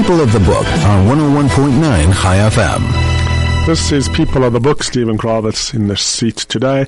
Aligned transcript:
People 0.00 0.22
of 0.22 0.32
the 0.32 0.40
Book 0.40 0.66
on 0.66 1.06
101.9 1.08 2.22
Chai 2.22 2.36
FM. 2.48 3.66
This 3.66 3.92
is 3.92 4.08
People 4.08 4.44
of 4.44 4.54
the 4.54 4.58
Book. 4.58 4.82
Stephen 4.82 5.18
Kravitz 5.18 5.74
in 5.74 5.88
the 5.88 5.96
seat 5.98 6.36
today. 6.36 6.86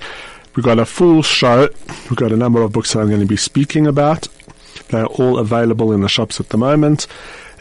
We've 0.56 0.64
got 0.64 0.78
a 0.78 0.86
full 0.86 1.20
show. 1.22 1.68
We've 2.08 2.16
got 2.16 2.32
a 2.32 2.38
number 2.38 2.62
of 2.62 2.72
books 2.72 2.94
that 2.94 3.00
I'm 3.00 3.08
going 3.08 3.20
to 3.20 3.26
be 3.26 3.36
speaking 3.36 3.86
about. 3.86 4.28
They're 4.88 5.04
all 5.04 5.38
available 5.38 5.92
in 5.92 6.00
the 6.00 6.08
shops 6.08 6.40
at 6.40 6.48
the 6.48 6.56
moment. 6.56 7.06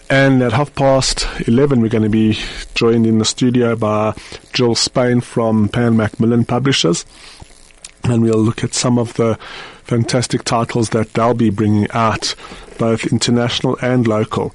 And 0.10 0.42
at 0.42 0.54
half 0.54 0.74
past 0.74 1.28
11, 1.46 1.82
we're 1.82 1.90
going 1.90 2.04
to 2.04 2.10
be 2.10 2.40
joined 2.74 3.06
in 3.06 3.18
the 3.18 3.26
studio 3.26 3.76
by 3.76 4.16
Jill 4.54 4.74
Spain 4.74 5.20
from 5.20 5.68
Pan 5.68 5.98
Macmillan 5.98 6.46
Publishers. 6.46 7.06
And 8.06 8.24
we'll 8.24 8.40
look 8.40 8.64
at 8.64 8.74
some 8.74 8.98
of 8.98 9.16
the 9.16 9.38
fantastic 9.84 10.46
titles 10.46 10.92
that 10.92 11.12
they'll 11.12 11.34
be 11.34 11.50
bringing 11.50 11.92
out, 11.92 12.36
both 12.78 13.06
international 13.12 13.78
and 13.82 14.08
local. 14.08 14.54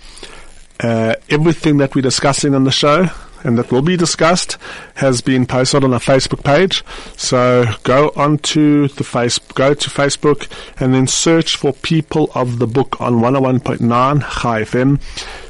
Uh, 0.80 1.14
everything 1.30 1.78
that 1.78 1.94
we're 1.94 2.02
discussing 2.02 2.54
on 2.54 2.64
the 2.64 2.70
show 2.70 3.08
and 3.46 3.58
that 3.58 3.70
will 3.70 3.82
be 3.82 3.96
discussed 3.96 4.58
has 4.96 5.20
been 5.20 5.46
posted 5.46 5.84
on 5.84 5.92
our 5.92 6.00
Facebook 6.00 6.42
page. 6.42 6.84
So 7.16 7.64
go 7.84 8.12
onto 8.16 8.88
the 8.88 9.04
face, 9.04 9.38
go 9.38 9.72
to 9.72 9.90
Facebook 9.90 10.48
and 10.80 10.92
then 10.92 11.06
search 11.06 11.56
for 11.56 11.72
People 11.72 12.30
of 12.34 12.58
the 12.58 12.66
Book 12.66 13.00
on 13.00 13.20
101.9 13.20 14.20
Chai 14.20 14.62
FM 14.62 15.00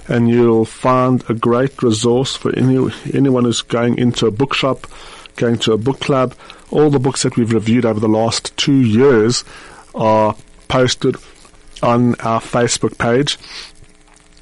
and 0.08 0.28
you'll 0.28 0.64
find 0.64 1.24
a 1.28 1.34
great 1.34 1.82
resource 1.82 2.36
for 2.36 2.54
any, 2.56 2.90
anyone 3.14 3.44
who's 3.44 3.62
going 3.62 3.98
into 3.98 4.26
a 4.26 4.30
bookshop, 4.30 4.86
going 5.36 5.58
to 5.58 5.72
a 5.72 5.78
book 5.78 6.00
club. 6.00 6.34
All 6.70 6.90
the 6.90 7.00
books 7.00 7.22
that 7.22 7.36
we've 7.36 7.52
reviewed 7.52 7.86
over 7.86 7.98
the 7.98 8.08
last 8.08 8.56
two 8.56 8.80
years 8.80 9.42
are 9.94 10.36
posted 10.68 11.16
on 11.82 12.14
our 12.16 12.40
Facebook 12.40 12.98
page 12.98 13.38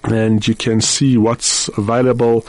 and 0.04 0.46
you 0.46 0.54
can 0.54 0.80
see 0.80 1.16
what's 1.16 1.68
available. 1.76 2.46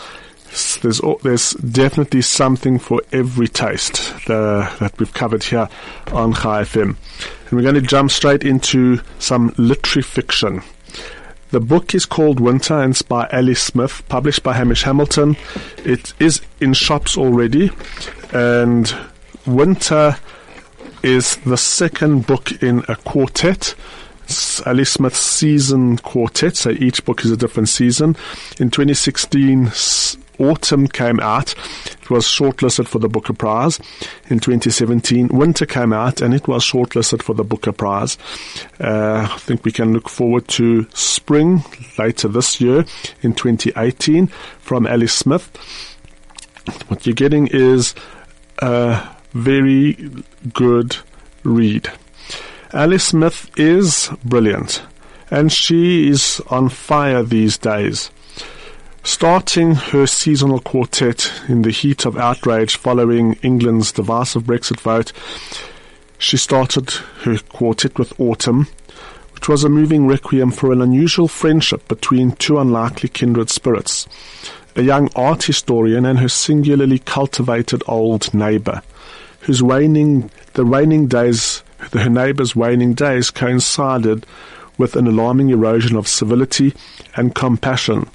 There's 0.81 1.01
there's 1.23 1.51
definitely 1.53 2.21
something 2.21 2.79
for 2.79 3.01
every 3.11 3.47
taste 3.47 4.13
uh, 4.29 4.73
that 4.79 4.93
we've 4.97 5.13
covered 5.13 5.43
here 5.43 5.67
on 6.13 6.33
Chai 6.33 6.63
FM. 6.63 6.95
And 7.45 7.51
we're 7.51 7.61
going 7.61 7.75
to 7.75 7.81
jump 7.81 8.11
straight 8.11 8.43
into 8.43 9.01
some 9.19 9.53
literary 9.57 10.03
fiction. 10.03 10.61
The 11.51 11.59
book 11.59 11.93
is 11.93 12.05
called 12.05 12.39
Winter 12.39 12.73
and 12.73 12.91
it's 12.91 13.01
by 13.01 13.27
Ali 13.27 13.55
Smith, 13.55 14.03
published 14.09 14.43
by 14.43 14.53
Hamish 14.53 14.83
Hamilton. 14.83 15.37
It 15.77 16.13
is 16.19 16.41
in 16.59 16.73
shops 16.73 17.17
already, 17.17 17.71
and 18.33 18.93
Winter 19.45 20.17
is 21.03 21.35
the 21.37 21.57
second 21.57 22.25
book 22.25 22.63
in 22.63 22.83
a 22.87 22.95
quartet. 22.95 23.75
Ali 24.65 24.85
Smith's 24.85 25.19
season 25.19 25.97
quartet, 25.97 26.55
so 26.55 26.71
each 26.71 27.03
book 27.05 27.23
is 27.25 27.31
a 27.31 27.37
different 27.37 27.69
season. 27.69 28.15
In 28.59 28.69
2016, 28.71 29.71
Autumn 30.39 30.87
came 30.87 31.19
out. 31.19 31.53
It 32.01 32.09
was 32.09 32.25
shortlisted 32.25 32.87
for 32.87 32.99
the 32.99 33.09
Booker 33.09 33.33
Prize. 33.33 33.79
In 34.29 34.39
2017, 34.39 35.29
Winter 35.29 35.65
came 35.65 35.93
out 35.93 36.21
and 36.21 36.33
it 36.33 36.47
was 36.47 36.63
shortlisted 36.63 37.21
for 37.21 37.33
the 37.33 37.43
Booker 37.43 37.71
Prize. 37.71 38.17
Uh, 38.79 39.27
I 39.31 39.37
think 39.37 39.63
we 39.63 39.71
can 39.71 39.93
look 39.93 40.09
forward 40.09 40.47
to 40.49 40.87
Spring 40.93 41.63
later 41.97 42.27
this 42.27 42.59
year 42.59 42.85
in 43.21 43.33
2018 43.33 44.27
from 44.59 44.87
Ali 44.87 45.07
Smith. 45.07 45.49
What 46.87 47.05
you're 47.05 47.15
getting 47.15 47.47
is 47.47 47.95
a 48.59 49.07
very 49.33 50.11
good 50.53 50.97
read. 51.43 51.89
Ali 52.75 52.97
Smith 52.97 53.49
is 53.55 54.09
brilliant, 54.25 54.83
and 55.31 55.49
she 55.49 56.09
is 56.09 56.41
on 56.49 56.67
fire 56.67 57.23
these 57.23 57.57
days. 57.57 58.11
Starting 59.01 59.75
her 59.75 60.05
seasonal 60.05 60.59
quartet 60.59 61.31
in 61.47 61.61
the 61.61 61.71
heat 61.71 62.05
of 62.05 62.17
outrage 62.17 62.75
following 62.75 63.35
England's 63.41 63.93
divisive 63.93 64.43
Brexit 64.43 64.81
vote, 64.81 65.13
she 66.17 66.35
started 66.35 66.89
her 67.23 67.37
quartet 67.47 67.97
with 67.97 68.19
Autumn, 68.19 68.67
which 69.31 69.47
was 69.47 69.63
a 69.63 69.69
moving 69.69 70.05
requiem 70.05 70.51
for 70.51 70.73
an 70.73 70.81
unusual 70.81 71.29
friendship 71.29 71.87
between 71.87 72.33
two 72.33 72.59
unlikely 72.59 73.07
kindred 73.07 73.49
spirits 73.49 74.05
a 74.75 74.81
young 74.81 75.09
art 75.15 75.43
historian 75.43 76.05
and 76.05 76.19
her 76.19 76.27
singularly 76.27 76.99
cultivated 76.99 77.81
old 77.87 78.33
neighbour, 78.33 78.81
whose 79.39 79.63
waning, 79.63 80.29
the 80.55 80.65
waning 80.65 81.07
days 81.07 81.63
her 81.93 82.09
neighbour's 82.09 82.55
waning 82.55 82.93
days 82.93 83.31
coincided 83.31 84.25
with 84.77 84.95
an 84.95 85.07
alarming 85.07 85.49
erosion 85.49 85.95
of 85.95 86.07
civility 86.07 86.73
and 87.15 87.33
compassion 87.33 88.09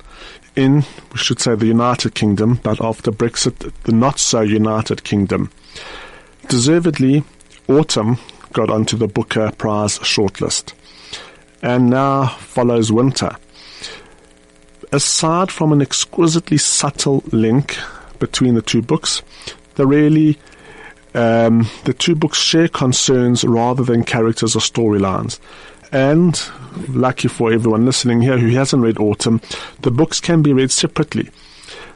in, 0.56 0.84
we 1.12 1.19
should 1.19 1.41
say, 1.41 1.54
the 1.54 1.66
United 1.66 2.15
Kingdom, 2.15 2.60
but 2.62 2.82
after 2.82 3.10
Brexit, 3.10 3.72
the 3.84 3.93
not 3.93 4.19
so 4.19 4.41
United 4.41 5.04
Kingdom. 5.04 5.50
Deservedly, 6.49 7.25
Autumn 7.69 8.19
got 8.53 8.70
onto 8.70 8.97
the 8.97 9.06
Booker 9.06 9.53
Prize 9.53 9.99
shortlist. 10.00 10.72
And 11.62 11.91
now 11.91 12.26
follows 12.26 12.91
Winter. 12.91 13.37
Aside 14.93 15.53
from 15.53 15.72
an 15.72 15.81
exquisitely 15.81 16.59
subtle 16.59 17.22
link 17.31 17.78
between 18.19 18.54
the 18.54 18.62
two 18.62 18.82
books, 18.82 19.22
the 19.76 19.87
really 19.87 20.38
um, 21.15 21.69
the 21.84 21.94
two 21.94 22.15
books 22.15 22.38
share 22.38 22.69
concerns 22.69 23.44
rather 23.44 23.82
than 23.82 24.04
characters 24.04 24.54
or 24.54 24.60
storylines. 24.60 25.38
And, 25.93 26.41
lucky 26.88 27.28
for 27.28 27.53
everyone 27.53 27.84
listening 27.84 28.22
here 28.22 28.38
who 28.38 28.50
hasn't 28.50 28.82
read 28.82 28.98
Autumn, 28.98 29.41
the 29.81 29.91
books 29.91 30.20
can 30.20 30.43
be 30.43 30.53
read 30.53 30.70
separately. 30.70 31.31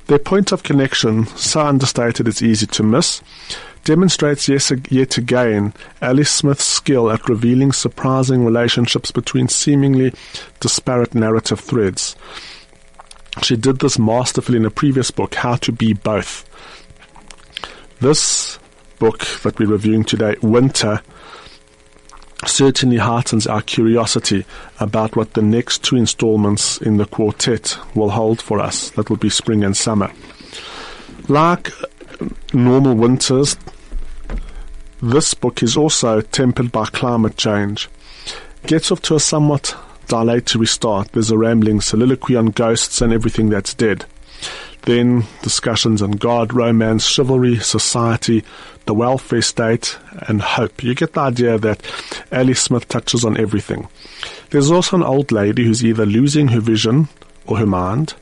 Their 0.06 0.18
point 0.18 0.52
of 0.52 0.62
connection, 0.62 1.26
so 1.26 1.60
understated 1.60 2.28
it's 2.28 2.42
easy 2.42 2.66
to 2.66 2.82
miss, 2.82 3.22
demonstrates 3.84 4.48
yes, 4.48 4.72
yet 4.90 5.16
again 5.16 5.72
Ali 6.02 6.24
Smith's 6.24 6.64
skill 6.64 7.10
at 7.10 7.28
revealing 7.28 7.72
surprising 7.72 8.44
relationships 8.44 9.10
between 9.10 9.48
seemingly 9.48 10.12
disparate 10.60 11.14
narrative 11.14 11.60
threads. 11.60 12.16
She 13.42 13.56
did 13.56 13.78
this 13.78 13.98
masterfully 13.98 14.58
in 14.58 14.64
a 14.64 14.70
previous 14.70 15.10
book, 15.10 15.34
How 15.34 15.56
to 15.56 15.72
Be 15.72 15.92
Both. 15.92 16.48
This 18.00 18.58
book 19.04 19.26
that 19.42 19.58
we're 19.58 19.68
reviewing 19.68 20.02
today, 20.02 20.34
Winter, 20.40 21.02
certainly 22.46 22.96
heightens 22.96 23.46
our 23.46 23.60
curiosity 23.60 24.46
about 24.80 25.14
what 25.14 25.34
the 25.34 25.42
next 25.42 25.84
two 25.84 25.96
installments 25.96 26.78
in 26.78 26.96
the 26.96 27.04
quartet 27.04 27.76
will 27.94 28.08
hold 28.08 28.40
for 28.40 28.58
us. 28.58 28.88
That 28.92 29.10
will 29.10 29.18
be 29.18 29.28
spring 29.28 29.62
and 29.62 29.76
summer. 29.76 30.10
Like 31.28 31.70
uh, 31.82 32.28
normal 32.54 32.94
winters, 32.94 33.58
this 35.02 35.34
book 35.34 35.62
is 35.62 35.76
also 35.76 36.22
tempered 36.22 36.72
by 36.72 36.86
climate 36.86 37.36
change. 37.36 37.90
Gets 38.66 38.90
off 38.90 39.02
to 39.02 39.16
a 39.16 39.20
somewhat 39.20 39.76
dilatory 40.08 40.66
start. 40.66 41.12
There's 41.12 41.30
a 41.30 41.36
rambling 41.36 41.82
soliloquy 41.82 42.36
on 42.36 42.46
ghosts 42.46 43.02
and 43.02 43.12
everything 43.12 43.50
that's 43.50 43.74
dead. 43.74 44.06
Then 44.84 45.24
discussions 45.42 46.02
on 46.02 46.12
God, 46.12 46.52
romance, 46.52 47.06
chivalry, 47.06 47.56
society, 47.58 48.44
the 48.84 48.94
welfare 48.94 49.40
state, 49.40 49.98
and 50.28 50.42
hope. 50.42 50.82
You 50.82 50.94
get 50.94 51.14
the 51.14 51.20
idea 51.20 51.58
that 51.58 51.82
Ali 52.30 52.54
Smith 52.54 52.86
touches 52.88 53.24
on 53.24 53.38
everything. 53.38 53.88
There's 54.50 54.70
also 54.70 54.96
an 54.96 55.02
old 55.02 55.32
lady 55.32 55.64
who's 55.64 55.84
either 55.84 56.04
losing 56.04 56.48
her 56.48 56.60
vision 56.60 57.08
or 57.46 57.58
her 57.58 57.66
mind. 57.66 58.14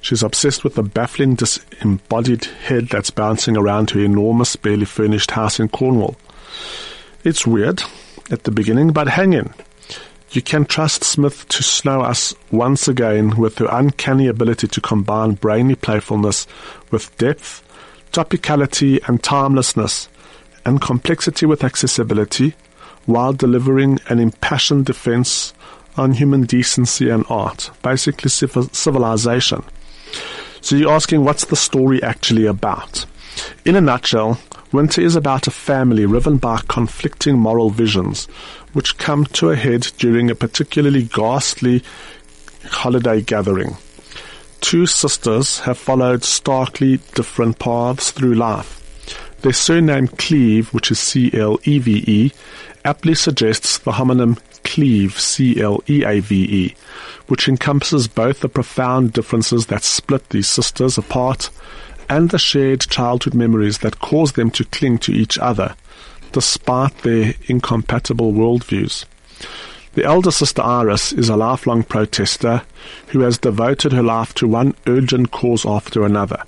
She's 0.00 0.22
obsessed 0.22 0.64
with 0.64 0.76
the 0.76 0.82
baffling 0.82 1.34
disembodied 1.34 2.44
head 2.44 2.88
that's 2.88 3.10
bouncing 3.10 3.56
around 3.56 3.90
her 3.90 4.00
enormous, 4.00 4.56
barely 4.56 4.86
furnished 4.86 5.32
house 5.32 5.60
in 5.60 5.68
Cornwall. 5.68 6.16
It's 7.24 7.46
weird 7.46 7.82
at 8.30 8.44
the 8.44 8.50
beginning, 8.50 8.92
but 8.92 9.08
hang 9.08 9.32
in. 9.34 9.52
You 10.30 10.42
can 10.42 10.66
trust 10.66 11.04
Smith 11.04 11.48
to 11.48 11.62
snow 11.62 12.02
us 12.02 12.34
once 12.50 12.86
again 12.86 13.36
with 13.36 13.58
her 13.58 13.68
uncanny 13.70 14.26
ability 14.26 14.68
to 14.68 14.80
combine 14.80 15.32
brainy 15.32 15.74
playfulness 15.74 16.46
with 16.90 17.16
depth 17.16 17.62
topicality 18.12 19.06
and 19.08 19.22
timelessness, 19.22 20.08
and 20.64 20.80
complexity 20.80 21.46
with 21.46 21.64
accessibility, 21.64 22.54
while 23.06 23.32
delivering 23.32 23.98
an 24.08 24.18
impassioned 24.18 24.86
defense 24.86 25.54
on 25.96 26.12
human 26.12 26.42
decency 26.42 27.08
and 27.08 27.24
art, 27.28 27.70
basically 27.82 28.30
civilization. 28.30 29.62
So 30.60 30.76
you're 30.76 30.92
asking, 30.92 31.24
what's 31.24 31.46
the 31.46 31.56
story 31.56 32.02
actually 32.02 32.46
about? 32.46 33.06
In 33.64 33.76
a 33.76 33.80
nutshell, 33.80 34.38
Winter 34.72 35.00
is 35.00 35.16
about 35.16 35.46
a 35.46 35.50
family 35.50 36.04
riven 36.04 36.36
by 36.36 36.60
conflicting 36.68 37.38
moral 37.38 37.70
visions, 37.70 38.28
which 38.72 38.98
come 38.98 39.24
to 39.26 39.50
a 39.50 39.56
head 39.56 39.86
during 39.98 40.30
a 40.30 40.34
particularly 40.34 41.02
ghastly 41.02 41.82
holiday 42.64 43.20
gathering 43.20 43.76
two 44.60 44.86
sisters 44.86 45.60
have 45.60 45.78
followed 45.78 46.24
starkly 46.24 46.98
different 47.14 47.58
paths 47.58 48.10
through 48.10 48.34
life. 48.34 48.74
Their 49.42 49.52
surname 49.52 50.08
Cleve, 50.08 50.74
which 50.74 50.90
is 50.90 50.98
C-L-E-V-E, 50.98 52.32
aptly 52.84 53.14
suggests 53.14 53.78
the 53.78 53.92
homonym 53.92 54.38
Cleave, 54.64 55.18
C-L-E-A-V-E, 55.18 56.74
which 57.28 57.48
encompasses 57.48 58.08
both 58.08 58.40
the 58.40 58.48
profound 58.48 59.12
differences 59.12 59.66
that 59.66 59.84
split 59.84 60.28
these 60.30 60.48
sisters 60.48 60.98
apart 60.98 61.50
and 62.08 62.30
the 62.30 62.38
shared 62.38 62.80
childhood 62.80 63.34
memories 63.34 63.78
that 63.78 64.00
cause 64.00 64.32
them 64.32 64.50
to 64.50 64.64
cling 64.64 64.98
to 64.98 65.12
each 65.12 65.38
other, 65.38 65.76
despite 66.32 66.98
their 66.98 67.34
incompatible 67.46 68.32
worldviews. 68.32 69.04
The 69.94 70.04
elder 70.04 70.30
sister 70.30 70.62
Iris 70.62 71.12
is 71.12 71.28
a 71.28 71.36
lifelong 71.36 71.82
protester 71.82 72.62
who 73.08 73.20
has 73.20 73.38
devoted 73.38 73.92
her 73.92 74.02
life 74.02 74.34
to 74.34 74.46
one 74.46 74.74
urgent 74.86 75.30
cause 75.30 75.66
after 75.66 76.04
another 76.04 76.44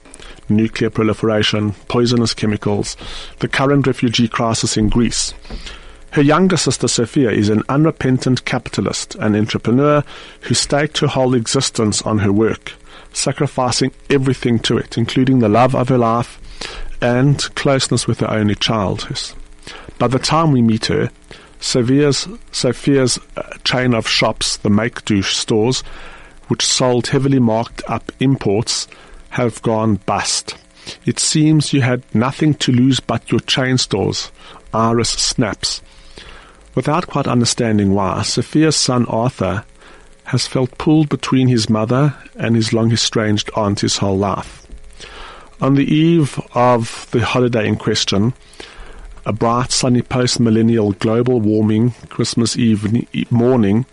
nuclear 0.50 0.91
proliferation, 0.91 1.73
poisonous 1.88 2.35
chemicals, 2.35 2.97
the 3.38 3.49
current 3.49 3.87
refugee 3.87 4.29
crisis 4.29 4.77
in 4.77 4.88
Greece. 4.88 5.32
Her 6.12 6.23
younger 6.23 6.56
sister 6.56 6.88
Sophia 6.88 7.31
is 7.31 7.49
an 7.49 7.62
unrepentant 7.69 8.44
capitalist 8.44 9.15
and 9.17 9.37
entrepreneur 9.37 10.03
who 10.43 10.55
staked 10.55 10.99
her 10.99 11.06
whole 11.06 11.35
existence 11.35 12.03
on 12.03 12.19
her 12.19 12.32
work, 12.32 12.73
sacrificing 13.12 13.93
everything 14.11 14.59
to 14.61 14.77
it, 14.77 14.99
including 14.99 15.38
the 15.38 15.49
love 15.49 15.75
of 15.75 15.88
her 15.88 15.99
life 15.99 16.41
and 17.00 17.38
closeness 17.55 18.06
with 18.06 18.21
her 18.21 18.31
only 18.31 18.56
child. 18.56 19.09
By 19.99 20.08
the 20.08 20.19
time 20.19 20.52
we 20.52 20.62
meet 20.62 20.87
her, 20.87 21.11
Sophia's, 21.61 22.26
Sophia's 22.52 23.19
uh, 23.37 23.43
chain 23.64 23.94
of 23.94 24.08
shops, 24.08 24.56
the 24.56 24.70
Make 24.70 25.05
Do 25.05 25.22
stores, 25.22 25.82
which 26.49 26.67
sold 26.67 27.08
heavily 27.08 27.38
marked 27.38 27.82
up 27.87 28.11
imports, 28.19 28.88
have 29.31 29.62
gone 29.62 29.96
bust. 30.06 30.56
It 31.05 31.19
seems 31.19 31.72
you 31.72 31.82
had 31.82 32.02
nothing 32.14 32.55
to 32.55 32.72
lose 32.72 33.00
but 33.00 33.31
your 33.31 33.40
chain 33.40 33.78
stores. 33.78 34.32
Iris 34.72 35.11
snaps. 35.11 35.82
Without 36.75 37.06
quite 37.06 37.26
understanding 37.26 37.94
why, 37.94 38.22
Sophia's 38.22 38.76
son 38.76 39.05
Arthur 39.06 39.64
has 40.25 40.46
felt 40.46 40.78
pulled 40.78 41.08
between 41.08 41.49
his 41.49 41.69
mother 41.69 42.14
and 42.37 42.55
his 42.55 42.72
long 42.72 42.93
estranged 42.93 43.50
aunt 43.56 43.81
his 43.81 43.99
whole 43.99 44.17
life. 44.17 44.67
On 45.61 45.75
the 45.75 45.93
eve 45.93 46.40
of 46.55 47.08
the 47.11 47.25
holiday 47.25 47.67
in 47.67 47.76
question, 47.76 48.32
a 49.31 49.32
bright 49.32 49.71
sunny 49.71 50.03
post-millennial 50.03 50.91
global 50.94 51.41
warming 51.41 51.93
Christmas 52.09 52.56
Eve 52.56 53.31
morning, 53.31 53.87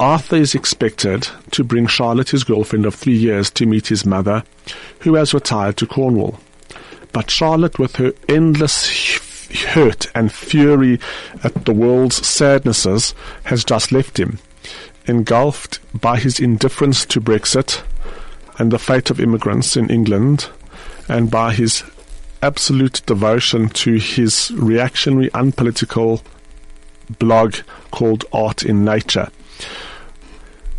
Arthur 0.00 0.36
is 0.36 0.54
expected 0.54 1.28
to 1.50 1.62
bring 1.62 1.86
Charlotte, 1.86 2.30
his 2.30 2.42
girlfriend 2.42 2.86
of 2.86 2.94
three 2.94 3.14
years, 3.14 3.50
to 3.50 3.66
meet 3.66 3.88
his 3.88 4.06
mother, 4.06 4.42
who 5.00 5.16
has 5.16 5.34
retired 5.34 5.76
to 5.76 5.86
Cornwall. 5.86 6.40
But 7.12 7.30
Charlotte, 7.30 7.78
with 7.78 7.96
her 7.96 8.14
endless 8.30 9.18
hurt 9.74 10.06
and 10.14 10.32
fury 10.32 10.98
at 11.44 11.66
the 11.66 11.74
world's 11.74 12.26
sadnesses, 12.26 13.14
has 13.44 13.66
just 13.66 13.92
left 13.92 14.18
him, 14.18 14.38
engulfed 15.04 15.80
by 16.00 16.18
his 16.18 16.40
indifference 16.40 17.04
to 17.04 17.20
Brexit 17.20 17.82
and 18.58 18.72
the 18.72 18.78
fate 18.78 19.10
of 19.10 19.20
immigrants 19.20 19.76
in 19.76 19.90
England, 19.90 20.48
and 21.10 21.30
by 21.30 21.52
his 21.52 21.84
absolute 22.42 23.00
devotion 23.06 23.68
to 23.70 23.94
his 23.94 24.50
reactionary, 24.54 25.30
unpolitical 25.32 26.22
blog 27.18 27.56
called 27.90 28.24
Art 28.32 28.62
in 28.62 28.84
Nature. 28.84 29.30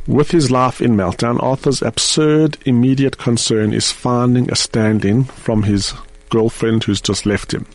With 0.06 0.32
his 0.32 0.52
life 0.52 0.82
in 0.82 0.98
meltdown, 0.98 1.42
Arthur's 1.42 1.82
absurd 1.82 2.58
immediate 2.66 3.18
concern 3.18 3.74
is 3.74 3.92
finding 3.92 4.52
a 4.52 4.56
stand-in 4.56 5.24
from 5.24 5.64
his 5.64 5.94
girlfriend 6.30 6.84
who's 6.84 7.00
just 7.00 7.26
left 7.26 7.54
him. 7.54 7.66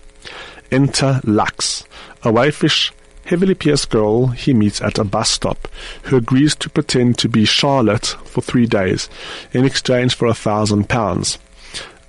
Enter 0.70 1.23
Lux, 1.25 1.84
a 2.23 2.31
waifish, 2.31 2.93
heavily 3.25 3.55
pierced 3.55 3.88
girl 3.88 4.26
he 4.26 4.52
meets 4.52 4.82
at 4.82 4.99
a 4.99 5.05
bus 5.05 5.31
stop, 5.31 5.69
who 6.02 6.17
agrees 6.17 6.55
to 6.56 6.69
pretend 6.69 7.17
to 7.19 7.29
be 7.29 7.46
Charlotte 7.46 8.06
for 8.25 8.43
three 8.43 8.67
days 8.67 9.08
in 9.52 9.64
exchange 9.64 10.14
for 10.14 10.26
a 10.26 10.34
thousand 10.34 10.88
pounds. 10.91 11.38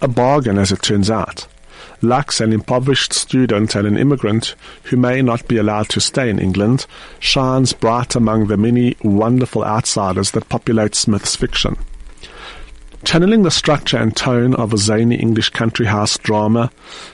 A 0.01 0.07
bargain, 0.09 0.57
as 0.57 0.73
it 0.73 0.81
turns 0.81 1.09
out. 1.09 1.47
Lux, 2.01 2.39
an 2.39 2.53
impoverished 2.53 3.13
student 3.13 3.75
and 3.75 3.85
an 3.85 3.97
immigrant 3.97 4.55
who 4.83 4.97
may 4.97 5.21
not 5.21 5.47
be 5.47 5.57
allowed 5.57 5.89
to 5.89 5.99
stay 5.99 6.29
in 6.29 6.39
England, 6.39 6.85
shines 7.19 7.73
bright 7.73 8.15
among 8.15 8.47
the 8.47 8.57
many 8.57 8.95
wonderful 9.03 9.63
outsiders 9.63 10.31
that 10.31 10.49
populate 10.49 10.95
Smith's 10.95 11.35
fiction. 11.35 11.77
Channeling 13.03 13.43
the 13.43 13.51
structure 13.51 13.97
and 13.97 14.15
tone 14.15 14.53
of 14.55 14.73
a 14.73 14.77
zany 14.77 15.15
English 15.15 15.49
country 15.49 15.85
house 15.85 16.17
drama, 16.17 16.71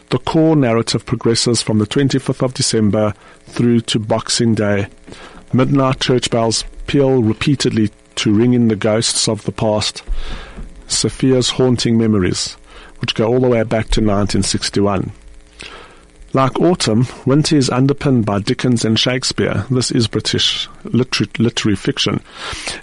the 0.09 0.19
core 0.19 0.55
narrative 0.55 1.05
progresses 1.05 1.61
from 1.61 1.79
the 1.79 1.87
25th 1.87 2.43
of 2.43 2.53
December 2.53 3.13
through 3.45 3.81
to 3.81 3.99
Boxing 3.99 4.55
Day. 4.55 4.87
Midnight 5.53 5.99
church 5.99 6.29
bells 6.29 6.63
peal 6.87 7.21
repeatedly 7.21 7.91
to 8.15 8.33
ring 8.33 8.53
in 8.53 8.67
the 8.67 8.75
ghosts 8.75 9.27
of 9.27 9.43
the 9.45 9.51
past, 9.51 10.03
Sophia's 10.87 11.49
haunting 11.49 11.97
memories 11.97 12.57
which 12.99 13.15
go 13.15 13.27
all 13.27 13.39
the 13.39 13.47
way 13.47 13.63
back 13.63 13.85
to 13.89 14.01
1961. 14.01 15.11
Like 16.33 16.59
Autumn, 16.59 17.07
Winter 17.25 17.55
is 17.55 17.69
underpinned 17.69 18.25
by 18.25 18.39
Dickens 18.39 18.83
and 18.83 18.99
Shakespeare. 18.99 19.65
This 19.71 19.89
is 19.89 20.07
British 20.07 20.67
literary, 20.83 21.31
literary 21.39 21.77
fiction, 21.77 22.21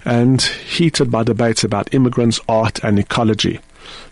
and 0.07 0.41
heated 0.41 1.11
by 1.11 1.23
debates 1.23 1.63
about 1.63 1.93
immigrants, 1.93 2.41
art, 2.49 2.83
and 2.83 2.99
ecology. 2.99 3.61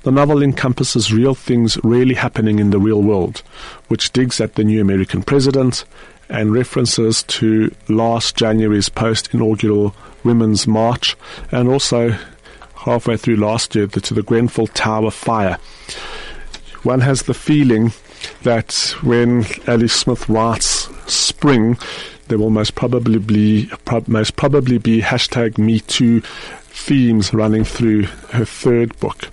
The 0.03 0.13
novel 0.13 0.43
encompasses 0.43 1.11
real 1.11 1.35
things 1.35 1.79
really 1.83 2.17
happening 2.17 2.59
in 2.59 2.69
the 2.69 2.79
real 2.79 3.03
world, 3.03 3.43
which 3.89 4.13
digs 4.13 4.43
at 4.43 4.57
the 4.57 4.65
new 4.65 4.79
American 4.79 5.23
president 5.23 5.87
and 6.29 6.53
references 6.53 7.23
to 7.25 7.75
last 7.89 8.37
January's 8.37 8.91
post-inaugural 8.91 9.95
Women's 10.23 10.67
March 10.67 11.17
and 11.51 11.67
also 11.69 12.15
halfway 12.81 13.17
through 13.17 13.37
last 13.37 13.75
year 13.75 13.87
to 13.87 14.15
the 14.15 14.23
Grenfell 14.23 14.67
Tower 14.69 15.11
fire. 15.11 15.59
One 16.83 17.01
has 17.01 17.23
the 17.23 17.35
feeling 17.35 17.93
that 18.43 18.95
when 19.03 19.45
Ali 19.69 19.89
Smith 19.89 20.29
writes 20.29 20.89
spring, 21.13 21.77
there 22.29 22.39
will 22.39 22.51
most 22.51 22.75
probably 22.75 23.19
be 23.19 23.71
most 24.07 24.37
probably 24.37 24.79
be 24.79 25.01
hashtag 25.01 25.59
Me 25.59 25.81
Too 25.81 26.21
themes 26.21 27.35
running 27.35 27.65
through 27.65 28.05
her 28.31 28.45
third 28.45 28.99
book. 28.99 29.29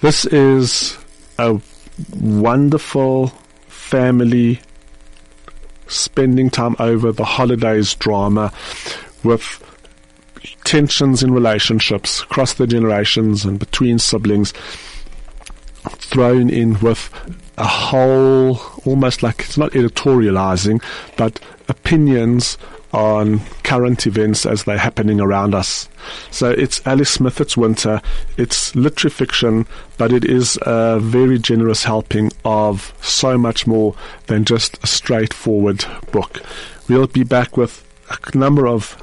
This 0.00 0.24
is 0.26 0.98
a 1.38 1.60
wonderful 2.18 3.28
family 3.68 4.60
spending 5.86 6.50
time 6.50 6.74
over 6.80 7.12
the 7.12 7.24
holidays 7.24 7.94
drama 7.94 8.52
with 9.22 9.62
tensions 10.66 11.22
in 11.22 11.32
relationships 11.32 12.22
across 12.22 12.54
the 12.54 12.66
generations 12.66 13.44
and 13.44 13.58
between 13.58 13.98
siblings 14.00 14.52
thrown 15.88 16.50
in 16.50 16.78
with 16.80 17.08
a 17.56 17.66
whole, 17.66 18.60
almost 18.84 19.22
like 19.22 19.40
it's 19.40 19.56
not 19.56 19.70
editorializing, 19.72 20.82
but 21.16 21.38
opinions 21.68 22.58
on 22.92 23.40
current 23.62 24.06
events 24.06 24.44
as 24.44 24.64
they're 24.64 24.76
happening 24.76 25.20
around 25.20 25.54
us. 25.54 25.88
So 26.32 26.50
it's 26.50 26.84
Ali 26.84 27.04
Smith, 27.04 27.40
it's 27.40 27.56
winter, 27.56 28.02
it's 28.36 28.74
literary 28.74 29.12
fiction, 29.12 29.66
but 29.98 30.12
it 30.12 30.24
is 30.24 30.58
a 30.62 30.98
very 30.98 31.38
generous 31.38 31.84
helping 31.84 32.32
of 32.44 32.92
so 33.02 33.38
much 33.38 33.68
more 33.68 33.94
than 34.26 34.44
just 34.44 34.82
a 34.82 34.86
straightforward 34.88 35.84
book. 36.10 36.42
We'll 36.88 37.06
be 37.06 37.22
back 37.22 37.56
with 37.56 37.84
a 38.10 38.36
number 38.36 38.66
of 38.66 39.00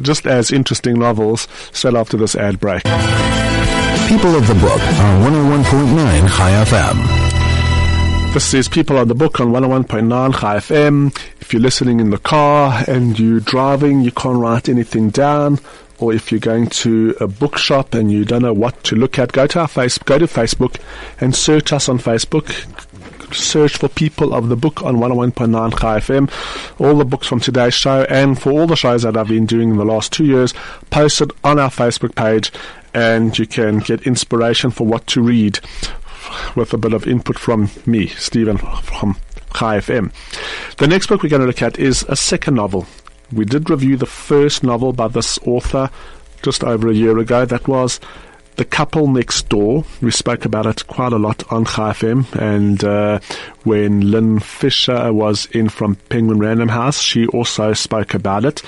just 0.00 0.26
as 0.26 0.50
interesting 0.50 0.98
novels 0.98 1.48
straight 1.72 1.94
after 1.94 2.16
this 2.16 2.34
ad 2.34 2.60
break. 2.60 2.82
People 4.08 4.34
of 4.34 4.46
the 4.48 4.54
Book 4.54 4.80
on 4.80 5.22
101.9 5.22 6.28
Chai 6.36 6.64
FM. 6.64 8.34
This 8.34 8.54
is 8.54 8.68
People 8.68 8.96
of 8.98 9.08
the 9.08 9.14
Book 9.14 9.40
on 9.40 9.48
101.9 9.48 10.40
Chai 10.40 10.56
FM. 10.56 11.16
If 11.40 11.52
you're 11.52 11.62
listening 11.62 12.00
in 12.00 12.10
the 12.10 12.18
car 12.18 12.84
and 12.86 13.18
you're 13.18 13.40
driving, 13.40 14.00
you 14.00 14.12
can't 14.12 14.38
write 14.38 14.68
anything 14.68 15.10
down, 15.10 15.58
or 15.98 16.12
if 16.12 16.30
you're 16.30 16.40
going 16.40 16.68
to 16.68 17.16
a 17.20 17.26
bookshop 17.26 17.94
and 17.94 18.10
you 18.10 18.24
don't 18.24 18.42
know 18.42 18.52
what 18.52 18.82
to 18.84 18.96
look 18.96 19.18
at, 19.18 19.32
go 19.32 19.46
to 19.48 19.60
our 19.60 19.68
face, 19.68 19.98
go 19.98 20.18
to 20.18 20.26
Facebook 20.26 20.80
and 21.20 21.34
search 21.34 21.72
us 21.72 21.88
on 21.88 21.98
Facebook 21.98 22.48
search 23.34 23.76
for 23.76 23.88
People 23.88 24.34
of 24.34 24.48
the 24.48 24.56
Book 24.56 24.82
on 24.82 24.96
101.9 24.96 25.78
Chai 25.78 25.98
FM. 25.98 26.80
All 26.80 26.96
the 26.96 27.04
books 27.04 27.26
from 27.26 27.40
today's 27.40 27.74
show 27.74 28.04
and 28.08 28.40
for 28.40 28.50
all 28.52 28.66
the 28.66 28.76
shows 28.76 29.02
that 29.02 29.16
I've 29.16 29.28
been 29.28 29.46
doing 29.46 29.70
in 29.70 29.76
the 29.76 29.84
last 29.84 30.12
two 30.12 30.24
years 30.24 30.54
posted 30.90 31.32
on 31.44 31.58
our 31.58 31.70
Facebook 31.70 32.14
page 32.14 32.52
and 32.94 33.38
you 33.38 33.46
can 33.46 33.78
get 33.78 34.06
inspiration 34.06 34.70
for 34.70 34.86
what 34.86 35.06
to 35.08 35.22
read 35.22 35.60
with 36.54 36.72
a 36.72 36.78
bit 36.78 36.92
of 36.92 37.06
input 37.06 37.38
from 37.38 37.70
me, 37.86 38.08
Stephen 38.08 38.58
from 38.58 39.16
Chai 39.54 39.78
FM. 39.78 40.12
The 40.76 40.86
next 40.86 41.06
book 41.06 41.22
we're 41.22 41.28
going 41.28 41.40
to 41.40 41.46
look 41.46 41.62
at 41.62 41.78
is 41.78 42.04
a 42.08 42.16
second 42.16 42.54
novel. 42.54 42.86
We 43.32 43.44
did 43.44 43.70
review 43.70 43.96
the 43.96 44.06
first 44.06 44.62
novel 44.62 44.92
by 44.92 45.08
this 45.08 45.38
author 45.44 45.90
just 46.42 46.64
over 46.64 46.88
a 46.88 46.94
year 46.94 47.18
ago. 47.18 47.44
That 47.44 47.68
was 47.68 48.00
The 48.60 48.66
Couple 48.66 49.06
Next 49.08 49.48
Door, 49.48 49.86
we 50.02 50.10
spoke 50.10 50.44
about 50.44 50.66
it 50.66 50.86
quite 50.86 51.14
a 51.14 51.18
lot 51.18 51.50
on 51.50 51.64
Chai 51.64 51.92
FM, 51.92 52.30
and 52.38 52.84
uh, 52.84 53.18
when 53.64 54.10
Lynn 54.10 54.38
Fisher 54.38 55.14
was 55.14 55.46
in 55.46 55.70
from 55.70 55.94
Penguin 56.10 56.38
Random 56.38 56.68
House, 56.68 57.00
she 57.00 57.26
also 57.28 57.72
spoke 57.72 58.12
about 58.12 58.44
it. 58.44 58.62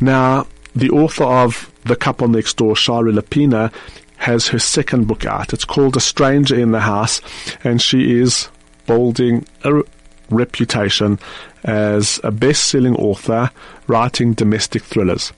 Now, 0.00 0.46
the 0.74 0.88
author 0.88 1.24
of 1.24 1.70
The 1.84 1.94
Couple 1.94 2.26
Next 2.28 2.56
Door, 2.56 2.76
Shari 2.76 3.12
Lapena, 3.12 3.70
has 4.16 4.48
her 4.48 4.58
second 4.58 5.06
book 5.06 5.26
out. 5.26 5.52
It's 5.52 5.66
called 5.66 5.98
A 5.98 6.00
Stranger 6.00 6.58
in 6.58 6.72
the 6.72 6.80
House, 6.80 7.20
and 7.64 7.82
she 7.82 8.18
is 8.18 8.48
building 8.86 9.46
a 9.62 9.82
reputation 10.30 11.18
as 11.64 12.18
a 12.24 12.30
best-selling 12.30 12.96
author 12.96 13.50
writing 13.88 14.32
domestic 14.32 14.84
thrillers. 14.84 15.34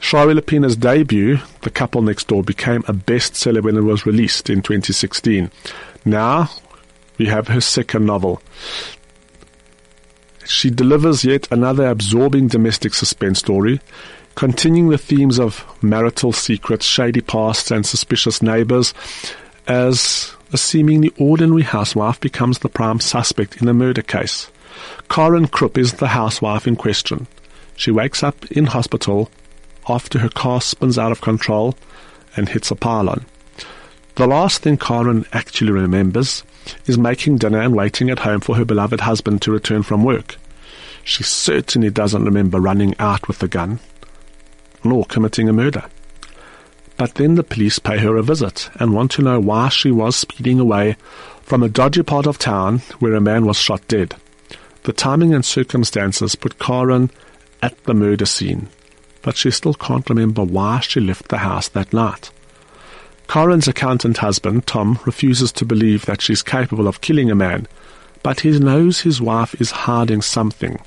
Shari 0.00 0.34
Lapena's 0.34 0.76
debut, 0.76 1.38
The 1.60 1.70
Couple 1.70 2.02
Next 2.02 2.26
Door, 2.26 2.44
became 2.44 2.82
a 2.88 2.94
bestseller 2.94 3.62
when 3.62 3.76
it 3.76 3.82
was 3.82 4.06
released 4.06 4.50
in 4.50 4.62
2016. 4.62 5.50
Now 6.04 6.50
we 7.18 7.26
have 7.26 7.48
her 7.48 7.60
second 7.60 8.06
novel. 8.06 8.42
She 10.46 10.70
delivers 10.70 11.22
yet 11.22 11.46
another 11.52 11.86
absorbing 11.86 12.48
domestic 12.48 12.94
suspense 12.94 13.38
story, 13.38 13.80
continuing 14.34 14.88
the 14.88 14.98
themes 14.98 15.38
of 15.38 15.64
marital 15.82 16.32
secrets, 16.32 16.86
shady 16.86 17.20
pasts, 17.20 17.70
and 17.70 17.84
suspicious 17.84 18.40
neighbors, 18.40 18.94
as 19.68 20.34
a 20.52 20.56
seemingly 20.56 21.12
ordinary 21.18 21.62
housewife 21.62 22.18
becomes 22.20 22.58
the 22.58 22.68
prime 22.68 23.00
suspect 23.00 23.60
in 23.60 23.68
a 23.68 23.74
murder 23.74 24.02
case. 24.02 24.50
Karen 25.08 25.46
Krupp 25.46 25.76
is 25.76 25.92
the 25.94 26.08
housewife 26.08 26.66
in 26.66 26.74
question. 26.74 27.26
She 27.76 27.90
wakes 27.90 28.22
up 28.22 28.50
in 28.50 28.66
hospital 28.66 29.30
after 29.88 30.18
her 30.18 30.28
car 30.28 30.60
spins 30.60 30.98
out 30.98 31.12
of 31.12 31.20
control 31.20 31.74
and 32.36 32.48
hits 32.48 32.70
a 32.70 32.76
pylon. 32.76 33.24
The 34.16 34.26
last 34.26 34.62
thing 34.62 34.76
Karen 34.76 35.24
actually 35.32 35.72
remembers 35.72 36.44
is 36.86 36.98
making 36.98 37.38
dinner 37.38 37.60
and 37.60 37.74
waiting 37.74 38.10
at 38.10 38.20
home 38.20 38.40
for 38.40 38.56
her 38.56 38.64
beloved 38.64 39.00
husband 39.00 39.42
to 39.42 39.52
return 39.52 39.82
from 39.82 40.04
work. 40.04 40.36
She 41.04 41.22
certainly 41.22 41.90
doesn't 41.90 42.24
remember 42.24 42.60
running 42.60 42.94
out 42.98 43.28
with 43.28 43.42
a 43.42 43.48
gun, 43.48 43.78
nor 44.84 45.04
committing 45.06 45.48
a 45.48 45.52
murder. 45.52 45.84
But 46.96 47.14
then 47.14 47.36
the 47.36 47.42
police 47.42 47.78
pay 47.78 47.98
her 47.98 48.16
a 48.16 48.22
visit 48.22 48.68
and 48.74 48.92
want 48.92 49.10
to 49.12 49.22
know 49.22 49.40
why 49.40 49.70
she 49.70 49.90
was 49.90 50.16
speeding 50.16 50.60
away 50.60 50.96
from 51.42 51.62
a 51.62 51.68
dodgy 51.68 52.02
part 52.02 52.26
of 52.26 52.38
town 52.38 52.80
where 52.98 53.14
a 53.14 53.20
man 53.20 53.46
was 53.46 53.56
shot 53.56 53.86
dead. 53.88 54.16
The 54.82 54.92
timing 54.92 55.32
and 55.32 55.44
circumstances 55.44 56.34
put 56.34 56.58
Karen 56.58 57.10
at 57.62 57.82
the 57.84 57.94
murder 57.94 58.26
scene, 58.26 58.68
but 59.22 59.36
she 59.36 59.50
still 59.50 59.74
can't 59.74 60.08
remember 60.08 60.42
why 60.42 60.80
she 60.80 61.00
left 61.00 61.28
the 61.28 61.38
house 61.38 61.68
that 61.68 61.92
night. 61.92 62.30
Karen's 63.28 63.68
accountant 63.68 64.18
husband, 64.18 64.66
Tom, 64.66 64.98
refuses 65.06 65.52
to 65.52 65.64
believe 65.64 66.06
that 66.06 66.20
she's 66.20 66.42
capable 66.42 66.88
of 66.88 67.00
killing 67.00 67.30
a 67.30 67.34
man, 67.34 67.68
but 68.22 68.40
he 68.40 68.58
knows 68.58 69.00
his 69.00 69.20
wife 69.20 69.54
is 69.60 69.70
hiding 69.70 70.20
something. 70.20 70.80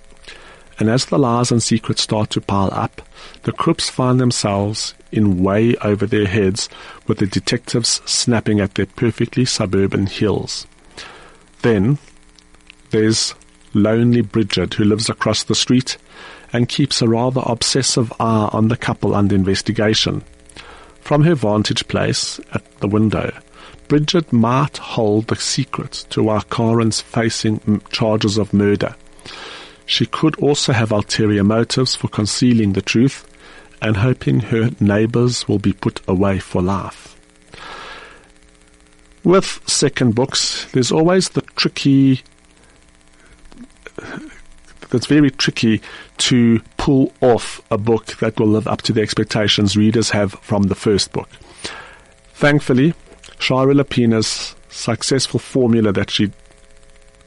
And 0.79 0.89
as 0.89 1.05
the 1.05 1.19
lies 1.19 1.51
and 1.51 1.61
secrets 1.61 2.01
start 2.01 2.31
to 2.31 2.41
pile 2.41 2.69
up, 2.73 3.01
the 3.43 3.53
Krupps 3.53 3.89
find 3.89 4.19
themselves 4.19 4.93
in 5.11 5.41
way 5.41 5.75
over 5.77 6.05
their 6.05 6.25
heads 6.25 6.67
with 7.07 7.19
the 7.19 7.27
detectives 7.27 8.01
snapping 8.05 8.59
at 8.59 8.75
their 8.75 8.87
perfectly 8.87 9.45
suburban 9.45 10.07
heels. 10.07 10.67
Then 11.61 11.99
there's 12.89 13.35
lonely 13.73 14.21
Bridget 14.21 14.73
who 14.73 14.83
lives 14.83 15.09
across 15.09 15.43
the 15.43 15.55
street 15.55 15.97
and 16.53 16.69
keeps 16.69 17.01
a 17.01 17.09
rather 17.09 17.41
obsessive 17.45 18.13
eye 18.19 18.49
on 18.53 18.67
the 18.67 18.77
couple 18.77 19.15
under 19.15 19.35
investigation. 19.35 20.23
From 21.01 21.23
her 21.23 21.35
vantage 21.35 21.87
place 21.87 22.39
at 22.53 22.63
the 22.79 22.87
window, 22.87 23.33
Bridget 23.87 24.31
might 24.31 24.77
hold 24.77 25.27
the 25.27 25.35
secret 25.35 26.05
to 26.11 26.23
why 26.23 26.41
Karen's 26.49 27.01
facing 27.01 27.81
charges 27.91 28.37
of 28.37 28.53
murder. 28.53 28.95
She 29.85 30.05
could 30.05 30.35
also 30.37 30.71
have 30.71 30.91
ulterior 30.91 31.43
motives 31.43 31.95
for 31.95 32.07
concealing 32.07 32.73
the 32.73 32.81
truth 32.81 33.27
and 33.81 33.97
hoping 33.97 34.39
her 34.39 34.71
neighbors 34.79 35.47
will 35.47 35.59
be 35.59 35.73
put 35.73 35.99
away 36.07 36.39
for 36.39 36.61
life. 36.61 37.19
With 39.23 39.61
second 39.67 40.15
books, 40.15 40.71
there's 40.71 40.91
always 40.91 41.29
the 41.29 41.41
tricky 41.41 42.23
that's 44.93 45.07
very 45.07 45.31
tricky 45.31 45.81
to 46.19 46.61
pull 46.77 47.11
off 47.19 47.61
a 47.71 47.77
book 47.79 48.05
that 48.17 48.39
will 48.39 48.47
live 48.47 48.67
up 48.67 48.83
to 48.83 48.93
the 48.93 49.01
expectations 49.01 49.75
readers 49.75 50.11
have 50.11 50.33
from 50.33 50.63
the 50.63 50.75
first 50.75 51.11
book. 51.11 51.27
Thankfully, 52.35 52.93
Shari 53.39 53.73
Lapena's 53.73 54.55
successful 54.69 55.39
formula 55.39 55.91
that 55.91 56.11
she 56.11 56.31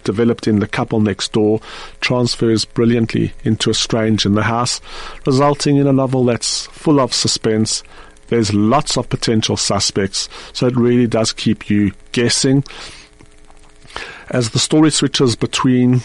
developed 0.04 0.46
in 0.46 0.60
The 0.60 0.68
Couple 0.68 1.00
Next 1.00 1.32
Door 1.32 1.60
transfers 2.00 2.64
brilliantly 2.64 3.32
into 3.42 3.70
A 3.70 3.74
Strange 3.74 4.24
in 4.24 4.34
the 4.34 4.44
House, 4.44 4.80
resulting 5.26 5.76
in 5.76 5.88
a 5.88 5.92
novel 5.92 6.24
that's 6.24 6.66
full 6.66 7.00
of 7.00 7.12
suspense. 7.12 7.82
There's 8.28 8.54
lots 8.54 8.96
of 8.96 9.08
potential 9.08 9.56
suspects, 9.56 10.28
so 10.52 10.68
it 10.68 10.76
really 10.76 11.08
does 11.08 11.32
keep 11.32 11.68
you 11.68 11.92
guessing. 12.12 12.62
As 14.30 14.50
the 14.50 14.60
story 14.60 14.92
switches 14.92 15.34
between 15.34 16.02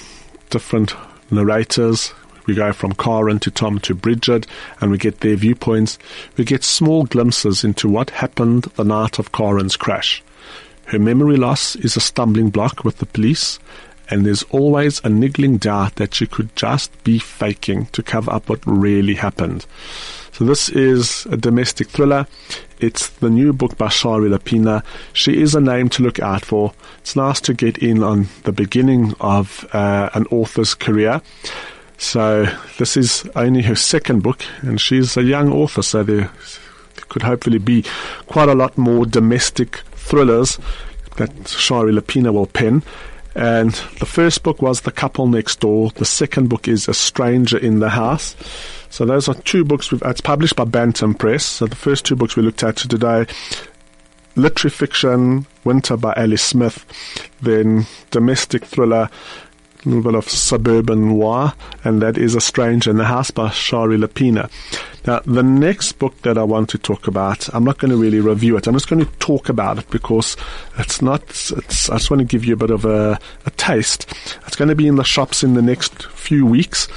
different 0.49 0.95
narrators, 1.31 2.13
we 2.45 2.55
go 2.55 2.73
from 2.73 2.93
Karen 2.93 3.39
to 3.39 3.51
Tom 3.51 3.79
to 3.79 3.95
Bridget 3.95 4.47
and 4.79 4.91
we 4.91 4.97
get 4.97 5.19
their 5.19 5.35
viewpoints. 5.35 5.97
We 6.37 6.43
get 6.43 6.63
small 6.63 7.03
glimpses 7.05 7.63
into 7.63 7.87
what 7.87 8.09
happened 8.09 8.63
the 8.75 8.83
night 8.83 9.19
of 9.19 9.31
Karen's 9.31 9.77
crash. 9.77 10.23
Her 10.85 10.99
memory 10.99 11.37
loss 11.37 11.75
is 11.77 11.95
a 11.95 12.01
stumbling 12.01 12.49
block 12.49 12.83
with 12.83 12.97
the 12.97 13.05
police 13.05 13.59
and 14.11 14.25
there's 14.25 14.43
always 14.43 14.99
a 15.03 15.09
niggling 15.09 15.57
doubt 15.57 15.95
that 15.95 16.13
she 16.13 16.27
could 16.27 16.53
just 16.55 17.03
be 17.03 17.17
faking 17.17 17.85
to 17.87 18.03
cover 18.03 18.31
up 18.31 18.49
what 18.49 18.59
really 18.65 19.15
happened. 19.15 19.65
So 20.33 20.45
this 20.45 20.69
is 20.69 21.25
a 21.27 21.37
domestic 21.37 21.89
thriller. 21.89 22.27
It's 22.79 23.09
the 23.09 23.29
new 23.29 23.53
book 23.53 23.77
by 23.77 23.89
Shari 23.89 24.29
Lapena. 24.29 24.83
She 25.13 25.41
is 25.41 25.55
a 25.55 25.61
name 25.61 25.87
to 25.89 26.03
look 26.03 26.19
out 26.19 26.43
for. 26.43 26.73
It's 26.99 27.15
nice 27.15 27.39
to 27.41 27.53
get 27.53 27.77
in 27.77 28.03
on 28.03 28.27
the 28.43 28.51
beginning 28.51 29.13
of 29.21 29.65
uh, 29.73 30.09
an 30.13 30.25
author's 30.27 30.73
career. 30.73 31.21
So 31.97 32.47
this 32.79 32.97
is 32.97 33.29
only 33.35 33.61
her 33.61 33.75
second 33.75 34.23
book, 34.23 34.43
and 34.61 34.81
she's 34.81 35.15
a 35.15 35.23
young 35.23 35.51
author, 35.53 35.83
so 35.83 36.03
there 36.03 36.31
could 37.09 37.21
hopefully 37.21 37.59
be 37.59 37.85
quite 38.25 38.49
a 38.49 38.55
lot 38.55 38.77
more 38.77 39.05
domestic 39.05 39.77
thrillers 39.91 40.57
that 41.17 41.47
Shari 41.47 41.93
Lapena 41.93 42.33
will 42.33 42.47
pen. 42.47 42.83
And 43.35 43.71
the 43.99 44.05
first 44.05 44.43
book 44.43 44.61
was 44.61 44.81
The 44.81 44.91
Couple 44.91 45.27
Next 45.27 45.61
Door. 45.61 45.91
The 45.91 46.05
second 46.05 46.49
book 46.49 46.67
is 46.67 46.87
A 46.87 46.93
Stranger 46.93 47.57
in 47.57 47.79
the 47.79 47.89
House. 47.89 48.35
So 48.89 49.05
those 49.05 49.29
are 49.29 49.35
two 49.35 49.63
books. 49.63 49.91
We've, 49.91 50.01
it's 50.05 50.21
published 50.21 50.55
by 50.55 50.65
Bantam 50.65 51.13
Press. 51.13 51.45
So 51.45 51.65
the 51.65 51.75
first 51.75 52.05
two 52.05 52.15
books 52.15 52.35
we 52.35 52.43
looked 52.43 52.63
at 52.63 52.75
today, 52.77 53.25
literary 54.35 54.71
fiction, 54.71 55.45
Winter 55.63 55.95
by 55.95 56.13
Ali 56.13 56.37
Smith, 56.37 56.85
then 57.41 57.85
domestic 58.09 58.65
thriller, 58.65 59.09
bit 59.83 60.15
of 60.15 60.29
suburban 60.29 61.09
noir, 61.09 61.53
and 61.83 62.01
that 62.01 62.17
is 62.17 62.35
A 62.35 62.41
Stranger 62.41 62.89
in 62.91 62.97
the 62.97 63.05
House 63.05 63.31
by 63.31 63.49
Shari 63.49 63.97
Lapena. 63.97 64.49
Now, 65.05 65.19
the 65.25 65.41
next 65.41 65.93
book 65.93 66.21
that 66.21 66.37
I 66.37 66.43
want 66.43 66.69
to 66.69 66.77
talk 66.77 67.07
about, 67.07 67.53
I'm 67.55 67.63
not 67.63 67.79
going 67.79 67.89
to 67.91 67.97
really 67.97 68.19
review 68.19 68.55
it. 68.57 68.67
I'm 68.67 68.73
just 68.73 68.87
going 68.87 69.03
to 69.03 69.11
talk 69.13 69.49
about 69.49 69.79
it 69.79 69.89
because 69.89 70.37
it's 70.77 71.01
not, 71.01 71.23
it's, 71.23 71.89
I 71.89 71.95
just 71.95 72.11
want 72.11 72.19
to 72.19 72.25
give 72.25 72.45
you 72.45 72.53
a 72.53 72.57
bit 72.57 72.69
of 72.69 72.85
a, 72.85 73.19
a 73.45 73.51
taste. 73.51 74.13
It's 74.45 74.55
going 74.55 74.69
to 74.69 74.75
be 74.75 74.87
in 74.87 74.95
the 74.95 75.03
shops 75.03 75.43
in 75.43 75.55
the 75.55 75.61
next 75.61 76.03
few 76.03 76.45
weeks. 76.45 76.87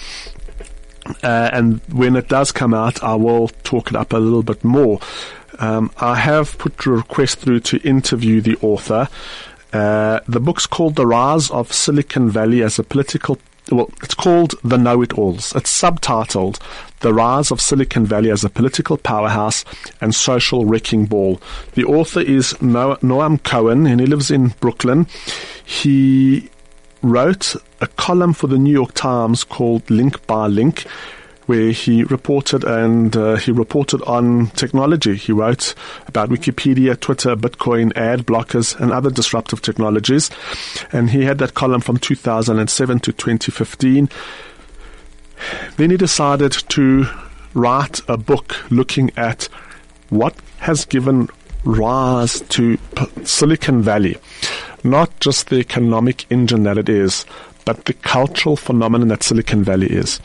Uh, 1.22 1.50
and 1.52 1.80
when 1.92 2.16
it 2.16 2.28
does 2.28 2.52
come 2.52 2.74
out, 2.74 3.02
I 3.02 3.14
will 3.14 3.48
talk 3.62 3.88
it 3.90 3.96
up 3.96 4.12
a 4.12 4.18
little 4.18 4.42
bit 4.42 4.62
more. 4.64 5.00
Um, 5.58 5.90
I 5.98 6.16
have 6.16 6.58
put 6.58 6.84
a 6.86 6.90
request 6.90 7.38
through 7.38 7.60
to 7.60 7.78
interview 7.78 8.40
the 8.40 8.56
author. 8.60 9.08
Uh, 9.74 10.20
the 10.28 10.40
book's 10.40 10.66
called 10.66 10.94
The 10.94 11.06
Rise 11.06 11.50
of 11.50 11.72
Silicon 11.72 12.30
Valley 12.30 12.62
as 12.62 12.78
a 12.78 12.84
Political 12.84 13.38
well, 13.70 13.90
it's 14.02 14.14
called 14.14 14.54
The 14.62 14.76
Know 14.76 15.00
It 15.00 15.16
Alls. 15.16 15.54
It's 15.56 15.72
subtitled 15.72 16.58
The 17.00 17.14
Rise 17.14 17.50
of 17.50 17.62
Silicon 17.62 18.04
Valley 18.04 18.30
as 18.30 18.44
a 18.44 18.50
Political 18.50 18.98
Powerhouse 18.98 19.64
and 20.02 20.14
Social 20.14 20.66
Wrecking 20.66 21.06
Ball. 21.06 21.40
The 21.72 21.84
author 21.84 22.20
is 22.20 22.52
Noam 22.54 23.42
Cohen 23.42 23.86
and 23.86 24.00
he 24.00 24.06
lives 24.06 24.30
in 24.30 24.48
Brooklyn. 24.60 25.06
He 25.64 26.50
wrote 27.02 27.56
a 27.80 27.86
column 27.86 28.34
for 28.34 28.48
the 28.48 28.58
New 28.58 28.72
York 28.72 28.92
Times 28.92 29.44
called 29.44 29.88
Link 29.90 30.26
by 30.26 30.46
Link 30.46 30.86
where 31.46 31.70
he 31.70 32.04
reported 32.04 32.64
and 32.64 33.16
uh, 33.16 33.36
he 33.36 33.52
reported 33.52 34.02
on 34.02 34.48
technology. 34.48 35.14
He 35.16 35.32
wrote 35.32 35.74
about 36.06 36.30
Wikipedia, 36.30 36.98
Twitter, 36.98 37.36
Bitcoin, 37.36 37.96
ad 37.96 38.26
blockers, 38.26 38.78
and 38.80 38.92
other 38.92 39.10
disruptive 39.10 39.62
technologies. 39.62 40.30
And 40.92 41.10
he 41.10 41.24
had 41.24 41.38
that 41.38 41.54
column 41.54 41.80
from 41.80 41.98
2007 41.98 43.00
to 43.00 43.12
2015. 43.12 44.08
Then 45.76 45.90
he 45.90 45.96
decided 45.96 46.52
to 46.52 47.06
write 47.54 48.00
a 48.08 48.16
book 48.16 48.56
looking 48.70 49.10
at 49.16 49.44
what 50.10 50.34
has 50.58 50.84
given 50.84 51.28
rise 51.64 52.40
to 52.40 52.78
Silicon 53.24 53.82
Valley, 53.82 54.16
not 54.82 55.18
just 55.20 55.48
the 55.48 55.58
economic 55.58 56.30
engine 56.30 56.64
that 56.64 56.78
it 56.78 56.88
is, 56.88 57.24
but 57.64 57.84
the 57.86 57.94
cultural 57.94 58.56
phenomenon 58.56 59.08
that 59.08 59.22
Silicon 59.22 59.64
Valley 59.64 59.86
is. 59.86 60.20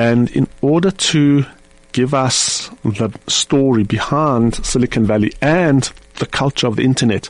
And 0.00 0.30
in 0.30 0.48
order 0.62 0.90
to 0.90 1.44
give 1.92 2.14
us 2.14 2.70
the 2.84 3.12
story 3.26 3.82
behind 3.82 4.64
Silicon 4.64 5.04
Valley 5.04 5.34
and 5.42 5.92
the 6.14 6.24
culture 6.24 6.66
of 6.66 6.76
the 6.76 6.84
internet, 6.84 7.28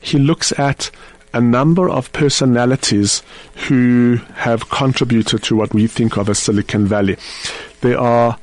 he 0.00 0.18
looks 0.18 0.50
at 0.58 0.90
a 1.32 1.40
number 1.40 1.88
of 1.88 2.12
personalities 2.12 3.22
who 3.68 4.18
have 4.34 4.70
contributed 4.70 5.44
to 5.44 5.54
what 5.54 5.72
we 5.72 5.86
think 5.86 6.16
of 6.18 6.28
as 6.28 6.40
Silicon 6.40 6.86
Valley. 6.86 7.16
There 7.80 8.00
are 8.00 8.38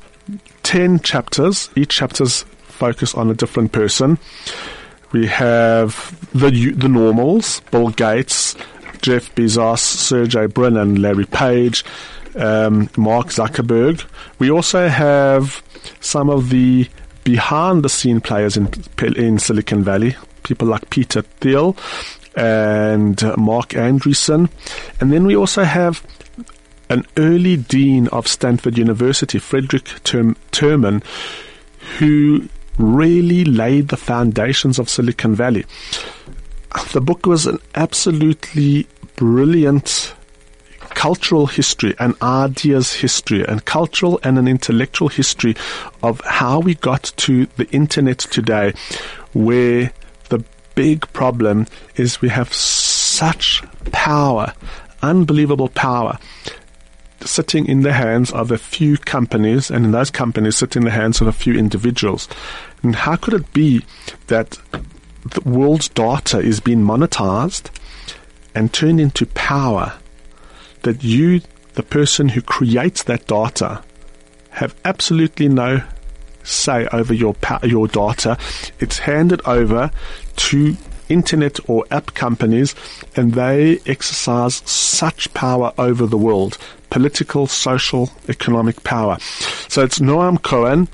10 0.62 1.00
chapters. 1.00 1.68
Each 1.76 1.90
chapter's 1.90 2.44
focus 2.62 3.14
on 3.14 3.30
a 3.30 3.34
different 3.34 3.72
person. 3.72 4.18
We 5.12 5.26
have 5.26 6.18
the 6.32 6.72
the 6.72 6.88
normals, 6.88 7.60
Bill 7.70 7.90
Gates, 7.90 8.56
Jeff 9.02 9.34
Bezos, 9.34 9.80
Sergey 9.80 10.46
Brin, 10.46 10.78
and 10.78 11.02
Larry 11.02 11.26
Page, 11.26 11.84
um, 12.36 12.88
Mark 12.96 13.28
Zuckerberg. 13.28 14.04
We 14.38 14.50
also 14.50 14.88
have 14.88 15.62
some 16.00 16.30
of 16.30 16.50
the 16.50 16.88
behind 17.24 17.82
the 17.82 17.88
scene 17.88 18.20
players 18.20 18.56
in 18.56 18.70
in 19.16 19.38
Silicon 19.38 19.82
Valley, 19.82 20.16
people 20.42 20.68
like 20.68 20.90
Peter 20.90 21.22
Thiel 21.22 21.76
and 22.36 23.22
Marc 23.36 23.70
Andreessen, 23.70 24.50
and 25.00 25.12
then 25.12 25.24
we 25.26 25.36
also 25.36 25.62
have 25.64 26.04
an 26.90 27.06
early 27.16 27.56
dean 27.56 28.08
of 28.08 28.26
Stanford 28.26 28.76
University, 28.76 29.38
Frederick 29.38 29.84
Term- 30.04 30.36
Terman, 30.52 31.02
who 31.98 32.48
really 32.78 33.44
laid 33.44 33.88
the 33.88 33.96
foundations 33.96 34.78
of 34.78 34.90
Silicon 34.90 35.34
Valley. 35.34 35.64
The 36.92 37.00
book 37.00 37.24
was 37.24 37.46
an 37.46 37.58
absolutely 37.74 38.86
brilliant 39.16 40.14
cultural 40.94 41.46
history 41.46 41.94
and 41.98 42.14
ideas 42.22 42.92
history 42.92 43.46
and 43.46 43.64
cultural 43.64 44.18
and 44.22 44.38
an 44.38 44.48
intellectual 44.48 45.08
history 45.08 45.54
of 46.02 46.20
how 46.22 46.60
we 46.60 46.74
got 46.74 47.12
to 47.16 47.46
the 47.56 47.68
internet 47.70 48.18
today 48.18 48.72
where 49.32 49.92
the 50.28 50.44
big 50.74 51.00
problem 51.12 51.66
is 51.96 52.22
we 52.22 52.28
have 52.28 52.52
such 52.52 53.62
power, 53.92 54.52
unbelievable 55.02 55.68
power 55.68 56.18
sitting 57.20 57.66
in 57.66 57.82
the 57.82 57.92
hands 57.92 58.30
of 58.32 58.50
a 58.50 58.58
few 58.58 58.98
companies, 58.98 59.70
and 59.70 59.86
in 59.86 59.92
those 59.92 60.10
companies 60.10 60.56
sit 60.56 60.76
in 60.76 60.84
the 60.84 60.90
hands 60.90 61.20
of 61.20 61.26
a 61.26 61.32
few 61.32 61.54
individuals. 61.54 62.28
And 62.82 62.94
how 62.94 63.16
could 63.16 63.34
it 63.34 63.52
be 63.52 63.84
that 64.26 64.58
the 65.24 65.40
world's 65.48 65.88
data 65.88 66.38
is 66.38 66.60
being 66.60 66.82
monetized 66.82 67.70
and 68.54 68.72
turned 68.72 69.00
into 69.00 69.26
power 69.26 69.94
that 70.84 71.02
you, 71.04 71.42
the 71.74 71.82
person 71.82 72.30
who 72.30 72.40
creates 72.40 73.02
that 73.02 73.26
data, 73.26 73.82
have 74.50 74.74
absolutely 74.84 75.48
no 75.48 75.82
say 76.44 76.86
over 76.92 77.12
your 77.12 77.34
your 77.62 77.88
data. 77.88 78.38
It's 78.78 78.98
handed 78.98 79.40
over 79.46 79.90
to 80.36 80.76
internet 81.08 81.58
or 81.68 81.84
app 81.90 82.14
companies, 82.14 82.74
and 83.16 83.34
they 83.34 83.80
exercise 83.86 84.62
such 84.64 85.32
power 85.34 85.72
over 85.76 86.06
the 86.06 86.18
world 86.18 86.56
political, 86.90 87.48
social, 87.48 88.08
economic 88.28 88.84
power. 88.84 89.18
So 89.68 89.82
it's 89.82 89.98
Noam 89.98 90.40
Cohen, 90.40 90.86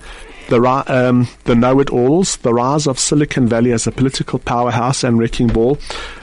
the, 0.51 0.85
um, 0.89 1.27
the 1.45 1.55
know-it-alls, 1.55 2.37
the 2.39 2.53
rise 2.53 2.87
of 2.87 2.99
Silicon 2.99 3.49
Valley 3.49 3.73
as 3.73 3.87
a 3.87 3.93
political 3.93 4.39
powerhouse 4.39 5.03
and 5.03 5.19
wrecking 5.19 5.49
ball. 5.49 5.79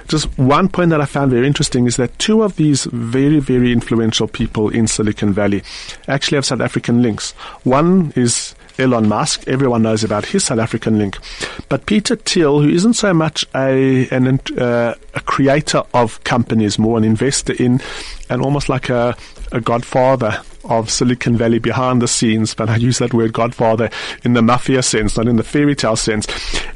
Just 0.07 0.25
one 0.37 0.69
point 0.69 0.91
that 0.91 1.01
I 1.01 1.05
found 1.05 1.31
very 1.31 1.47
interesting 1.47 1.87
is 1.87 1.97
that 1.97 2.17
two 2.19 2.43
of 2.43 2.55
these 2.55 2.85
very, 2.85 3.39
very 3.39 3.71
influential 3.71 4.27
people 4.27 4.69
in 4.69 4.87
Silicon 4.87 5.33
Valley 5.33 5.63
actually 6.07 6.35
have 6.35 6.45
South 6.45 6.61
African 6.61 7.01
links. 7.01 7.31
One 7.63 8.13
is 8.15 8.53
Elon 8.79 9.09
Musk. 9.09 9.47
Everyone 9.47 9.81
knows 9.81 10.03
about 10.03 10.25
his 10.25 10.43
South 10.43 10.59
African 10.59 10.97
link. 10.97 11.17
But 11.67 11.85
Peter 11.85 12.15
Thiel, 12.15 12.61
who 12.61 12.69
isn't 12.69 12.93
so 12.93 13.13
much 13.13 13.45
a, 13.55 14.07
an, 14.09 14.39
uh, 14.57 14.93
a 15.13 15.19
creator 15.21 15.83
of 15.93 16.23
companies, 16.23 16.77
more 16.77 16.97
an 16.97 17.03
investor 17.03 17.53
in, 17.53 17.81
and 18.29 18.41
almost 18.41 18.69
like 18.69 18.89
a, 18.89 19.17
a 19.51 19.61
godfather 19.61 20.41
of 20.69 20.89
Silicon 20.89 21.37
Valley 21.37 21.59
behind 21.59 22.01
the 22.01 22.07
scenes, 22.07 22.53
but 22.53 22.69
I 22.69 22.75
use 22.75 22.97
that 22.99 23.13
word 23.13 23.33
godfather 23.33 23.89
in 24.23 24.33
the 24.33 24.41
mafia 24.41 24.83
sense, 24.83 25.15
not 25.15 25.27
in 25.27 25.37
the 25.37 25.43
fairy 25.43 25.75
tale 25.75 25.95
sense, 25.95 26.27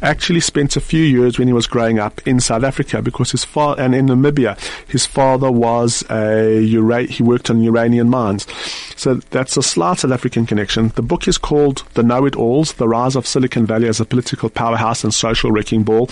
actually 0.02 0.40
spent 0.40 0.76
a 0.76 0.82
few 0.82 1.04
years 1.04 1.38
when 1.38 1.48
he 1.48 1.54
was 1.54 1.68
growing 1.68 2.00
up 2.00 2.26
in 2.26 2.40
South 2.40 2.64
Africa 2.64 3.02
because 3.02 3.32
his 3.32 3.44
father, 3.44 3.82
and 3.82 3.94
in 3.94 4.08
Namibia, 4.08 4.58
his 4.88 5.06
father 5.06 5.52
was 5.52 6.04
a, 6.10 6.62
ura- 6.62 7.04
he 7.04 7.22
worked 7.22 7.50
on 7.50 7.62
uranium 7.62 8.10
mines. 8.10 8.48
So 8.96 9.16
that's 9.16 9.58
a 9.58 9.64
slight 9.64 10.00
South 10.00 10.12
African 10.12 10.46
connection. 10.46 10.90
The 10.90 11.02
book 11.02 11.28
is 11.28 11.38
called 11.38 11.84
The 11.94 12.04
Know-It-Alls, 12.04 12.74
The 12.74 12.88
Rise 12.88 13.16
of 13.16 13.28
Silicon 13.28 13.66
Valley 13.66 13.88
as 13.88 14.00
a 14.00 14.06
Political 14.06 14.52
Powerhouse 14.52 15.04
and 15.04 15.14
Social 15.14 15.52
Wrecking 15.52 15.84
Ball. 15.84 16.10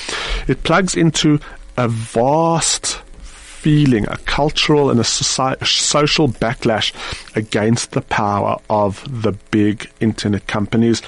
It 0.47 0.63
plugs 0.63 0.95
into 0.95 1.39
a 1.77 1.87
vast 1.87 3.01
feeling, 3.59 4.07
a 4.07 4.17
cultural 4.19 4.89
and 4.89 5.01
a 5.01 5.03
society, 5.03 5.65
social 5.65 6.29
backlash 6.29 6.93
against 7.35 7.91
the 7.91 8.01
power 8.01 8.57
of 8.69 9.03
the 9.21 9.33
big 9.51 9.89
internet 9.99 10.47
companies 10.47 11.01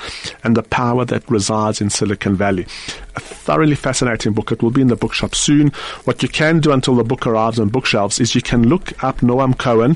and 0.44 0.58
the 0.58 0.64
power 0.64 1.06
that 1.06 1.30
resides 1.30 1.80
in 1.80 1.90
Silicon 1.90 2.36
Valley. 2.36 2.64
A 3.16 3.22
thoroughly 3.22 3.76
fascinating 3.76 4.34
book. 4.34 4.52
It 4.52 4.62
will 4.62 4.72
be 4.72 4.82
in 4.82 4.90
the 4.90 4.98
bookshop 4.98 5.34
soon. 5.34 5.70
What 6.04 6.22
you 6.22 6.30
can 6.30 6.60
do 6.60 6.74
until 6.74 6.96
the 6.96 7.06
book 7.06 7.26
arrives 7.26 7.58
on 7.58 7.70
bookshelves 7.70 8.20
is 8.20 8.36
you 8.36 8.42
can 8.42 8.68
look 8.68 9.02
up 9.02 9.20
Noam 9.20 9.58
Cohen. 9.58 9.96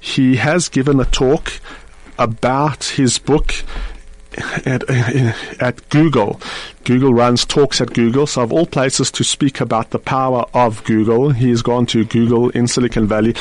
He 0.00 0.36
has 0.36 0.68
given 0.68 0.98
a 0.98 1.04
talk 1.04 1.52
about 2.18 2.84
his 2.84 3.18
book 3.18 3.54
at, 4.66 4.88
at 5.60 5.88
Google. 5.90 6.40
Google 6.84 7.12
runs 7.12 7.44
talks 7.44 7.80
at 7.80 7.92
Google, 7.94 8.28
so 8.28 8.42
of 8.42 8.52
all 8.52 8.64
places 8.64 9.10
to 9.10 9.24
speak 9.24 9.60
about 9.60 9.90
the 9.90 9.98
power 9.98 10.44
of 10.54 10.84
Google, 10.84 11.30
he's 11.30 11.60
gone 11.60 11.84
to 11.86 12.04
Google 12.04 12.50
in 12.50 12.68
Silicon 12.68 13.08
Valley 13.08 13.34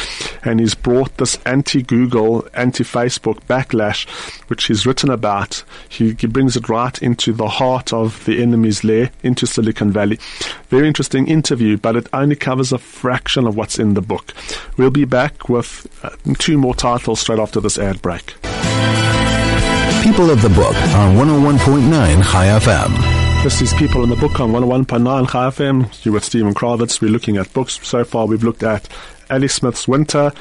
and 0.43 0.59
he's 0.59 0.73
brought 0.73 1.15
this 1.17 1.37
anti-Google, 1.45 2.47
anti-Facebook 2.55 3.41
backlash, 3.41 4.09
which 4.49 4.65
he's 4.65 4.87
written 4.87 5.11
about. 5.11 5.63
He, 5.89 6.15
he 6.19 6.25
brings 6.25 6.57
it 6.57 6.69
right 6.69 6.99
into 7.03 7.33
the 7.33 7.47
heart 7.47 7.93
of 7.93 8.25
the 8.25 8.41
enemy's 8.41 8.83
lair, 8.83 9.11
into 9.21 9.45
Silicon 9.45 9.91
Valley. 9.91 10.17
Very 10.69 10.87
interesting 10.87 11.27
interview, 11.27 11.77
but 11.77 11.95
it 11.95 12.07
only 12.13 12.35
covers 12.35 12.73
a 12.73 12.79
fraction 12.79 13.45
of 13.45 13.55
what's 13.55 13.77
in 13.77 13.93
the 13.93 14.01
book. 14.01 14.33
We'll 14.77 14.89
be 14.89 15.05
back 15.05 15.49
with 15.49 15.85
uh, 16.03 16.09
two 16.39 16.57
more 16.57 16.73
titles 16.73 17.19
straight 17.19 17.39
after 17.39 17.61
this 17.61 17.77
ad 17.77 18.01
break. 18.01 18.33
People 20.05 20.29
of 20.29 20.39
the 20.43 20.49
Book 20.49 20.75
on 20.75 21.15
101.9 21.15 22.31
Chai 22.31 22.45
FM. 22.59 23.43
This 23.43 23.59
is 23.59 23.73
People 23.73 24.03
in 24.03 24.11
the 24.11 24.15
Book 24.15 24.39
on 24.39 24.51
101.9 24.51 25.31
Chai 25.31 25.49
FM. 25.49 26.05
You're 26.05 26.13
with 26.13 26.23
Stephen 26.23 26.53
Kravitz. 26.53 27.01
We're 27.01 27.09
looking 27.09 27.37
at 27.37 27.51
books. 27.53 27.79
So 27.81 28.03
far, 28.03 28.27
we've 28.27 28.43
looked 28.43 28.61
at 28.61 28.87
Ali 29.31 29.47
Smith's 29.47 29.87
Winter, 29.87 30.31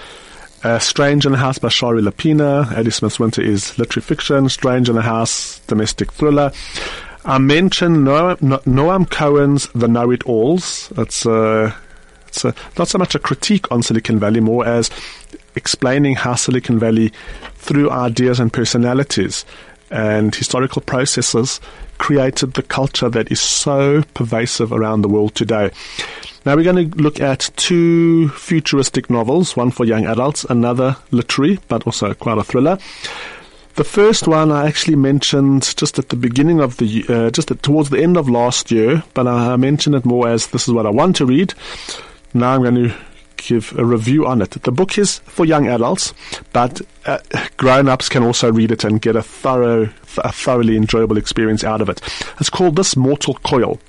uh, 0.64 0.78
Strange 0.78 1.24
in 1.24 1.32
the 1.32 1.38
House 1.38 1.56
by 1.56 1.70
Shari 1.70 2.02
Lapena. 2.02 2.76
Ali 2.76 2.90
Smith's 2.90 3.18
Winter 3.18 3.40
is 3.40 3.78
literary 3.78 4.04
fiction. 4.04 4.50
Strange 4.50 4.90
in 4.90 4.96
the 4.96 5.02
House, 5.02 5.60
domestic 5.60 6.12
thriller. 6.12 6.52
I 7.24 7.38
mentioned 7.38 8.06
Noam, 8.06 8.36
Noam 8.64 9.10
Cohen's 9.10 9.68
The 9.68 9.88
Know-It-Alls. 9.88 10.92
It's, 10.98 11.24
uh, 11.24 11.72
it's 12.28 12.44
a, 12.44 12.54
not 12.76 12.88
so 12.88 12.98
much 12.98 13.14
a 13.14 13.18
critique 13.18 13.72
on 13.72 13.82
Silicon 13.82 14.18
Valley, 14.18 14.40
more 14.40 14.66
as 14.66 14.90
explaining 15.56 16.16
how 16.16 16.34
Silicon 16.34 16.78
Valley, 16.78 17.12
through 17.54 17.90
ideas 17.90 18.40
and 18.40 18.52
personalities 18.52 19.44
and 19.90 20.34
historical 20.34 20.82
processes, 20.82 21.60
created 21.98 22.54
the 22.54 22.62
culture 22.62 23.08
that 23.08 23.30
is 23.30 23.40
so 23.40 24.02
pervasive 24.14 24.72
around 24.72 25.02
the 25.02 25.08
world 25.08 25.34
today. 25.34 25.70
Now 26.44 26.56
we're 26.56 26.64
going 26.64 26.90
to 26.90 26.96
look 26.98 27.20
at 27.20 27.50
two 27.56 28.28
futuristic 28.30 29.08
novels, 29.08 29.56
one 29.56 29.70
for 29.70 29.84
young 29.84 30.06
adults, 30.06 30.44
another 30.44 30.96
literary, 31.10 31.58
but 31.68 31.86
also 31.86 32.12
quite 32.12 32.38
a 32.38 32.44
thriller. 32.44 32.78
The 33.76 33.84
first 33.84 34.28
one 34.28 34.52
I 34.52 34.68
actually 34.68 34.96
mentioned 34.96 35.74
just 35.76 35.98
at 35.98 36.10
the 36.10 36.16
beginning 36.16 36.60
of 36.60 36.76
the, 36.76 37.04
uh, 37.08 37.30
just 37.30 37.50
at, 37.50 37.62
towards 37.62 37.90
the 37.90 38.00
end 38.00 38.16
of 38.16 38.28
last 38.28 38.70
year, 38.70 39.02
but 39.14 39.26
I 39.26 39.56
mentioned 39.56 39.96
it 39.96 40.04
more 40.04 40.28
as 40.28 40.48
this 40.48 40.68
is 40.68 40.74
what 40.74 40.86
I 40.86 40.90
want 40.90 41.16
to 41.16 41.26
read. 41.26 41.54
Now 42.34 42.52
I'm 42.52 42.62
going 42.62 42.74
to 42.76 42.94
give 43.36 43.76
a 43.78 43.84
review 43.84 44.26
on 44.26 44.42
it. 44.42 44.50
The 44.50 44.72
book 44.72 44.98
is 44.98 45.18
for 45.20 45.44
young 45.44 45.66
adults, 45.66 46.14
but 46.52 46.80
uh, 47.06 47.18
grown-ups 47.56 48.08
can 48.08 48.22
also 48.22 48.50
read 48.50 48.70
it 48.70 48.84
and 48.84 49.00
get 49.00 49.16
a 49.16 49.22
thorough, 49.22 49.90
a 50.18 50.32
thoroughly 50.32 50.76
enjoyable 50.76 51.18
experience 51.18 51.64
out 51.64 51.80
of 51.80 51.88
it. 51.88 52.00
It's 52.40 52.50
called 52.50 52.76
This 52.76 52.96
Mortal 52.96 53.34
Coil. 53.34 53.80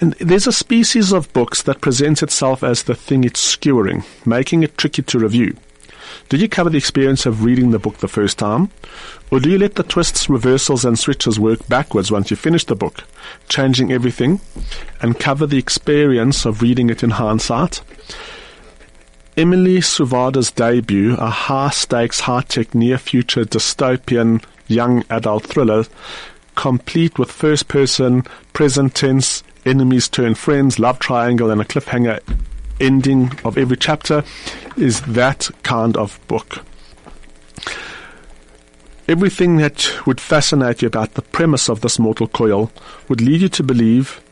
And 0.00 0.12
there's 0.14 0.46
a 0.46 0.52
species 0.52 1.12
of 1.12 1.32
books 1.32 1.62
that 1.62 1.80
presents 1.80 2.22
itself 2.22 2.62
as 2.62 2.82
the 2.82 2.94
thing 2.94 3.24
it's 3.24 3.40
skewering, 3.40 4.04
making 4.24 4.62
it 4.62 4.76
tricky 4.76 5.02
to 5.02 5.18
review. 5.18 5.56
Do 6.28 6.36
you 6.36 6.48
cover 6.48 6.70
the 6.70 6.78
experience 6.78 7.26
of 7.26 7.44
reading 7.44 7.70
the 7.70 7.78
book 7.78 7.98
the 7.98 8.08
first 8.08 8.38
time? 8.38 8.70
Or 9.30 9.40
do 9.40 9.50
you 9.50 9.58
let 9.58 9.74
the 9.74 9.82
twists, 9.82 10.28
reversals, 10.28 10.84
and 10.84 10.98
switches 10.98 11.38
work 11.38 11.66
backwards 11.68 12.10
once 12.10 12.30
you 12.30 12.36
finish 12.36 12.64
the 12.64 12.74
book, 12.74 13.04
changing 13.48 13.92
everything, 13.92 14.40
and 15.00 15.18
cover 15.18 15.46
the 15.46 15.58
experience 15.58 16.44
of 16.44 16.62
reading 16.62 16.90
it 16.90 17.02
in 17.02 17.10
hindsight? 17.10 17.82
Emily 19.36 19.82
Suvada's 19.82 20.50
debut, 20.50 21.14
a 21.18 21.28
high 21.28 21.68
stakes, 21.68 22.20
high 22.20 22.40
tech, 22.40 22.74
near 22.74 22.96
future 22.96 23.44
dystopian 23.44 24.42
young 24.66 25.04
adult 25.10 25.44
thriller, 25.46 25.84
complete 26.54 27.18
with 27.18 27.30
first 27.30 27.68
person, 27.68 28.22
present 28.54 28.94
tense, 28.94 29.42
enemies 29.66 30.08
turn 30.08 30.34
friends, 30.34 30.78
love 30.78 30.98
triangle, 31.00 31.50
and 31.50 31.60
a 31.60 31.66
cliffhanger 31.66 32.18
ending 32.80 33.30
of 33.44 33.58
every 33.58 33.76
chapter, 33.76 34.24
is 34.78 35.02
that 35.02 35.50
kind 35.62 35.98
of 35.98 36.18
book. 36.28 36.64
Everything 39.06 39.58
that 39.58 40.06
would 40.06 40.18
fascinate 40.20 40.80
you 40.80 40.88
about 40.88 41.12
the 41.12 41.20
premise 41.20 41.68
of 41.68 41.82
this 41.82 41.98
mortal 41.98 42.26
coil 42.26 42.72
would 43.08 43.20
lead 43.20 43.42
you 43.42 43.50
to 43.50 43.62
believe 43.62 44.22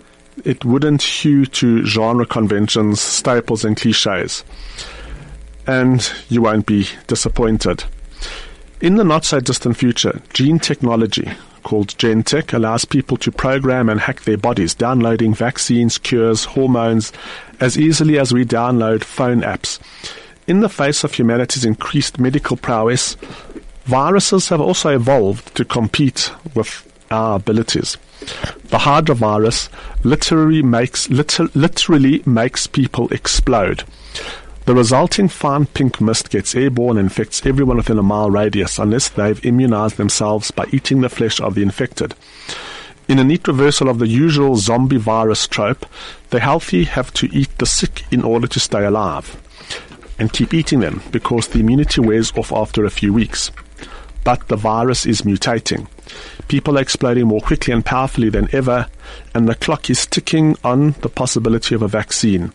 it 0.44 0.64
wouldn't 0.64 1.02
hew 1.02 1.46
to 1.46 1.84
genre 1.84 2.26
conventions, 2.26 3.00
staples, 3.00 3.64
and 3.64 3.76
cliches. 3.76 4.44
And 5.66 6.10
you 6.28 6.42
won't 6.42 6.66
be 6.66 6.88
disappointed. 7.06 7.84
In 8.80 8.96
the 8.96 9.04
not 9.04 9.24
so 9.24 9.40
distant 9.40 9.76
future, 9.76 10.20
gene 10.32 10.58
technology, 10.58 11.30
called 11.62 11.88
GenTech, 11.96 12.52
allows 12.52 12.84
people 12.84 13.16
to 13.16 13.32
program 13.32 13.88
and 13.88 13.98
hack 13.98 14.22
their 14.22 14.36
bodies, 14.36 14.74
downloading 14.74 15.34
vaccines, 15.34 15.98
cures, 15.98 16.44
hormones 16.44 17.12
as 17.60 17.78
easily 17.78 18.18
as 18.18 18.32
we 18.32 18.44
download 18.44 19.02
phone 19.02 19.40
apps. 19.40 19.80
In 20.46 20.60
the 20.60 20.68
face 20.68 21.02
of 21.04 21.14
humanity's 21.14 21.64
increased 21.64 22.20
medical 22.20 22.56
prowess, 22.56 23.16
viruses 23.84 24.50
have 24.50 24.60
also 24.60 24.94
evolved 24.94 25.54
to 25.56 25.64
compete 25.64 26.30
with 26.54 26.86
our 27.10 27.36
abilities. 27.36 27.96
The 28.68 28.78
Hydra 28.78 29.14
virus 29.14 29.68
literally 30.02 30.62
makes 30.62 31.08
liter- 31.10 31.50
literally 31.54 32.22
makes 32.26 32.66
people 32.66 33.08
explode. 33.08 33.84
The 34.66 34.74
resulting 34.74 35.28
fine 35.28 35.66
pink 35.66 36.00
mist 36.00 36.30
gets 36.30 36.54
airborne 36.54 36.96
and 36.96 37.06
infects 37.06 37.44
everyone 37.44 37.76
within 37.76 37.98
a 37.98 38.02
mile 38.02 38.30
radius 38.30 38.78
unless 38.78 39.10
they've 39.10 39.44
immunized 39.44 39.98
themselves 39.98 40.50
by 40.50 40.66
eating 40.72 41.02
the 41.02 41.10
flesh 41.10 41.38
of 41.38 41.54
the 41.54 41.62
infected. 41.62 42.14
In 43.06 43.18
a 43.18 43.24
neat 43.24 43.46
reversal 43.46 43.90
of 43.90 43.98
the 43.98 44.08
usual 44.08 44.56
zombie 44.56 44.96
virus 44.96 45.46
trope, 45.46 45.84
the 46.30 46.40
healthy 46.40 46.84
have 46.84 47.12
to 47.14 47.28
eat 47.30 47.50
the 47.58 47.66
sick 47.66 48.04
in 48.10 48.22
order 48.22 48.46
to 48.46 48.58
stay 48.58 48.84
alive 48.84 49.36
and 50.18 50.32
keep 50.32 50.54
eating 50.54 50.80
them 50.80 51.02
because 51.10 51.48
the 51.48 51.60
immunity 51.60 52.00
wears 52.00 52.32
off 52.32 52.50
after 52.50 52.84
a 52.86 52.90
few 52.90 53.12
weeks. 53.12 53.50
But 54.24 54.48
the 54.48 54.56
virus 54.56 55.06
is 55.06 55.22
mutating. 55.22 55.86
People 56.48 56.78
are 56.78 56.82
exploding 56.82 57.26
more 57.26 57.40
quickly 57.40 57.72
and 57.72 57.84
powerfully 57.84 58.30
than 58.30 58.48
ever, 58.52 58.86
and 59.34 59.48
the 59.48 59.54
clock 59.54 59.90
is 59.90 60.06
ticking 60.06 60.56
on 60.64 60.92
the 61.02 61.08
possibility 61.08 61.74
of 61.74 61.82
a 61.82 61.88
vaccine. 61.88 62.52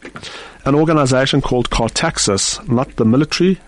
An 0.65 0.75
organization 0.75 1.41
called 1.41 1.69
Cartaxis, 1.69 2.67
not 2.67 2.95
the 2.95 3.05
military 3.05 3.59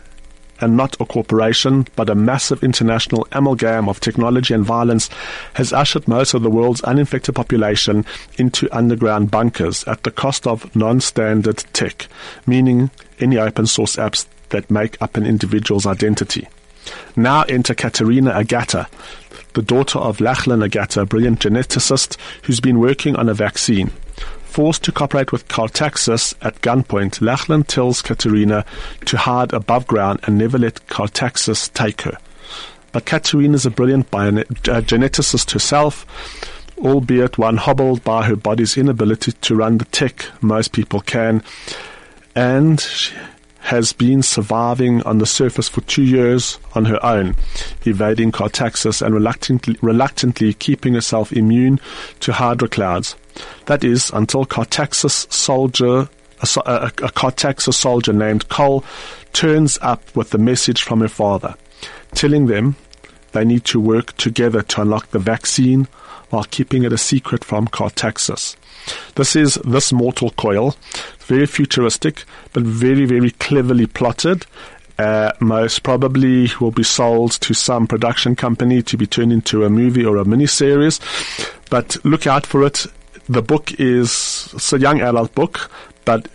and 0.60 0.78
not 0.78 1.00
a 1.02 1.06
corporation, 1.06 1.88
but 1.96 2.10
a 2.10 2.16
massive 2.16 2.64
international 2.64 3.28
amalgam 3.32 3.90
of 3.90 4.00
technology 4.00 4.54
and 4.54 4.64
violence, 4.64 5.10
has 5.56 5.74
ushered 5.74 6.08
most 6.08 6.34
of 6.34 6.44
the 6.44 6.50
world's 6.52 6.82
uninfected 6.82 7.36
population 7.36 8.06
into 8.38 8.70
underground 8.76 9.32
bunkers 9.32 9.84
at 9.86 10.04
the 10.04 10.12
cost 10.12 10.46
of 10.46 10.74
non-standard 10.76 11.58
tech, 11.74 12.08
meaning 12.46 12.92
any 13.20 13.38
open 13.38 13.66
source 13.66 13.96
apps 13.96 14.28
that 14.50 14.70
make 14.70 15.02
up 15.02 15.18
an 15.18 15.26
individual's 15.26 15.88
identity. 15.88 16.48
Now 17.16 17.44
enter 17.44 17.74
Catarina 17.74 18.32
Agatta, 18.32 18.88
the 19.54 19.62
daughter 19.62 20.00
of 20.00 20.22
Lachlan 20.22 20.62
Agatta, 20.62 21.02
a 21.02 21.06
brilliant 21.06 21.40
geneticist 21.40 22.18
who's 22.44 22.60
been 22.60 22.80
working 22.80 23.16
on 23.16 23.30
a 23.30 23.34
vaccine. 23.34 23.92
Forced 24.44 24.84
to 24.84 24.92
cooperate 24.92 25.32
with 25.32 25.48
Cartaxis 25.48 26.34
at 26.42 26.62
gunpoint, 26.62 27.22
Lachlan 27.22 27.64
tells 27.64 28.02
Catarina 28.02 28.66
to 29.06 29.18
hide 29.18 29.54
above 29.54 29.88
ground 29.88 30.20
and 30.24 30.38
never 30.38 30.58
let 30.58 30.86
Cartaxis 30.88 31.72
take 31.74 32.02
her. 32.02 32.18
But 32.92 33.06
Catarina 33.06 33.56
is 33.56 33.66
a 33.66 33.72
brilliant 33.72 34.08
uh, 34.14 34.82
geneticist 34.82 35.52
herself, 35.52 36.06
albeit 36.80 37.38
one 37.38 37.58
hobbled 37.58 38.04
by 38.04 38.26
her 38.26 38.36
body's 38.36 38.78
inability 38.78 39.32
to 39.32 39.56
run 39.56 39.78
the 39.78 39.86
tech 39.86 40.26
most 40.42 40.74
people 40.74 41.00
can. 41.00 41.44
And 42.36 42.82
she 42.82 43.16
has 43.72 43.94
been 43.94 44.22
surviving 44.22 45.02
on 45.04 45.20
the 45.20 45.26
surface 45.26 45.70
for 45.70 45.80
two 45.82 46.04
years 46.04 46.60
on 46.76 46.84
her 46.84 47.04
own, 47.06 47.34
evading 47.86 48.30
Cartaxis 48.30 49.02
and 49.02 49.16
reluctantly, 49.16 49.78
reluctantly 49.82 50.54
keeping 50.54 50.94
herself 50.94 51.32
immune 51.32 51.80
to 52.20 52.34
Hydra 52.34 52.68
clouds. 52.68 53.16
That 53.68 53.86
is, 53.86 54.12
until 54.14 54.46
Cartaxis 54.46 55.32
soldier, 55.32 56.10
a, 56.42 56.48
a, 56.66 56.88
a 56.88 57.12
Cartaxis 57.14 57.74
soldier 57.74 58.12
named 58.12 58.50
Cole 58.50 58.84
turns 59.32 59.78
up 59.82 60.04
with 60.18 60.32
the 60.32 60.38
message 60.38 60.82
from 60.82 61.00
her 61.00 61.08
father, 61.08 61.56
telling 62.14 62.48
them 62.48 62.76
they 63.32 63.46
need 63.46 63.64
to 63.66 63.80
work 63.80 64.18
together 64.18 64.64
to 64.64 64.82
unlock 64.82 65.12
the 65.12 65.20
vaccine 65.20 65.88
while 66.30 66.44
keeping 66.44 66.84
it 66.84 66.92
a 66.92 66.98
secret 66.98 67.46
from 67.46 67.70
Cartaxis. 67.70 68.58
This 69.16 69.36
is 69.36 69.56
This 69.66 69.92
Mortal 69.92 70.32
Coil. 70.32 70.76
Very 71.20 71.46
futuristic, 71.46 72.24
but 72.54 72.64
very, 72.64 73.06
very 73.06 73.32
cleverly 73.32 73.88
plotted. 73.88 74.46
Uh, 74.98 75.32
most 75.40 75.84
probably 75.84 76.50
will 76.60 76.72
be 76.72 76.84
sold 76.84 77.32
to 77.32 77.54
some 77.54 77.88
production 77.88 78.36
company 78.36 78.82
to 78.84 78.98
be 78.98 79.08
turned 79.08 79.34
into 79.34 79.66
a 79.66 79.70
movie 79.70 80.06
or 80.06 80.18
a 80.18 80.24
miniseries. 80.24 81.00
But 81.70 81.98
look 82.06 82.28
out 82.28 82.46
for 82.46 82.64
it. 82.64 82.86
The 83.28 83.42
book 83.42 83.80
is 83.80 84.50
it's 84.54 84.74
a 84.74 84.80
young 84.80 85.02
adult 85.02 85.34
book, 85.34 85.72
but 86.06 86.28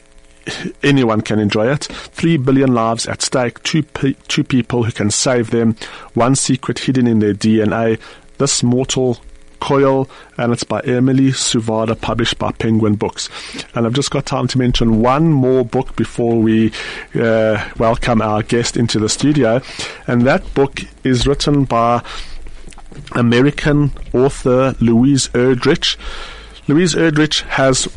anyone 0.83 1.21
can 1.21 1.39
enjoy 1.39 1.71
it. 1.71 1.85
Three 1.85 2.37
billion 2.37 2.75
lives 2.75 3.07
at 3.07 3.23
stake, 3.23 3.63
two, 3.63 3.83
pe- 3.83 4.15
two 4.29 4.45
people 4.45 4.85
who 4.85 4.93
can 4.93 5.11
save 5.11 5.51
them, 5.51 5.77
one 6.15 6.37
secret 6.37 6.79
hidden 6.81 7.07
in 7.07 7.19
their 7.19 7.35
DNA. 7.35 8.01
This 8.39 8.63
mortal 8.63 9.19
Coil, 9.61 10.09
and 10.37 10.53
it's 10.53 10.65
by 10.65 10.81
Emily 10.81 11.29
Suvada, 11.31 12.01
published 12.01 12.39
by 12.39 12.53
Penguin 12.53 12.95
Books. 12.95 13.29
And 13.75 13.87
I've 13.87 13.93
just 13.93 14.11
got 14.11 14.27
time 14.27 14.47
to 14.49 14.59
mention 14.59 15.01
one 15.01 15.33
more 15.33 15.65
book 15.65 15.97
before 15.97 16.39
we 16.41 16.73
uh, 17.15 17.69
welcome 17.79 18.23
our 18.23 18.43
guest 18.43 18.77
into 18.77 18.99
the 18.99 19.09
studio, 19.09 19.61
and 20.07 20.23
that 20.23 20.55
book 20.55 20.81
is 21.05 21.27
written 21.27 21.65
by 21.65 22.03
American 23.13 23.93
author 24.13 24.75
Louise 24.81 25.29
Erdrich. 25.29 25.97
Louise 26.69 26.95
Erdrich 26.95 27.43
has 27.43 27.89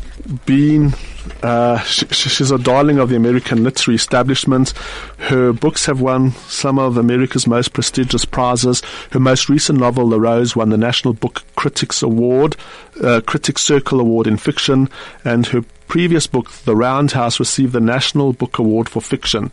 been 0.46 0.94
uh, 1.42 1.78
she, 1.80 2.06
she's 2.08 2.50
a 2.50 2.58
darling 2.58 2.98
of 2.98 3.08
the 3.08 3.16
American 3.16 3.62
literary 3.64 3.96
establishment. 3.96 4.70
Her 5.18 5.52
books 5.52 5.86
have 5.86 6.00
won 6.00 6.32
some 6.32 6.78
of 6.78 6.96
America's 6.96 7.46
most 7.46 7.72
prestigious 7.72 8.24
prizes. 8.24 8.82
Her 9.12 9.20
most 9.20 9.48
recent 9.48 9.78
novel, 9.78 10.08
LaRose, 10.08 10.56
won 10.56 10.70
the 10.70 10.76
National 10.76 11.14
Book 11.14 11.42
Critics 11.56 12.02
Award, 12.02 12.56
uh, 13.02 13.20
Critics 13.26 13.62
Circle 13.62 14.00
Award 14.00 14.26
in 14.26 14.36
fiction, 14.36 14.88
and 15.24 15.46
her 15.46 15.62
previous 15.88 16.26
book, 16.26 16.50
The 16.50 16.76
Roundhouse, 16.76 17.40
received 17.40 17.72
the 17.72 17.80
National 17.80 18.32
Book 18.32 18.58
Award 18.58 18.88
for 18.88 19.00
fiction. 19.00 19.50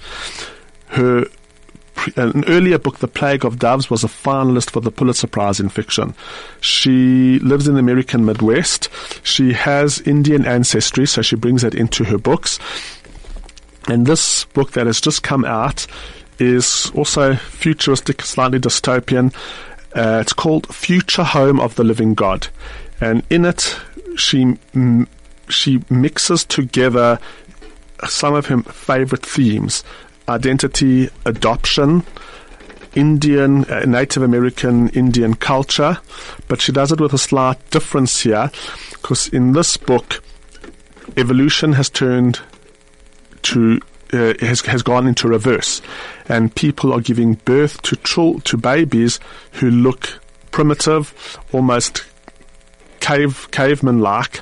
Her 0.88 1.26
an 2.16 2.44
earlier 2.48 2.78
book, 2.78 3.00
The 3.00 3.08
Plague 3.08 3.46
of 3.46 3.60
Doves, 3.60 3.90
was 3.90 4.04
a 4.04 4.08
finalist 4.08 4.72
for 4.72 4.82
the 4.82 4.92
Pulitzer 4.92 5.28
Prize 5.28 5.60
in 5.60 5.70
fiction. 5.70 6.14
She 6.62 7.40
lives 7.40 7.68
in 7.68 7.74
the 7.74 7.80
American 7.80 8.26
Midwest. 8.26 8.90
She 9.24 9.54
has 9.54 10.00
Indian 10.02 10.46
ancestry, 10.46 11.06
so 11.06 11.22
she 11.22 11.36
brings 11.36 11.62
that 11.62 11.76
into 11.76 12.04
her 12.06 12.18
books. 12.18 12.60
And 13.88 14.06
this 14.06 14.46
book 14.46 14.72
that 14.72 14.88
has 14.88 15.02
just 15.02 15.24
come 15.24 15.46
out 15.46 15.88
is 16.40 16.92
also 16.94 17.36
futuristic, 17.36 18.22
slightly 18.22 18.60
dystopian. 18.60 19.34
Uh, 19.96 20.20
it's 20.22 20.34
called 20.34 20.74
Future 20.74 21.24
Home 21.24 21.60
of 21.60 21.76
the 21.76 21.84
Living 21.84 22.14
God. 22.14 22.48
And 23.02 23.24
in 23.30 23.46
it, 23.46 23.80
she, 24.16 24.58
she 25.50 25.82
mixes 25.90 26.44
together 26.44 27.20
some 28.08 28.36
of 28.36 28.46
her 28.48 28.62
favorite 28.64 29.26
themes 29.26 29.84
identity, 30.30 31.10
adoption, 31.26 32.04
Indian, 32.96 33.66
uh, 33.66 33.86
Native 33.86 34.24
American 34.24 34.90
Indian 34.90 35.36
culture, 35.36 36.00
but 36.48 36.62
she 36.62 36.72
does 36.72 36.92
it 36.92 37.00
with 37.00 37.14
a 37.14 37.18
slight 37.18 37.58
difference 37.70 38.22
here, 38.22 38.50
because 38.92 39.28
in 39.28 39.54
this 39.54 39.78
book, 39.78 40.24
evolution 41.16 41.74
has 41.74 41.90
turned 41.90 42.40
to 43.44 43.80
uh, 44.14 44.34
has 44.40 44.62
has 44.62 44.82
gone 44.82 45.08
into 45.08 45.28
reverse, 45.28 45.82
and 46.28 46.56
people 46.56 46.92
are 46.92 47.02
giving 47.02 47.36
birth 47.46 47.82
to 47.84 47.96
tr- 47.98 48.40
to 48.44 48.58
babies 48.58 49.20
who 49.54 49.70
look 49.70 50.20
primitive, 50.52 51.38
almost 51.52 52.04
cave 53.00 53.48
caveman 53.52 54.00
like. 54.00 54.42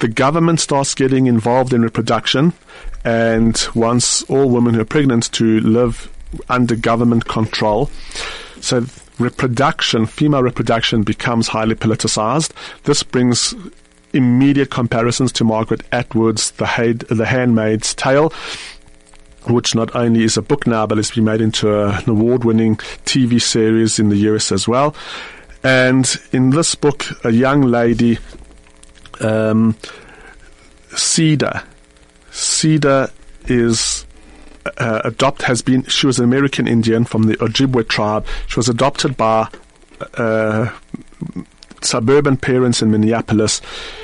The 0.00 0.08
government 0.08 0.60
starts 0.60 0.94
getting 0.94 1.26
involved 1.26 1.74
in 1.74 1.82
reproduction 1.82 2.54
and 3.04 3.68
wants 3.74 4.22
all 4.24 4.48
women 4.48 4.74
who 4.74 4.80
are 4.80 4.86
pregnant 4.86 5.30
to 5.32 5.60
live 5.60 6.10
under 6.48 6.74
government 6.74 7.26
control. 7.26 7.90
So 8.60 8.86
reproduction, 9.18 10.06
female 10.06 10.42
reproduction 10.42 11.02
becomes 11.02 11.48
highly 11.48 11.74
politicized. 11.74 12.52
This 12.84 13.02
brings 13.02 13.54
immediate 14.12 14.70
comparisons 14.70 15.32
to 15.32 15.44
Margaret 15.44 15.82
Atwood's 15.92 16.52
The, 16.52 16.66
Haid- 16.66 17.00
the 17.00 17.26
Handmaid's 17.26 17.94
Tale, 17.94 18.32
which 19.48 19.74
not 19.74 19.94
only 19.94 20.24
is 20.24 20.36
a 20.36 20.42
book 20.42 20.66
now, 20.66 20.86
but 20.86 20.98
it's 20.98 21.14
been 21.14 21.24
made 21.24 21.40
into 21.40 21.74
a, 21.74 21.90
an 21.90 22.08
award-winning 22.08 22.76
TV 23.04 23.40
series 23.40 23.98
in 23.98 24.08
the 24.08 24.16
US 24.30 24.50
as 24.50 24.66
well. 24.66 24.94
And 25.62 26.10
in 26.32 26.50
this 26.50 26.74
book, 26.74 27.04
a 27.24 27.30
young 27.30 27.60
lady, 27.60 28.18
um, 29.20 29.76
Cedar, 30.94 31.62
Cedar 32.30 33.10
is 33.46 34.06
uh, 34.78 35.00
adopt 35.04 35.42
has 35.42 35.62
been 35.62 35.84
she 35.84 36.06
was 36.06 36.18
an 36.18 36.24
American 36.24 36.68
Indian 36.68 37.04
from 37.04 37.24
the 37.24 37.36
Ojibwe 37.36 37.88
tribe. 37.88 38.26
She 38.46 38.56
was 38.56 38.68
adopted 38.68 39.16
by 39.16 39.48
uh, 40.14 40.70
suburban 41.82 42.36
parents 42.36 42.82
in 42.82 42.90
Minneapolis. 42.90 43.60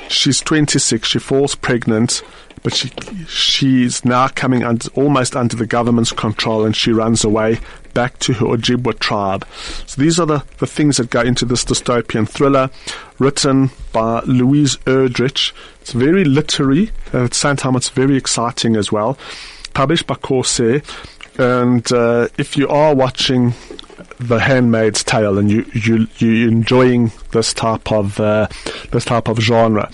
She's 0.08 0.40
26. 0.40 1.06
She 1.08 1.18
falls 1.18 1.54
pregnant, 1.54 2.22
but 2.66 2.74
she 2.74 2.90
she's 3.28 4.04
now 4.04 4.26
coming 4.26 4.64
under, 4.64 4.88
almost 4.96 5.36
under 5.36 5.54
the 5.54 5.68
government's 5.68 6.10
control, 6.10 6.64
and 6.64 6.74
she 6.74 6.90
runs 6.90 7.22
away 7.22 7.60
back 7.94 8.18
to 8.18 8.32
her 8.32 8.46
Ojibwe 8.46 8.98
tribe. 8.98 9.46
So 9.86 10.02
these 10.02 10.18
are 10.18 10.26
the, 10.26 10.42
the 10.58 10.66
things 10.66 10.96
that 10.96 11.10
go 11.10 11.20
into 11.20 11.44
this 11.44 11.64
dystopian 11.64 12.28
thriller, 12.28 12.70
written 13.20 13.70
by 13.92 14.18
Louise 14.22 14.78
Erdrich. 14.78 15.52
It's 15.80 15.92
very 15.92 16.24
literary, 16.24 16.90
and 17.12 17.22
at 17.22 17.30
the 17.30 17.36
same 17.36 17.54
time, 17.54 17.76
it's 17.76 17.90
very 17.90 18.16
exciting 18.16 18.74
as 18.74 18.90
well. 18.90 19.16
Published 19.72 20.08
by 20.08 20.16
Corsair, 20.16 20.82
and 21.38 21.92
uh, 21.92 22.26
if 22.36 22.56
you 22.56 22.66
are 22.66 22.96
watching 22.96 23.54
the 24.18 24.40
Handmaid's 24.40 25.04
Tale, 25.04 25.38
and 25.38 25.48
you 25.52 25.64
you 25.72 26.08
you 26.18 26.48
enjoying 26.48 27.12
this 27.30 27.54
type 27.54 27.92
of 27.92 28.18
uh, 28.18 28.48
this 28.90 29.04
type 29.04 29.28
of 29.28 29.38
genre. 29.38 29.88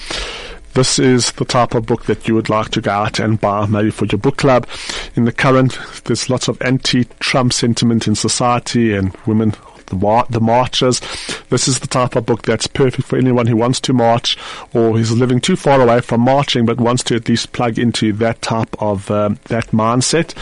This 0.75 0.99
is 0.99 1.33
the 1.33 1.45
type 1.45 1.75
of 1.75 1.87
book 1.87 2.07
that 2.07 2.27
you 2.27 2.35
would 2.35 2.49
like 2.49 2.71
to 2.71 2.81
go 2.81 2.91
out 2.91 3.19
and 3.19 3.41
buy, 3.41 3.67
maybe 3.67 3.91
for 3.91 4.07
your 4.07 4.19
book 4.19 4.39
club. 4.39 4.67
In 5.15 5.25
the 5.25 5.33
current, 5.33 5.79
there's 6.05 6.31
lots 6.31 6.49
of 6.49 6.61
anti-Trump 6.63 7.53
sentiment 7.53 8.09
in 8.09 8.15
society, 8.15 8.95
and 8.95 9.15
women 9.27 9.55
the, 9.93 9.97
mar- 9.97 10.27
the 10.31 10.41
marches. 10.41 11.01
This 11.51 11.69
is 11.69 11.81
the 11.81 11.87
type 11.87 12.17
of 12.17 12.27
book 12.27 12.43
that's 12.43 12.67
perfect 12.67 13.07
for 13.07 13.19
anyone 13.19 13.47
who 13.47 13.57
wants 13.57 13.81
to 13.81 13.93
march 13.93 14.37
or 14.73 14.99
is 14.99 15.13
living 15.13 15.41
too 15.41 15.55
far 15.55 15.81
away 15.81 16.01
from 16.01 16.23
marching 16.23 16.67
but 16.67 16.81
wants 16.81 17.05
to 17.05 17.17
at 17.17 17.29
least 17.29 17.53
plug 17.53 17.79
into 17.79 18.13
that 18.15 18.41
type 18.43 18.75
of 18.81 19.11
um, 19.11 19.39
that 19.45 19.69
mindset. 19.69 20.35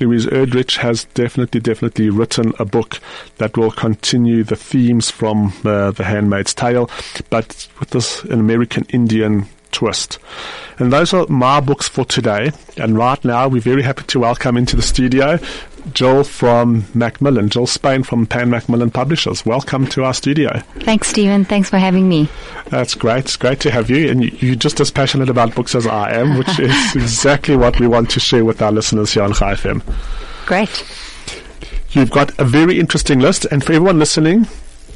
Louise 0.00 0.26
Erdrich 0.26 0.78
has 0.78 1.04
definitely, 1.06 1.60
definitely 1.60 2.10
written 2.10 2.52
a 2.58 2.64
book 2.64 3.00
that 3.38 3.56
will 3.56 3.72
continue 3.72 4.44
the 4.44 4.56
themes 4.56 5.10
from 5.10 5.52
uh, 5.64 5.90
The 5.90 6.04
Handmaid's 6.04 6.54
Tale, 6.54 6.88
but 7.28 7.68
with 7.80 7.90
this 7.90 8.22
an 8.24 8.38
American 8.38 8.84
Indian 8.90 9.46
twist. 9.72 10.18
And 10.78 10.92
those 10.92 11.12
are 11.12 11.26
my 11.28 11.60
books 11.60 11.88
for 11.88 12.04
today. 12.04 12.52
And 12.76 12.96
right 12.96 13.22
now, 13.24 13.48
we're 13.48 13.60
very 13.60 13.82
happy 13.82 14.04
to 14.04 14.20
welcome 14.20 14.56
into 14.56 14.76
the 14.76 14.82
studio 14.82 15.38
Jill 15.92 16.24
from 16.24 16.84
Macmillan, 16.94 17.48
Jill 17.48 17.66
Spain 17.66 18.02
from 18.02 18.26
Pan 18.26 18.50
Macmillan 18.50 18.90
Publishers. 18.90 19.44
Welcome 19.44 19.86
to 19.88 20.04
our 20.04 20.14
studio. 20.14 20.60
Thanks, 20.80 21.08
Stephen. 21.08 21.44
Thanks 21.44 21.68
for 21.68 21.78
having 21.78 22.08
me. 22.08 22.28
That's 22.68 22.94
great. 22.94 23.24
It's 23.24 23.36
great 23.36 23.60
to 23.60 23.70
have 23.70 23.90
you. 23.90 24.08
And 24.08 24.42
you're 24.42 24.54
just 24.54 24.80
as 24.80 24.90
passionate 24.90 25.28
about 25.28 25.54
books 25.54 25.74
as 25.74 25.86
I 25.86 26.12
am, 26.12 26.38
which 26.38 26.58
is 26.60 26.94
exactly 26.94 27.56
what 27.56 27.80
we 27.80 27.86
want 27.86 28.10
to 28.10 28.20
share 28.20 28.44
with 28.44 28.62
our 28.62 28.72
listeners 28.72 29.12
here 29.12 29.24
on 29.24 29.32
Chai 29.32 29.54
FM. 29.54 29.82
Great. 30.46 30.84
You've 31.90 32.10
got 32.10 32.38
a 32.38 32.44
very 32.44 32.78
interesting 32.78 33.18
list. 33.18 33.44
And 33.46 33.62
for 33.64 33.72
everyone 33.72 33.98
listening, 33.98 34.46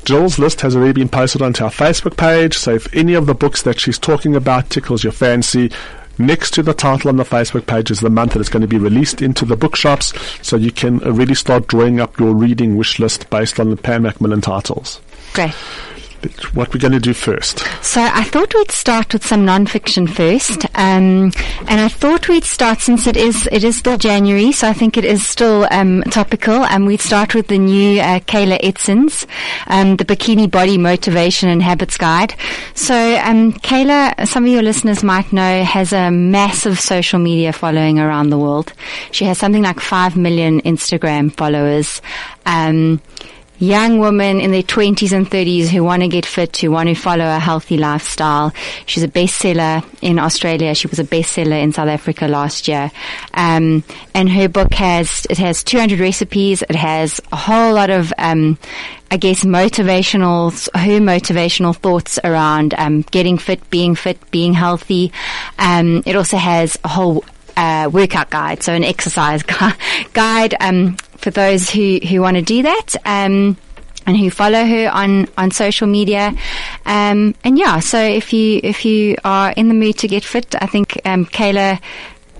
Jill's 0.07 0.39
list 0.39 0.61
has 0.61 0.77
already 0.77 0.93
been 0.93 1.09
posted 1.09 1.43
onto 1.43 1.65
our 1.65 1.71
Facebook 1.71 2.17
page. 2.17 2.57
So 2.57 2.75
if 2.75 2.95
any 2.95 3.15
of 3.15 3.27
the 3.27 3.35
books 3.35 3.63
that 3.63 3.81
she's 3.81 3.99
talking 3.99 4.37
about 4.37 4.71
tickles 4.71 5.05
your 5.05 5.13
fancy, 5.13 5.71
Next 6.19 6.55
to 6.55 6.63
the 6.63 6.73
title 6.73 7.11
on 7.11 7.19
the 7.19 7.25
Facebook 7.25 7.67
page 7.67 7.91
is 7.91 8.01
the 8.01 8.09
month 8.09 8.33
that 8.33 8.41
it's 8.41 8.49
going 8.49 8.63
to 8.63 8.67
be 8.67 8.79
released 8.79 9.21
into 9.21 9.45
the 9.45 9.55
bookshops, 9.55 10.15
so 10.41 10.57
you 10.57 10.73
can 10.73 10.97
really 11.01 11.35
start 11.35 11.67
drawing 11.67 12.01
up 12.01 12.19
your 12.19 12.35
reading 12.35 12.77
wish 12.77 12.99
list 12.99 13.29
based 13.29 13.61
on 13.61 13.69
the 13.69 13.77
Pan 13.77 14.01
Macmillan 14.01 14.41
titles. 14.41 15.03
Great 15.35 15.55
what 16.55 16.73
we're 16.73 16.81
going 16.81 16.93
to 16.93 17.01
do 17.01 17.15
first. 17.15 17.61
So 17.83 18.01
I 18.01 18.25
thought 18.25 18.55
we'd 18.55 18.71
start 18.71 19.13
with 19.13 19.27
some 19.27 19.45
non-fiction 19.45 20.07
first, 20.07 20.65
um, 20.75 21.33
and 21.69 21.81
I 21.81 21.89
thought 21.89 22.29
we'd 22.29 22.45
start 22.45 22.81
since 22.81 23.07
it 23.07 23.17
is 23.17 23.49
it 23.53 23.65
is 23.65 23.77
still 23.77 23.99
January, 23.99 24.53
so 24.53 24.69
I 24.69 24.73
think 24.73 24.97
it 24.97 25.05
is 25.05 25.27
still 25.27 25.67
um, 25.71 26.03
topical. 26.11 26.65
And 26.65 26.87
we'd 26.87 27.01
start 27.01 27.35
with 27.35 27.49
the 27.49 27.59
new 27.59 28.01
uh, 28.01 28.21
Kayla 28.21 28.61
Itsines', 28.61 29.27
um, 29.67 29.97
the 29.97 30.05
Bikini 30.05 30.51
Body 30.51 30.79
Motivation 30.79 31.49
and 31.49 31.63
Habits 31.63 31.97
Guide. 31.97 32.35
So 32.75 32.95
um, 32.95 33.53
Kayla, 33.53 34.27
some 34.27 34.45
of 34.45 34.51
your 34.51 34.63
listeners 34.63 35.03
might 35.03 35.33
know, 35.33 35.65
has 35.65 35.93
a 35.93 36.11
massive 36.11 36.79
social 36.81 37.19
media 37.19 37.53
following 37.53 37.99
around 37.99 38.31
the 38.31 38.39
world. 38.39 38.73
She 39.11 39.25
has 39.25 39.39
something 39.39 39.63
like 39.63 39.81
five 39.81 40.17
million 40.17 40.61
Instagram 40.63 41.33
followers. 41.33 42.03
Um, 42.45 43.01
young 43.59 43.99
women 43.99 44.41
in 44.41 44.51
their 44.51 44.63
20s 44.63 45.13
and 45.13 45.29
30s 45.29 45.69
who 45.69 45.83
want 45.83 46.03
to 46.03 46.09
get 46.09 46.27
fit, 46.27 46.57
who 46.59 46.71
want 46.71 46.89
to 46.89 46.95
follow 46.95 47.25
a 47.25 47.39
healthy 47.39 47.77
lifestyle. 47.77 48.53
She's 48.87 49.03
a 49.03 49.09
bestseller 49.09 49.85
in 50.03 50.19
Australia. 50.19 50.75
She 50.75 50.89
was 50.89 50.99
a 50.99 51.05
bestseller 51.05 51.63
in 51.63 51.73
South 51.73 51.89
Africa 51.89 52.29
last 52.29 52.69
year. 52.69 52.91
Um, 53.35 53.85
and 54.15 54.31
her 54.31 54.49
book 54.49 54.75
has, 54.75 55.27
it 55.31 55.39
has 55.39 55.65
200 55.65 55.99
recipes. 55.99 56.63
It 56.63 56.77
has 56.77 57.21
a 57.33 57.37
whole 57.37 57.75
lot 57.75 57.91
of, 57.91 58.13
um, 58.19 58.59
I 59.11 59.17
guess 59.17 59.45
motivational, 59.45 60.53
her 60.75 61.01
motivational 61.01 61.75
thoughts 61.75 62.19
around, 62.25 62.75
um, 62.77 63.03
getting 63.03 63.39
fit, 63.39 63.69
being 63.71 63.95
fit, 63.95 64.19
being 64.31 64.53
healthy. 64.53 65.13
Um, 65.59 66.03
it 66.05 66.17
also 66.17 66.37
has 66.37 66.79
a 66.85 66.89
whole 66.89 67.25
uh, 67.57 67.91
workout 67.93 68.31
guide, 68.31 68.63
so 68.63 68.73
an 68.73 68.85
exercise 68.85 69.43
guide 70.13 70.55
um, 70.61 70.97
for 71.17 71.31
those 71.31 71.71
who, 71.71 71.99
who 71.99 72.21
want 72.21 72.37
to 72.37 72.43
do 72.43 72.63
that. 72.63 72.97
Um, 73.05 73.57
and 74.07 74.17
who 74.17 74.31
follow 74.31 74.65
her 74.65 74.89
on, 74.89 75.27
on 75.37 75.51
social 75.51 75.89
media. 75.89 76.33
Um, 76.85 77.35
and 77.43 77.59
yeah, 77.59 77.81
so 77.81 78.01
if 78.01 78.33
you, 78.33 78.61
if 78.63 78.85
you 78.85 79.17
are 79.25 79.51
in 79.51 79.67
the 79.67 79.75
mood 79.75 79.99
to 79.99 80.07
get 80.07 80.23
fit, 80.23 80.55
I 80.63 80.67
think, 80.67 81.01
um, 81.05 81.27
Kayla 81.27 81.83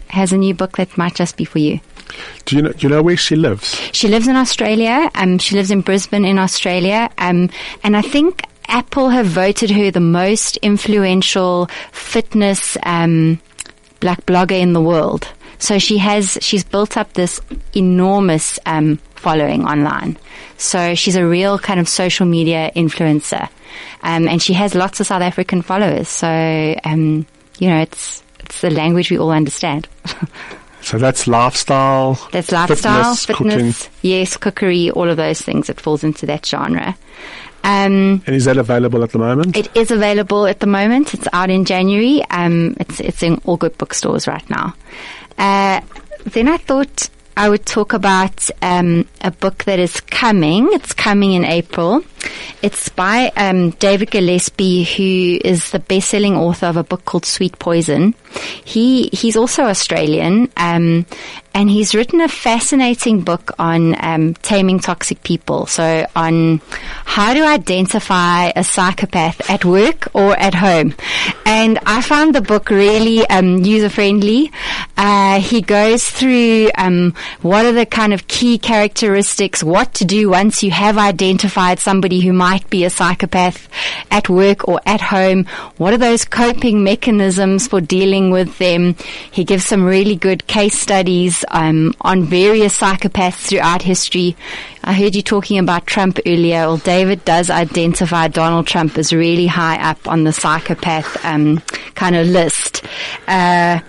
has 0.07 0.33
a 0.33 0.37
new 0.37 0.55
book 0.55 0.77
that 0.77 0.97
might 0.97 1.17
just 1.17 1.37
be 1.37 1.45
for 1.45 1.59
you. 1.59 1.81
Do 2.45 2.57
you 2.57 2.63
know, 2.63 2.73
do 2.73 2.87
you 2.87 2.89
know 2.89 3.03
where 3.03 3.17
she 3.17 3.35
lives? 3.35 3.81
She 3.93 4.09
lives 4.09 4.29
in 4.29 4.37
Australia. 4.37 5.11
Um, 5.15 5.39
she 5.39 5.57
lives 5.57 5.71
in 5.71 5.81
Brisbane 5.81 6.25
in 6.25 6.39
Australia. 6.39 7.11
Um, 7.19 7.51
and 7.83 7.97
I 7.97 8.03
think 8.03 8.45
Apple 8.69 9.11
have 9.11 9.27
voted 9.27 9.71
her 9.71 9.91
the 9.91 10.01
most 10.01 10.57
influential 10.59 11.67
fitness, 11.93 12.77
um, 12.85 13.41
black 14.01 14.25
blogger 14.27 14.59
in 14.59 14.73
the 14.73 14.81
world. 14.81 15.29
So 15.59 15.79
she 15.79 15.99
has, 15.99 16.39
she's 16.41 16.65
built 16.65 16.97
up 16.97 17.13
this 17.15 17.41
enormous 17.75 18.59
um, 18.67 18.99
following 19.15 19.65
online. 19.65 20.19
So 20.59 20.95
she's 20.95 21.17
a 21.17 21.27
real 21.27 21.59
kind 21.59 21.81
of 21.81 21.89
social 21.89 22.27
media 22.27 22.71
influencer. 22.77 23.49
Um, 24.03 24.29
and 24.29 24.41
she 24.41 24.53
has 24.53 24.75
lots 24.75 25.01
of 25.01 25.07
South 25.07 25.23
African 25.23 25.63
followers. 25.63 26.09
So, 26.09 26.29
um, 26.85 27.27
you 27.59 27.69
know, 27.69 27.81
it's, 27.81 28.23
it's 28.41 28.61
the 28.61 28.71
language 28.71 29.11
we 29.11 29.19
all 29.19 29.33
understand. 29.33 29.89
so 30.83 30.99
that's 30.99 31.27
lifestyle. 31.27 32.15
That's 32.33 32.53
lifestyle, 32.53 33.15
fitness, 33.15 33.27
fitness 33.27 33.83
cooking. 33.83 33.93
yes, 34.03 34.37
cookery, 34.37 34.91
all 34.91 35.09
of 35.09 35.17
those 35.17 35.41
things. 35.41 35.69
It 35.69 35.81
falls 35.81 36.05
into 36.05 36.27
that 36.27 36.45
genre. 36.47 36.97
Um, 37.67 38.23
and 38.27 38.37
is 38.37 38.45
that 38.45 38.59
available 38.59 39.03
at 39.03 39.11
the 39.11 39.19
moment? 39.19 39.57
It 39.57 39.77
is 39.77 39.91
available 39.91 40.47
at 40.47 40.61
the 40.61 40.69
moment. 40.69 41.15
It's 41.15 41.27
out 41.33 41.51
in 41.51 41.65
January. 41.65 42.23
Um, 42.31 42.77
it's 42.79 43.01
it's 43.01 43.23
in 43.25 43.41
all 43.45 43.57
good 43.57 43.77
bookstores 43.77 44.29
right 44.29 44.49
now. 44.49 44.75
Uh, 45.37 45.81
then 46.27 46.47
I 46.49 46.59
thought 46.59 47.11
I 47.37 47.49
would 47.49 47.67
talk 47.67 47.93
about 47.93 48.49
um, 48.63 49.09
a 49.21 49.33
book 49.33 49.65
that 49.65 49.81
is 49.81 50.01
coming. 50.01 50.69
It's 50.71 50.95
coming 50.95 51.33
in 51.33 51.45
April. 51.45 52.05
It's 52.63 52.89
by 52.89 53.31
um, 53.37 53.71
David 53.71 54.11
Gillespie, 54.11 54.85
who 54.85 55.39
is 55.47 55.71
the 55.71 55.79
best-selling 55.79 56.37
author 56.37 56.67
of 56.67 56.77
a 56.77 56.85
book 56.85 57.05
called 57.05 57.27
Sweet 57.27 57.59
Poison. 57.59 58.15
He 58.65 59.09
he's 59.13 59.37
also 59.37 59.65
Australian, 59.65 60.51
um, 60.57 61.07
and 61.55 61.71
he's 61.71 61.95
written 61.95 62.21
a 62.21 62.29
fascinating 62.29 63.23
book 63.23 63.53
on 63.59 63.97
um, 64.05 64.35
taming 64.35 64.79
toxic 64.79 65.23
people. 65.23 65.67
So 65.67 66.07
on 66.15 66.61
how 67.05 67.33
to 67.33 67.47
identify 67.47 68.53
a 68.55 68.63
psychopath 68.63 69.49
at 69.51 69.65
work 69.65 70.09
or 70.15 70.37
at 70.37 70.55
home. 70.55 70.95
And 71.47 71.79
I 71.87 72.03
found 72.03 72.35
the 72.35 72.43
book 72.43 72.69
really 72.71 73.27
um, 73.29 73.59
user 73.65 73.89
friendly. 73.89 74.51
Uh, 74.97 75.41
he 75.41 75.63
goes 75.63 76.05
through 76.05 76.71
um, 76.77 77.15
what 77.41 77.65
are 77.65 77.73
the 77.73 77.87
kind 77.87 78.13
of 78.13 78.27
key 78.29 78.59
characteristics, 78.59 79.63
what 79.63 79.95
to 79.95 80.05
do 80.05 80.29
once 80.29 80.63
you 80.63 80.71
have 80.73 80.99
identified 80.99 81.79
somebody 81.79 82.16
somebody 82.17 82.27
who 82.27 82.33
might 82.33 82.69
be 82.71 82.85
a 82.85 82.91
psychopath 82.91 83.69
at 84.11 84.29
work 84.29 84.69
or 84.69 84.81
at 84.87 85.01
home. 85.01 85.45
What 85.79 85.93
are 85.93 85.99
those 85.99 86.25
coping 86.25 86.83
mechanisms 86.83 87.69
for 87.69 87.81
dealing 87.81 88.31
with 88.31 88.59
them? 88.59 88.97
He 89.31 89.45
gives 89.45 89.65
some 89.65 89.85
really 89.85 90.17
good 90.17 90.47
case 90.47 90.79
studies 90.79 91.45
um, 91.49 91.93
on 92.01 92.25
various 92.25 92.79
psychopaths 92.79 93.49
throughout 93.49 93.83
history. 93.83 94.37
I 94.85 94.93
heard 94.93 95.15
you 95.15 95.23
talking 95.23 95.59
about 95.59 95.87
Trump 95.87 96.19
earlier. 96.27 96.67
Well, 96.67 96.79
David 96.79 97.25
does 97.25 97.51
identify 97.51 98.29
Donald 98.29 98.67
Trump 98.67 98.97
as 98.99 99.13
really 99.13 99.47
high 99.47 99.79
up 99.91 100.09
on 100.09 100.25
the 100.25 100.33
psychopath 100.33 101.25
um, 101.25 101.61
kind 101.95 102.17
of 102.17 102.27
list. 102.27 102.85
Uh, 103.27 103.81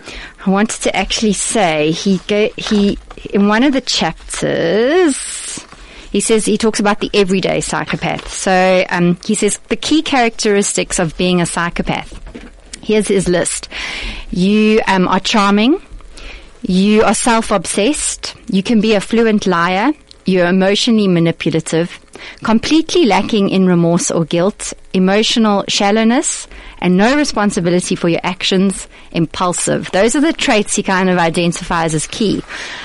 I 0.46 0.50
wanted 0.50 0.82
to 0.84 0.96
actually 0.96 1.34
say 1.34 1.92
he 1.92 2.20
go, 2.28 2.50
he 2.58 2.98
in 3.34 3.48
one 3.48 3.64
of 3.64 3.74
the 3.74 3.82
chapters. 3.82 5.67
He 6.12 6.20
says 6.20 6.46
he 6.46 6.58
talks 6.58 6.80
about 6.80 7.00
the 7.00 7.10
everyday 7.14 7.62
psychopath. 7.62 8.32
So 8.32 8.86
um, 8.90 9.18
he 9.26 9.36
says 9.36 9.60
the 9.68 9.76
key 9.76 10.02
characteristics 10.02 11.00
of 11.00 11.18
being 11.18 11.42
a 11.42 11.46
psychopath. 11.46 12.14
Here's 12.82 13.08
his 13.08 13.28
list: 13.28 13.70
you 14.32 14.82
um, 14.88 15.08
are 15.08 15.20
charming, 15.20 15.82
you 16.62 17.04
are 17.04 17.14
self-obsessed, 17.14 18.36
you 18.50 18.64
can 18.64 18.82
be 18.82 18.94
a 18.94 19.02
fluent 19.02 19.46
liar, 19.46 19.92
you're 20.26 20.48
emotionally 20.48 21.08
manipulative, 21.08 22.00
completely 22.44 23.06
lacking 23.06 23.50
in 23.50 23.68
remorse 23.68 24.12
or 24.12 24.26
guilt, 24.26 24.74
emotional 24.94 25.64
shallowness, 25.68 26.48
and 26.80 26.98
no 26.98 27.16
responsibility 27.16 27.96
for 27.96 28.10
your 28.10 28.22
actions, 28.24 28.88
impulsive. 29.12 29.90
Those 29.92 30.16
are 30.16 30.22
the 30.22 30.34
traits 30.34 30.76
he 30.76 30.84
kind 30.84 31.10
of 31.10 31.18
identifies 31.18 31.94
as 31.94 32.08
key. 32.08 32.44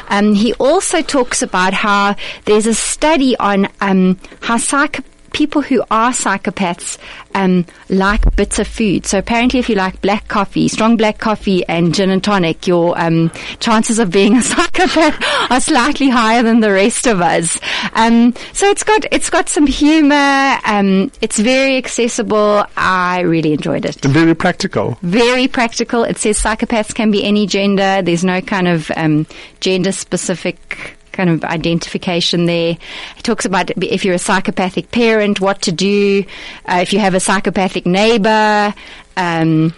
Um, 0.08 0.34
he 0.34 0.54
also 0.54 1.02
talks 1.02 1.42
about 1.42 1.74
how 1.74 2.16
there's 2.44 2.66
a 2.66 2.74
study 2.74 3.36
on 3.36 3.68
um, 3.80 4.18
how 4.40 4.56
psych 4.56 5.00
people 5.32 5.62
who 5.62 5.82
are 5.90 6.10
psychopaths 6.10 6.98
um, 7.34 7.66
like 7.88 8.36
bitter 8.36 8.64
food. 8.64 9.06
So 9.06 9.18
apparently, 9.18 9.60
if 9.60 9.68
you 9.68 9.74
like 9.74 10.00
black 10.00 10.28
coffee, 10.28 10.68
strong 10.68 10.96
black 10.96 11.18
coffee, 11.18 11.64
and 11.66 11.94
gin 11.94 12.10
and 12.10 12.22
tonic, 12.22 12.66
your 12.66 12.98
um, 13.00 13.30
chances 13.60 13.98
of 13.98 14.10
being 14.10 14.36
a 14.36 14.42
psychopath 14.42 15.50
are 15.50 15.60
slightly 15.60 16.08
higher 16.08 16.42
than 16.42 16.60
the 16.60 16.72
rest 16.72 17.06
of 17.06 17.20
us. 17.20 17.58
Um, 17.94 18.34
so 18.52 18.68
it's 18.68 18.84
got 18.84 19.04
it's 19.10 19.30
got 19.30 19.48
some 19.48 19.66
humor. 19.66 20.58
Um, 20.64 21.10
it's 21.20 21.38
very 21.38 21.76
accessible. 21.76 22.64
I 22.76 23.20
really 23.20 23.52
enjoyed 23.52 23.84
it. 23.84 23.96
Very 24.02 24.34
practical. 24.34 24.98
Very 25.02 25.48
practical. 25.48 26.04
It 26.04 26.18
says 26.18 26.38
psychopaths 26.38 26.94
can 26.94 27.10
be 27.10 27.24
any 27.24 27.46
gender. 27.46 28.02
There's 28.02 28.24
no 28.24 28.40
kind 28.40 28.68
of 28.68 28.90
um, 28.96 29.26
gender 29.60 29.92
specific 29.92 30.96
kind 31.12 31.30
of 31.30 31.44
identification 31.44 32.46
there. 32.46 32.76
He 33.16 33.22
talks 33.22 33.44
about 33.44 33.70
if 33.82 34.04
you're 34.04 34.14
a 34.14 34.18
psychopathic 34.18 34.90
parent, 34.90 35.40
what 35.40 35.62
to 35.62 35.72
do, 35.72 36.24
uh, 36.66 36.78
if 36.82 36.92
you 36.92 36.98
have 36.98 37.14
a 37.14 37.20
psychopathic 37.20 37.86
neighbor, 37.86 38.74
um, 39.16 39.74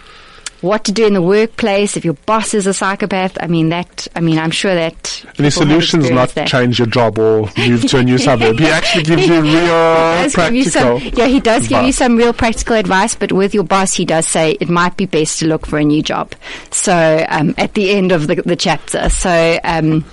what 0.65 0.83
to 0.85 0.91
do 0.91 1.05
in 1.05 1.13
the 1.13 1.21
workplace 1.21 1.95
if 1.95 2.03
your 2.03 2.15
boss 2.25 2.53
is 2.53 2.67
a 2.67 2.73
psychopath. 2.73 3.37
I 3.39 3.47
mean 3.47 3.69
that. 3.69 4.07
I 4.15 4.19
mean, 4.19 4.39
I'm 4.39 4.51
sure 4.51 4.73
that. 4.73 5.23
And 5.37 5.45
his 5.45 5.55
solution's 5.55 6.09
not 6.09 6.29
that. 6.29 6.47
change 6.47 6.79
your 6.79 6.87
job 6.87 7.19
or 7.19 7.49
move 7.57 7.85
to 7.89 7.99
a 7.99 8.03
new 8.03 8.17
suburb. 8.17 8.59
He 8.59 8.67
actually 8.67 9.03
gives 9.03 9.27
you 9.27 9.41
real 9.41 10.29
practical. 10.31 10.53
You 10.53 10.63
some, 10.65 10.99
yeah, 11.13 11.27
he 11.27 11.39
does 11.39 11.67
give 11.67 11.83
you 11.83 11.91
some 11.91 12.17
real 12.17 12.33
practical 12.33 12.75
advice. 12.75 13.15
But 13.15 13.31
with 13.31 13.53
your 13.53 13.63
boss, 13.63 13.93
he 13.93 14.05
does 14.05 14.27
say 14.27 14.57
it 14.59 14.69
might 14.69 14.97
be 14.97 15.05
best 15.05 15.39
to 15.39 15.47
look 15.47 15.65
for 15.65 15.77
a 15.77 15.83
new 15.83 16.01
job. 16.01 16.33
So 16.71 17.25
um, 17.29 17.53
at 17.57 17.73
the 17.75 17.91
end 17.91 18.11
of 18.11 18.27
the, 18.27 18.35
the 18.35 18.55
chapter, 18.55 19.09
so. 19.09 19.59
Um, 19.63 20.03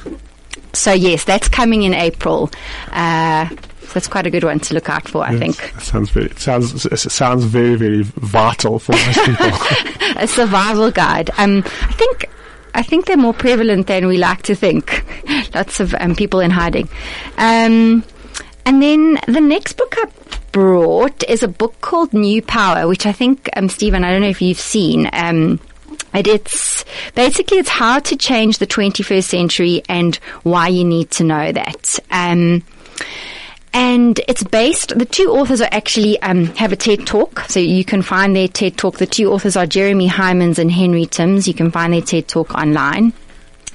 so 0.72 0.92
yes, 0.92 1.24
that's 1.24 1.48
coming 1.48 1.82
in 1.82 1.94
April. 1.94 2.50
Uh, 2.90 3.48
that's 3.92 4.08
quite 4.08 4.26
a 4.26 4.30
good 4.30 4.44
one 4.44 4.58
to 4.60 4.74
look 4.74 4.88
out 4.88 5.08
for, 5.08 5.24
I 5.24 5.32
yes, 5.32 5.38
think. 5.38 5.80
Sounds 5.80 6.10
very 6.10 6.30
sounds 6.36 6.86
it 6.86 6.96
sounds 6.96 7.44
very 7.44 7.74
very 7.74 8.02
vital 8.02 8.78
for 8.78 8.92
most 8.92 9.24
people. 9.24 9.50
a 10.16 10.26
survival 10.26 10.90
guide. 10.90 11.30
Um, 11.36 11.58
I 11.58 11.92
think 11.92 12.30
I 12.74 12.82
think 12.82 13.06
they're 13.06 13.16
more 13.16 13.34
prevalent 13.34 13.86
than 13.86 14.06
we 14.06 14.18
like 14.18 14.42
to 14.42 14.54
think. 14.54 15.04
Lots 15.54 15.80
of 15.80 15.94
um, 16.00 16.16
people 16.16 16.40
in 16.40 16.50
hiding. 16.50 16.88
Um, 17.36 18.04
and 18.64 18.82
then 18.82 19.18
the 19.26 19.40
next 19.40 19.74
book 19.74 19.94
I 19.98 20.06
brought 20.52 21.22
is 21.28 21.42
a 21.42 21.48
book 21.48 21.80
called 21.80 22.12
New 22.12 22.40
Power, 22.42 22.86
which 22.86 23.06
I 23.06 23.12
think, 23.12 23.50
um, 23.56 23.68
Stephen, 23.68 24.04
I 24.04 24.12
don't 24.12 24.22
know 24.22 24.28
if 24.28 24.40
you've 24.40 24.60
seen. 24.60 25.10
Um, 25.12 25.60
and 26.12 26.26
it's 26.26 26.84
basically 27.14 27.58
it's 27.58 27.68
how 27.68 27.98
to 28.00 28.16
change 28.16 28.58
the 28.58 28.66
21st 28.66 29.24
century 29.24 29.82
and 29.88 30.16
why 30.42 30.68
you 30.68 30.84
need 30.84 31.10
to 31.12 31.24
know 31.24 31.52
that. 31.52 31.98
Um, 32.10 32.62
and 33.74 34.20
it's 34.28 34.42
based. 34.42 34.98
The 34.98 35.06
two 35.06 35.30
authors 35.30 35.62
are 35.62 35.68
actually 35.72 36.20
um, 36.20 36.46
have 36.56 36.72
a 36.72 36.76
TED 36.76 37.06
talk, 37.06 37.40
so 37.48 37.58
you 37.58 37.84
can 37.84 38.02
find 38.02 38.36
their 38.36 38.48
TED 38.48 38.76
talk. 38.76 38.98
The 38.98 39.06
two 39.06 39.32
authors 39.32 39.56
are 39.56 39.66
Jeremy 39.66 40.08
Heimans 40.08 40.58
and 40.58 40.70
Henry 40.70 41.06
Timms. 41.06 41.48
You 41.48 41.54
can 41.54 41.70
find 41.70 41.92
their 41.92 42.02
TED 42.02 42.28
talk 42.28 42.54
online. 42.54 43.14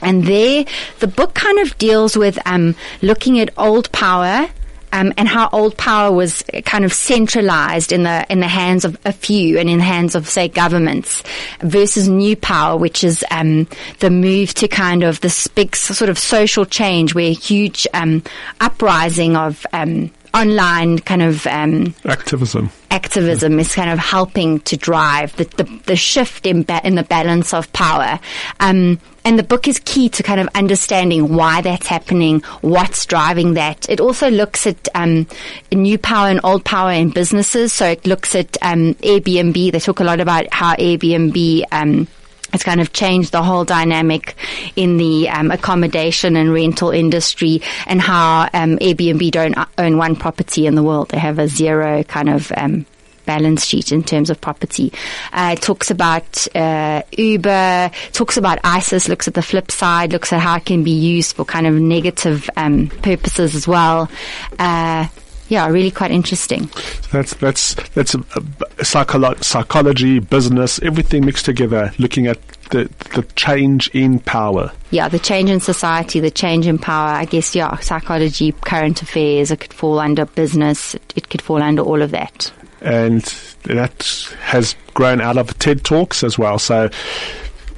And 0.01 0.25
there, 0.25 0.65
the 0.99 1.07
book 1.07 1.33
kind 1.33 1.57
of 1.59 1.75
deals 1.79 2.15
with 2.15 2.37
um, 2.45 2.75
looking 3.01 3.39
at 3.39 3.49
old 3.57 3.91
power 3.91 4.47
um, 4.91 5.13
and 5.17 5.27
how 5.27 5.49
old 5.51 5.77
power 5.77 6.11
was 6.11 6.43
kind 6.65 6.85
of 6.85 6.93
centralized 6.93 7.91
in 7.91 8.03
the 8.03 8.25
in 8.29 8.39
the 8.39 8.47
hands 8.47 8.85
of 8.85 8.97
a 9.05 9.11
few 9.11 9.57
and 9.57 9.69
in 9.69 9.77
the 9.77 9.83
hands 9.83 10.15
of 10.15 10.27
say 10.27 10.47
governments 10.47 11.23
versus 11.61 12.07
new 12.07 12.35
power, 12.35 12.77
which 12.77 13.03
is 13.03 13.23
um, 13.31 13.67
the 13.99 14.09
move 14.09 14.53
to 14.55 14.67
kind 14.67 15.03
of 15.03 15.21
this 15.21 15.47
big 15.47 15.75
sort 15.75 16.09
of 16.09 16.17
social 16.17 16.65
change 16.65 17.13
where 17.13 17.31
huge 17.31 17.87
um, 17.93 18.23
uprising 18.59 19.35
of 19.35 19.65
um, 19.73 20.11
online 20.33 20.99
kind 20.99 21.21
of 21.21 21.45
um, 21.47 21.93
activism. 22.05 22.69
Activism 22.91 23.59
is 23.59 23.73
kind 23.73 23.89
of 23.89 23.99
helping 23.99 24.59
to 24.61 24.77
drive 24.77 25.35
the, 25.35 25.43
the, 25.45 25.81
the 25.85 25.95
shift 25.95 26.45
in, 26.45 26.63
ba- 26.63 26.81
in 26.83 26.95
the 26.95 27.03
balance 27.03 27.53
of 27.53 27.71
power. 27.73 28.19
Um, 28.59 28.99
and 29.25 29.37
the 29.37 29.43
book 29.43 29.67
is 29.67 29.79
key 29.79 30.07
to 30.09 30.23
kind 30.23 30.39
of 30.39 30.47
understanding 30.55 31.35
why 31.35 31.61
that's 31.61 31.87
happening, 31.87 32.41
what's 32.61 33.05
driving 33.05 33.55
that. 33.55 33.89
It 33.89 33.99
also 33.99 34.29
looks 34.29 34.65
at 34.65 34.87
um, 34.95 35.27
new 35.71 35.97
power 35.97 36.29
and 36.29 36.39
old 36.45 36.63
power 36.63 36.91
in 36.93 37.09
businesses. 37.09 37.73
So 37.73 37.87
it 37.87 38.07
looks 38.07 38.35
at 38.35 38.57
um, 38.61 38.93
Airbnb. 38.95 39.71
They 39.71 39.79
talk 39.79 39.99
a 39.99 40.05
lot 40.05 40.21
about 40.21 40.45
how 40.53 40.75
Airbnb 40.75 41.63
um, 41.73 42.07
it's 42.53 42.63
kind 42.63 42.79
of 42.79 42.93
changed 42.93 43.31
the 43.31 43.43
whole 43.43 43.65
dynamic 43.65 44.35
in 44.75 44.97
the 44.97 45.29
um, 45.29 45.51
accommodation 45.51 46.35
and 46.35 46.53
rental 46.53 46.91
industry 46.91 47.61
and 47.85 48.01
how 48.01 48.49
um, 48.53 48.77
Airbnb 48.77 49.31
don't 49.31 49.55
own 49.77 49.97
one 49.97 50.15
property 50.15 50.65
in 50.65 50.75
the 50.75 50.83
world. 50.83 51.09
They 51.09 51.19
have 51.19 51.39
a 51.39 51.47
zero 51.47 52.03
kind 52.03 52.29
of 52.29 52.51
um, 52.55 52.85
balance 53.27 53.65
sheet 53.65 53.91
in 53.91 54.01
terms 54.01 54.31
of 54.31 54.41
property. 54.41 54.91
Uh, 55.31 55.55
it 55.55 55.61
talks 55.61 55.91
about 55.91 56.47
uh, 56.55 57.03
Uber, 57.11 57.91
talks 58.13 58.37
about 58.37 58.57
ISIS, 58.63 59.07
looks 59.07 59.27
at 59.27 59.35
the 59.35 59.43
flip 59.43 59.69
side, 59.69 60.13
looks 60.13 60.33
at 60.33 60.39
how 60.39 60.55
it 60.55 60.65
can 60.65 60.83
be 60.83 60.91
used 60.91 61.35
for 61.35 61.45
kind 61.45 61.67
of 61.67 61.75
negative 61.75 62.49
um, 62.55 62.87
purposes 62.87 63.53
as 63.53 63.67
well. 63.67 64.09
Uh, 64.57 65.07
yeah, 65.49 65.67
really 65.67 65.91
quite 65.91 66.11
interesting. 66.11 66.69
That's 67.11 67.33
that's 67.35 67.75
that's 67.93 68.15
a, 68.15 68.19
a 68.19 68.41
psycholo- 68.83 69.41
psychology, 69.43 70.19
business, 70.19 70.79
everything 70.81 71.25
mixed 71.25 71.45
together. 71.45 71.93
Looking 71.97 72.27
at 72.27 72.39
the 72.69 72.89
the 73.15 73.23
change 73.35 73.89
in 73.93 74.19
power. 74.19 74.71
Yeah, 74.91 75.07
the 75.07 75.19
change 75.19 75.49
in 75.49 75.59
society, 75.59 76.19
the 76.19 76.31
change 76.31 76.67
in 76.67 76.77
power. 76.77 77.09
I 77.09 77.25
guess 77.25 77.55
yeah, 77.55 77.77
psychology, 77.77 78.51
current 78.51 79.01
affairs. 79.01 79.51
It 79.51 79.59
could 79.59 79.73
fall 79.73 79.99
under 79.99 80.25
business. 80.25 80.95
It, 80.95 81.13
it 81.15 81.29
could 81.29 81.41
fall 81.41 81.61
under 81.61 81.81
all 81.81 82.01
of 82.01 82.11
that. 82.11 82.51
And 82.81 83.23
that 83.63 84.33
has 84.41 84.75
grown 84.93 85.19
out 85.19 85.37
of 85.37 85.57
TED 85.57 85.83
Talks 85.83 86.23
as 86.23 86.37
well. 86.37 86.59
So 86.59 86.89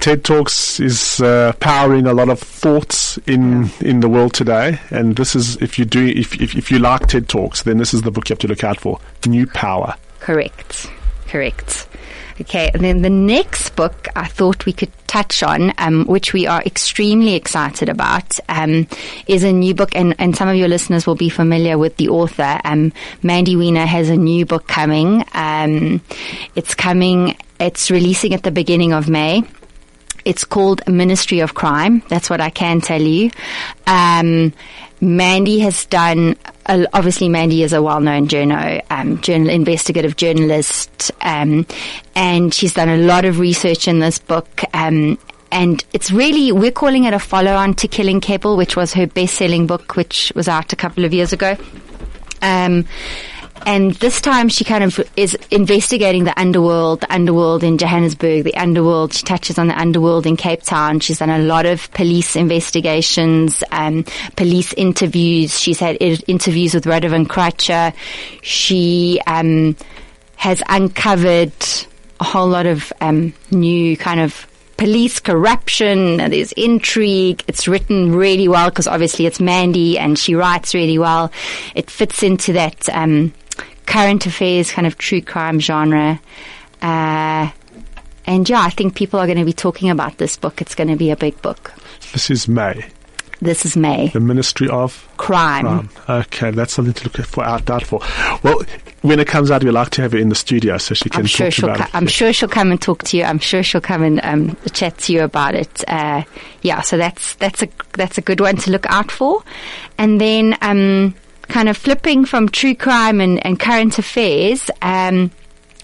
TED 0.00 0.24
Talks 0.24 0.80
is 0.80 1.20
uh, 1.20 1.52
powering 1.60 2.06
a 2.06 2.14
lot 2.14 2.30
of 2.30 2.40
thoughts 2.40 3.18
in 3.26 3.68
in 3.80 4.00
the 4.00 4.08
world 4.08 4.32
today, 4.32 4.80
and 4.90 5.14
this 5.14 5.36
is 5.36 5.56
if 5.56 5.78
you 5.78 5.84
do 5.84 6.06
if, 6.06 6.40
if 6.40 6.56
if 6.56 6.70
you 6.70 6.78
like 6.78 7.06
TED 7.06 7.28
Talks, 7.28 7.64
then 7.64 7.76
this 7.76 7.92
is 7.92 8.00
the 8.00 8.10
book 8.10 8.28
you 8.28 8.32
have 8.32 8.40
to 8.40 8.48
look 8.48 8.64
out 8.64 8.80
for. 8.80 8.98
New 9.26 9.46
Power. 9.46 9.94
Correct. 10.20 10.90
Correct. 11.26 11.86
Okay, 12.40 12.70
and 12.72 12.82
then 12.82 13.02
the 13.02 13.10
next 13.10 13.76
book 13.76 14.08
I 14.16 14.26
thought 14.26 14.64
we 14.64 14.72
could 14.72 14.90
touch 15.06 15.42
on, 15.42 15.74
um, 15.76 16.06
which 16.06 16.32
we 16.32 16.46
are 16.46 16.62
extremely 16.62 17.34
excited 17.34 17.90
about, 17.90 18.40
um, 18.48 18.88
is 19.26 19.44
a 19.44 19.52
new 19.52 19.74
book, 19.74 19.94
and, 19.94 20.14
and 20.18 20.34
some 20.34 20.48
of 20.48 20.56
your 20.56 20.68
listeners 20.68 21.06
will 21.06 21.14
be 21.14 21.28
familiar 21.28 21.76
with 21.76 21.98
the 21.98 22.08
author. 22.08 22.58
Um, 22.64 22.94
Mandy 23.22 23.56
Wiener 23.56 23.84
has 23.84 24.08
a 24.08 24.16
new 24.16 24.46
book 24.46 24.66
coming. 24.66 25.22
Um, 25.34 26.00
it's 26.54 26.74
coming. 26.74 27.36
It's 27.60 27.90
releasing 27.90 28.32
at 28.32 28.42
the 28.42 28.50
beginning 28.50 28.94
of 28.94 29.06
May. 29.06 29.42
It's 30.24 30.44
called 30.44 30.86
Ministry 30.86 31.40
of 31.40 31.54
Crime. 31.54 32.02
That's 32.08 32.28
what 32.30 32.40
I 32.40 32.50
can 32.50 32.80
tell 32.80 33.02
you. 33.02 33.30
Um, 33.86 34.52
Mandy 35.00 35.60
has 35.60 35.86
done, 35.86 36.36
uh, 36.66 36.84
obviously 36.92 37.28
Mandy 37.28 37.62
is 37.62 37.72
a 37.72 37.80
well-known 37.80 38.28
journal, 38.28 38.80
um, 38.90 39.20
journal, 39.22 39.48
investigative 39.48 40.16
journalist, 40.16 41.10
um, 41.22 41.66
and 42.14 42.52
she's 42.52 42.74
done 42.74 42.90
a 42.90 42.98
lot 42.98 43.24
of 43.24 43.38
research 43.38 43.88
in 43.88 43.98
this 43.98 44.18
book, 44.18 44.62
um, 44.74 45.18
and 45.50 45.82
it's 45.94 46.10
really, 46.10 46.52
we're 46.52 46.70
calling 46.70 47.04
it 47.04 47.14
a 47.14 47.18
follow-on 47.18 47.74
to 47.74 47.88
Killing 47.88 48.20
Kebble, 48.20 48.58
which 48.58 48.76
was 48.76 48.92
her 48.92 49.06
best-selling 49.06 49.66
book, 49.66 49.96
which 49.96 50.32
was 50.36 50.48
out 50.48 50.72
a 50.72 50.76
couple 50.76 51.04
of 51.04 51.14
years 51.14 51.32
ago. 51.32 51.56
Um, 52.42 52.84
and 53.66 53.92
this 53.94 54.20
time 54.20 54.48
she 54.48 54.64
kind 54.64 54.84
of 54.84 55.00
is 55.16 55.36
investigating 55.50 56.24
the 56.24 56.38
underworld, 56.38 57.00
the 57.00 57.12
underworld 57.12 57.62
in 57.62 57.78
Johannesburg, 57.78 58.44
the 58.44 58.54
underworld. 58.54 59.12
She 59.12 59.24
touches 59.24 59.58
on 59.58 59.68
the 59.68 59.78
underworld 59.78 60.26
in 60.26 60.36
Cape 60.36 60.62
Town. 60.62 61.00
She's 61.00 61.18
done 61.18 61.30
a 61.30 61.38
lot 61.38 61.66
of 61.66 61.90
police 61.92 62.36
investigations, 62.36 63.62
um, 63.70 64.04
police 64.36 64.72
interviews. 64.74 65.58
She's 65.58 65.78
had 65.78 65.96
interviews 66.00 66.74
with 66.74 66.84
Radovan 66.84 67.26
Krejcir. 67.26 67.94
She 68.42 69.20
um, 69.26 69.76
has 70.36 70.62
uncovered 70.68 71.52
a 72.20 72.24
whole 72.24 72.48
lot 72.48 72.66
of 72.66 72.92
um, 73.00 73.32
new 73.50 73.96
kind 73.96 74.20
of 74.20 74.46
police 74.76 75.20
corruption. 75.20 76.16
There's 76.16 76.52
intrigue. 76.52 77.44
It's 77.46 77.68
written 77.68 78.14
really 78.14 78.48
well 78.48 78.70
because 78.70 78.86
obviously 78.86 79.26
it's 79.26 79.38
Mandy 79.38 79.98
and 79.98 80.18
she 80.18 80.34
writes 80.34 80.74
really 80.74 80.98
well. 80.98 81.30
It 81.74 81.90
fits 81.90 82.22
into 82.22 82.54
that 82.54 82.88
um, 82.88 83.34
current 83.90 84.26
affairs 84.26 84.70
kind 84.72 84.86
of 84.86 84.96
true 84.98 85.20
crime 85.20 85.60
genre. 85.60 86.20
Uh, 86.82 87.50
and 88.26 88.48
yeah, 88.48 88.60
I 88.62 88.70
think 88.70 88.94
people 88.94 89.18
are 89.20 89.26
going 89.26 89.38
to 89.38 89.44
be 89.44 89.52
talking 89.52 89.90
about 89.90 90.18
this 90.18 90.36
book. 90.36 90.60
It's 90.60 90.74
going 90.74 90.88
to 90.88 90.96
be 90.96 91.10
a 91.10 91.16
big 91.16 91.40
book. 91.42 91.72
This 92.12 92.30
is 92.30 92.48
May, 92.48 92.84
This 93.40 93.64
is 93.64 93.76
May. 93.76 94.08
the 94.08 94.20
Ministry 94.20 94.68
of 94.68 95.08
Crime. 95.16 95.88
Crime. 95.88 95.90
Okay, 96.20 96.50
that's 96.50 96.72
something 96.72 96.94
to 96.94 97.04
look 97.04 97.16
for 97.26 97.44
out 97.44 97.68
out 97.70 97.82
for. 97.84 98.00
Well, 98.42 98.62
when 99.02 99.18
it 99.18 99.26
comes 99.26 99.50
out, 99.50 99.64
we'd 99.64 99.70
like 99.72 99.90
to 99.90 100.02
have 100.02 100.12
her 100.12 100.18
in 100.18 100.28
the 100.28 100.34
studio 100.34 100.76
so 100.78 100.94
she 100.94 101.08
can 101.08 101.20
I'm 101.20 101.26
sure 101.26 101.46
talk 101.46 101.52
she'll. 101.54 101.64
about 101.66 101.78
Co- 101.78 101.84
it. 101.84 101.94
I'm 101.94 102.06
sure 102.06 102.32
she'll 102.32 102.48
come 102.48 102.70
and 102.70 102.80
talk 102.80 103.02
to 103.04 103.16
you. 103.16 103.24
I'm 103.24 103.38
sure 103.38 103.62
she'll 103.62 103.80
come 103.80 104.02
and 104.02 104.20
um, 104.22 104.56
chat 104.72 104.98
to 104.98 105.12
you 105.12 105.22
about 105.22 105.54
it. 105.54 105.84
Uh, 105.88 106.22
yeah, 106.62 106.80
so 106.82 106.96
that's 106.98 107.34
that's 107.36 107.62
a 107.62 107.68
that's 107.94 108.18
a 108.18 108.22
good 108.22 108.40
one 108.40 108.56
to 108.56 108.70
look 108.70 108.86
out 108.86 109.10
for. 109.10 109.42
And 109.98 110.20
then, 110.20 110.56
um, 110.62 111.14
kind 111.50 111.68
of 111.68 111.76
flipping 111.76 112.24
from 112.24 112.48
true 112.48 112.74
crime 112.74 113.20
and, 113.20 113.44
and 113.44 113.60
current 113.60 113.98
affairs, 113.98 114.70
um, 114.80 115.30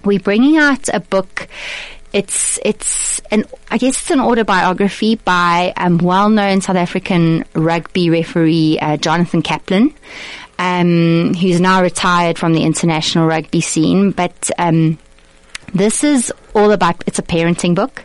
we're 0.04 0.20
bringing 0.20 0.56
out 0.56 0.88
a 0.88 1.00
book. 1.00 1.48
It's 2.12 2.58
it's 2.64 3.20
an 3.30 3.44
I 3.70 3.76
guess 3.76 4.00
it's 4.00 4.10
an 4.10 4.20
autobiography 4.20 5.16
by 5.16 5.74
um, 5.76 5.98
well-known 5.98 6.62
South 6.62 6.76
African 6.76 7.44
rugby 7.52 8.08
referee 8.08 8.78
uh, 8.80 8.96
Jonathan 8.96 9.42
Kaplan, 9.42 9.92
um, 10.58 11.34
who's 11.34 11.60
now 11.60 11.82
retired 11.82 12.38
from 12.38 12.54
the 12.54 12.62
international 12.62 13.26
rugby 13.26 13.60
scene. 13.60 14.12
But 14.12 14.50
um, 14.56 14.98
this 15.74 16.04
is 16.04 16.32
all 16.54 16.72
about 16.72 17.02
it's 17.06 17.18
a 17.18 17.22
parenting 17.22 17.74
book. 17.74 18.04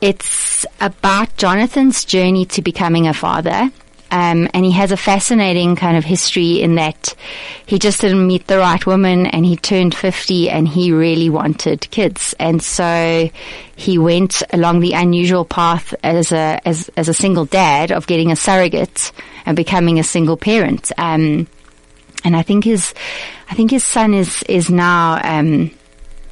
It's 0.00 0.64
about 0.80 1.36
Jonathan's 1.36 2.04
journey 2.04 2.44
to 2.46 2.62
becoming 2.62 3.08
a 3.08 3.14
father. 3.14 3.70
Um, 4.10 4.48
and 4.54 4.64
he 4.64 4.72
has 4.72 4.92
a 4.92 4.96
fascinating 4.96 5.76
kind 5.76 5.96
of 5.96 6.04
history 6.04 6.60
in 6.60 6.74
that 6.74 7.14
he 7.66 7.78
just 7.78 8.00
didn't 8.00 8.26
meet 8.26 8.46
the 8.46 8.58
right 8.58 8.84
woman 8.84 9.26
and 9.26 9.46
he 9.46 9.56
turned 9.56 9.94
50 9.94 10.50
and 10.50 10.66
he 10.66 10.92
really 10.92 11.30
wanted 11.30 11.88
kids. 11.90 12.34
And 12.38 12.62
so 12.62 13.30
he 13.76 13.98
went 13.98 14.42
along 14.52 14.80
the 14.80 14.92
unusual 14.92 15.44
path 15.44 15.94
as 16.02 16.32
a, 16.32 16.60
as, 16.64 16.90
as 16.96 17.08
a 17.08 17.14
single 17.14 17.44
dad 17.44 17.92
of 17.92 18.06
getting 18.06 18.32
a 18.32 18.36
surrogate 18.36 19.12
and 19.46 19.56
becoming 19.56 19.98
a 19.98 20.04
single 20.04 20.36
parent. 20.36 20.90
Um, 20.98 21.46
and 22.24 22.36
I 22.36 22.42
think 22.42 22.64
his, 22.64 22.92
I 23.48 23.54
think 23.54 23.70
his 23.70 23.84
son 23.84 24.12
is, 24.12 24.42
is 24.44 24.70
now, 24.70 25.20
um, 25.22 25.70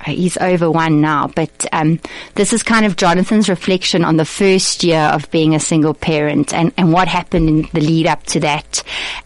he's 0.09 0.37
over 0.39 0.71
one 0.71 1.01
now, 1.01 1.29
but 1.29 1.67
um, 1.73 2.01
this 2.35 2.53
is 2.53 2.63
kind 2.63 2.85
of 2.87 2.97
Jonathan's 2.97 3.49
reflection 3.49 4.05
on 4.05 4.17
the 4.17 4.25
first 4.25 4.85
year 4.85 5.01
of 5.01 5.31
being 5.31 5.55
a 5.55 5.61
single 5.61 5.95
parent 5.95 6.53
and, 6.53 6.73
and 6.77 6.93
what 6.93 7.09
happened 7.09 7.49
in 7.49 7.63
the 7.73 7.81
lead 7.81 8.07
up 8.07 8.25
to 8.25 8.41
that 8.41 8.83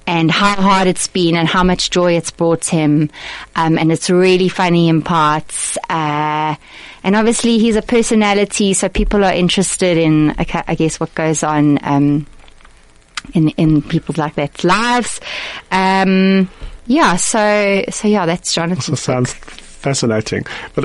and 0.06 0.30
how 0.30 0.54
hard 0.54 0.88
it's 0.88 1.08
been 1.08 1.36
and 1.36 1.48
how 1.48 1.64
much 1.64 1.90
joy 1.90 2.12
it's 2.12 2.30
brought 2.30 2.64
him. 2.64 3.10
Um, 3.56 3.78
and 3.78 3.90
it's 3.92 4.10
really 4.10 4.48
funny 4.48 4.88
in 4.88 5.02
parts. 5.02 5.76
Uh, 5.88 6.54
and 7.04 7.16
obviously 7.16 7.58
he's 7.58 7.76
a 7.76 7.82
personality, 7.82 8.74
so 8.74 8.88
people 8.88 9.24
are 9.24 9.32
interested 9.32 9.98
in, 9.98 10.30
I 10.38 10.74
guess, 10.74 11.00
what 11.00 11.14
goes 11.14 11.42
on, 11.42 11.78
um, 11.82 12.26
in, 13.34 13.48
in 13.50 13.82
people's 13.82 14.18
like 14.18 14.34
that 14.34 14.62
lives. 14.64 15.20
Um, 15.70 16.48
yeah, 16.86 17.16
so, 17.16 17.84
so 17.90 18.08
yeah, 18.08 18.26
that's 18.26 18.52
Jonathan. 18.52 18.96
Jonathan's 18.96 19.00
sounds 19.00 19.71
fascinating. 19.82 20.46
But 20.74 20.84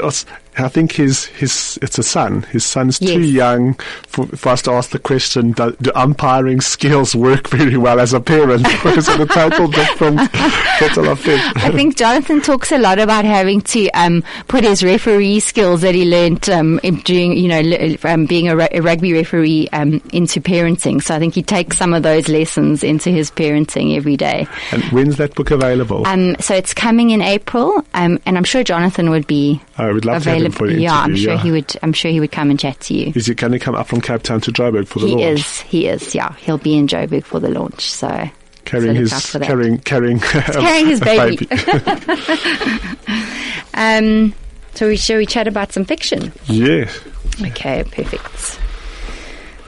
I 0.60 0.70
think 0.70 0.92
his 0.94 1.26
his 1.26 1.78
it's 1.82 2.00
a 2.00 2.04
son. 2.04 2.44
His 2.44 2.66
son's 2.66 3.00
too 3.00 3.22
young 3.22 3.76
for, 4.08 4.26
for 4.28 4.50
us 4.50 4.62
to 4.64 4.72
ask 4.72 4.90
the 4.90 5.00
question: 5.00 5.52
do, 5.52 5.76
do 5.82 5.92
umpiring 5.94 6.62
skills 6.62 7.16
work 7.16 7.48
very 7.50 7.78
well 7.78 8.00
as 8.00 8.14
a 8.14 8.20
parent? 8.20 8.68
Is 8.86 9.08
it 9.08 9.20
a 9.20 9.26
total 9.26 9.68
different 9.68 10.32
kettle 10.32 11.10
of 11.10 11.20
fish? 11.20 11.42
I 11.58 11.72
think 11.72 11.98
Jonathan 11.98 12.42
talks 12.42 12.72
a 12.72 12.78
lot 12.78 13.00
about 13.00 13.26
having 13.26 13.62
to 13.62 13.88
um, 13.90 14.24
put 14.48 14.64
his 14.64 14.84
referee 14.84 15.40
skills 15.42 15.82
that 15.82 15.94
he 15.94 16.06
learned 16.06 16.50
um, 16.50 16.80
you 16.84 17.48
know, 17.48 17.96
um, 18.04 18.26
being 18.26 18.50
a, 18.50 18.68
a 18.72 18.80
rugby 18.80 19.14
referee 19.14 19.70
um, 19.74 20.02
into 20.12 20.42
parenting. 20.42 21.02
So 21.02 21.16
I 21.16 21.20
think 21.20 21.36
he 21.36 21.44
takes 21.44 21.78
some 21.78 21.94
of 21.94 22.04
those 22.04 22.28
lessons 22.28 22.84
into 22.84 23.10
his 23.10 23.30
parenting 23.32 23.96
every 23.96 24.18
day. 24.18 24.48
And 24.72 24.84
when's 24.86 25.18
that 25.18 25.36
book 25.36 25.52
available? 25.52 26.08
Um, 26.08 26.36
so 26.40 26.56
it's 26.56 26.74
coming 26.74 27.12
in 27.12 27.22
April, 27.22 27.86
um, 27.94 28.20
and 28.26 28.38
I'm 28.38 28.44
sure 28.44 28.64
Jonathan 28.64 29.10
would 29.12 29.28
be 29.28 29.62
I 29.78 29.92
would 29.92 30.06
love 30.06 30.24
to 30.24 30.47
have 30.54 30.56
him 30.56 30.58
available. 30.58 30.58
for 30.58 30.68
the 30.68 30.82
yeah, 30.82 31.00
I'm 31.02 31.16
sure 31.16 31.34
yeah. 31.34 31.42
he 31.42 31.52
would. 31.52 31.76
I'm 31.84 31.94
sure 31.94 32.12
he 32.12 32.20
would 32.20 32.32
come 32.32 32.50
and 32.50 32.60
chat 32.60 32.80
to 32.82 32.94
you. 32.94 33.14
Is 33.16 33.26
he 33.28 33.34
going 33.36 33.54
to 33.54 33.60
come 33.60 33.76
up 33.76 33.88
from 33.88 34.02
Cape 34.02 34.24
Town 34.24 34.42
to 34.42 34.52
Joburg 34.52 34.88
for 34.88 35.00
the 35.00 35.08
He 35.08 35.16
launch? 35.16 35.40
is. 35.40 35.60
He 35.62 35.88
is. 35.88 36.16
Yeah, 36.16 36.34
he'll 36.36 36.58
be 36.58 36.76
in 36.78 36.88
Joburg 36.88 37.24
for 37.24 37.40
the 37.40 37.50
launch. 37.50 37.90
So 37.92 38.30
Carrying 38.66 39.08
so 39.08 39.40
his 39.40 39.48
carrying 39.48 39.78
carrying 39.80 40.20
carrying 40.20 40.88
his 40.88 41.02
a 41.02 41.06
baby. 41.06 41.48
Um, 43.74 44.34
so 44.74 44.88
we 44.88 44.98
shall 44.98 45.18
we 45.18 45.26
chat 45.28 45.48
about 45.48 45.72
some 45.72 45.86
fiction? 45.86 46.34
yes. 46.46 47.00
Okay, 47.40 47.84
perfect. 47.84 48.60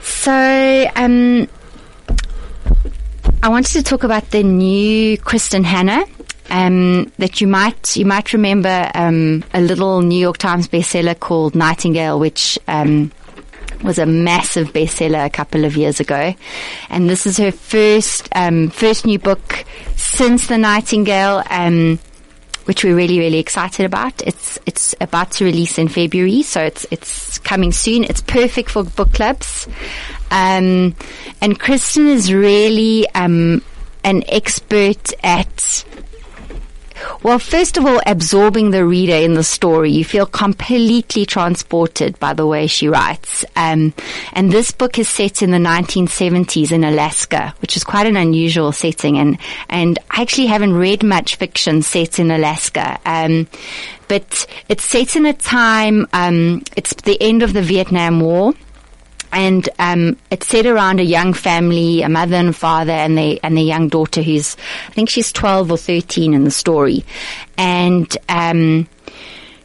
So, 0.02 0.90
um, 0.96 1.48
I 3.42 3.48
wanted 3.48 3.72
to 3.74 3.82
talk 3.84 4.02
about 4.02 4.30
the 4.32 4.42
new 4.42 5.16
Kristin 5.18 5.62
Hannah. 5.64 6.04
Um, 6.50 7.12
that 7.18 7.40
you 7.40 7.46
might 7.46 7.96
you 7.96 8.04
might 8.04 8.32
remember 8.32 8.90
um, 8.94 9.44
a 9.54 9.60
little 9.60 10.02
New 10.02 10.18
York 10.18 10.38
Times 10.38 10.68
bestseller 10.68 11.18
called 11.18 11.54
Nightingale, 11.54 12.18
which 12.18 12.58
um, 12.66 13.12
was 13.84 13.98
a 13.98 14.06
massive 14.06 14.72
bestseller 14.72 15.24
a 15.24 15.30
couple 15.30 15.64
of 15.64 15.76
years 15.76 16.00
ago, 16.00 16.34
and 16.88 17.08
this 17.08 17.26
is 17.26 17.36
her 17.36 17.52
first 17.52 18.28
um, 18.34 18.68
first 18.70 19.06
new 19.06 19.18
book 19.18 19.64
since 19.96 20.48
the 20.48 20.58
Nightingale. 20.58 21.42
Um, 21.48 21.98
which 22.70 22.84
we're 22.84 22.94
really, 22.94 23.18
really 23.18 23.38
excited 23.38 23.84
about. 23.84 24.22
It's 24.22 24.56
it's 24.64 24.94
about 25.00 25.32
to 25.32 25.44
release 25.44 25.76
in 25.76 25.88
February, 25.88 26.42
so 26.42 26.60
it's 26.60 26.86
it's 26.92 27.38
coming 27.38 27.72
soon. 27.72 28.04
It's 28.04 28.20
perfect 28.20 28.70
for 28.70 28.84
book 28.84 29.12
clubs, 29.12 29.66
um, 30.30 30.94
and 31.40 31.58
Kristin 31.58 32.06
is 32.06 32.32
really 32.32 33.08
um, 33.10 33.62
an 34.04 34.22
expert 34.28 35.12
at. 35.24 35.84
Well, 37.22 37.38
first 37.38 37.76
of 37.76 37.86
all, 37.86 38.00
absorbing 38.06 38.70
the 38.70 38.84
reader 38.84 39.14
in 39.14 39.34
the 39.34 39.44
story. 39.44 39.90
You 39.90 40.04
feel 40.04 40.26
completely 40.26 41.26
transported 41.26 42.18
by 42.18 42.32
the 42.32 42.46
way 42.46 42.66
she 42.66 42.88
writes. 42.88 43.44
Um, 43.56 43.92
and 44.32 44.50
this 44.50 44.70
book 44.70 44.98
is 44.98 45.08
set 45.08 45.42
in 45.42 45.50
the 45.50 45.58
1970s 45.58 46.72
in 46.72 46.84
Alaska, 46.84 47.54
which 47.60 47.76
is 47.76 47.84
quite 47.84 48.06
an 48.06 48.16
unusual 48.16 48.72
setting. 48.72 49.18
And, 49.18 49.38
and 49.68 49.98
I 50.10 50.22
actually 50.22 50.46
haven't 50.46 50.74
read 50.74 51.02
much 51.02 51.36
fiction 51.36 51.82
set 51.82 52.18
in 52.18 52.30
Alaska. 52.30 52.98
Um, 53.04 53.48
but 54.08 54.46
it's 54.68 54.84
set 54.84 55.14
in 55.14 55.26
a 55.26 55.32
time, 55.32 56.06
um, 56.12 56.62
it's 56.76 56.94
the 56.94 57.20
end 57.20 57.42
of 57.42 57.52
the 57.52 57.62
Vietnam 57.62 58.20
War 58.20 58.54
and 59.32 59.68
um, 59.78 60.16
it's 60.30 60.46
set 60.46 60.66
around 60.66 61.00
a 61.00 61.04
young 61.04 61.32
family, 61.32 62.02
a 62.02 62.08
mother 62.08 62.36
and 62.36 62.54
father, 62.54 62.92
and 62.92 63.16
their 63.16 63.38
and 63.42 63.56
their 63.56 63.64
young 63.64 63.88
daughter, 63.88 64.22
who's 64.22 64.56
I 64.88 64.92
think 64.92 65.08
she's 65.08 65.32
twelve 65.32 65.70
or 65.70 65.76
thirteen 65.76 66.34
in 66.34 66.44
the 66.44 66.50
story, 66.50 67.04
and 67.56 68.16
um, 68.28 68.88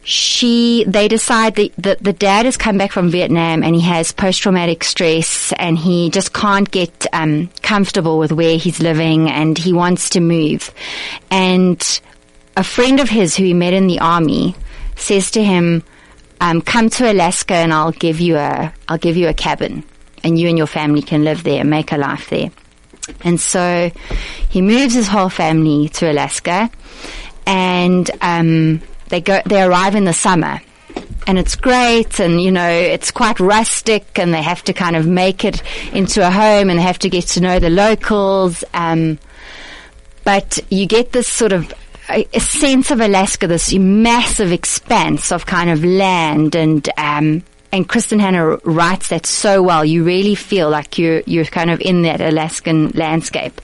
she 0.02 0.84
they 0.86 1.08
decide 1.08 1.56
that 1.56 1.74
the, 1.76 1.98
the 2.00 2.12
dad 2.12 2.44
has 2.44 2.56
come 2.56 2.78
back 2.78 2.92
from 2.92 3.10
Vietnam 3.10 3.64
and 3.64 3.74
he 3.74 3.80
has 3.82 4.12
post 4.12 4.40
traumatic 4.40 4.84
stress 4.84 5.52
and 5.54 5.76
he 5.76 6.10
just 6.10 6.32
can't 6.32 6.70
get 6.70 7.06
um, 7.12 7.48
comfortable 7.62 8.18
with 8.18 8.30
where 8.30 8.56
he's 8.56 8.80
living 8.80 9.28
and 9.28 9.58
he 9.58 9.72
wants 9.72 10.10
to 10.10 10.20
move, 10.20 10.72
and 11.30 12.00
a 12.56 12.64
friend 12.64 13.00
of 13.00 13.08
his 13.08 13.36
who 13.36 13.44
he 13.44 13.52
met 13.52 13.72
in 13.72 13.86
the 13.86 13.98
army 13.98 14.54
says 14.94 15.30
to 15.32 15.42
him 15.42 15.82
um, 16.40 16.60
come 16.60 16.90
to 16.90 17.10
Alaska 17.10 17.54
and 17.54 17.72
I'll 17.72 17.92
give 17.92 18.20
you 18.20 18.36
a 18.36 18.72
I'll 18.88 18.98
give 18.98 19.16
you 19.16 19.28
a 19.28 19.34
cabin. 19.34 19.84
And 20.24 20.38
you 20.38 20.48
and 20.48 20.58
your 20.58 20.66
family 20.66 21.02
can 21.02 21.24
live 21.24 21.44
there 21.44 21.64
make 21.64 21.92
a 21.92 21.96
life 21.96 22.30
there. 22.30 22.50
And 23.22 23.40
so 23.40 23.90
he 24.48 24.60
moves 24.62 24.94
his 24.94 25.06
whole 25.06 25.28
family 25.28 25.88
to 25.90 26.10
Alaska. 26.10 26.70
And 27.46 28.10
um, 28.20 28.82
they 29.08 29.20
go 29.20 29.40
they 29.46 29.62
arrive 29.62 29.94
in 29.94 30.04
the 30.04 30.12
summer. 30.12 30.60
And 31.28 31.38
it's 31.38 31.56
great 31.56 32.20
and 32.20 32.40
you 32.40 32.52
know 32.52 32.68
it's 32.68 33.10
quite 33.10 33.40
rustic 33.40 34.18
and 34.18 34.32
they 34.32 34.42
have 34.42 34.62
to 34.64 34.72
kind 34.72 34.96
of 34.96 35.06
make 35.06 35.44
it 35.44 35.62
into 35.92 36.26
a 36.26 36.30
home 36.30 36.70
and 36.70 36.78
they 36.78 36.82
have 36.82 37.00
to 37.00 37.10
get 37.10 37.26
to 37.28 37.40
know 37.40 37.58
the 37.58 37.70
locals. 37.70 38.64
Um, 38.74 39.18
but 40.24 40.58
you 40.70 40.86
get 40.86 41.12
this 41.12 41.28
sort 41.28 41.52
of 41.52 41.72
a, 42.08 42.40
sense 42.40 42.90
of 42.90 43.00
Alaska, 43.00 43.46
this 43.46 43.72
massive 43.74 44.52
expanse 44.52 45.32
of 45.32 45.46
kind 45.46 45.70
of 45.70 45.84
land 45.84 46.54
and, 46.54 46.88
um, 46.96 47.42
and 47.72 47.88
Kristin 47.88 48.20
Hannah 48.20 48.56
writes 48.64 49.08
that 49.08 49.26
so 49.26 49.62
well. 49.62 49.84
You 49.84 50.04
really 50.04 50.34
feel 50.34 50.70
like 50.70 50.98
you're 50.98 51.20
you're 51.26 51.44
kind 51.44 51.70
of 51.70 51.80
in 51.80 52.02
that 52.02 52.20
Alaskan 52.20 52.90
landscape. 52.90 53.60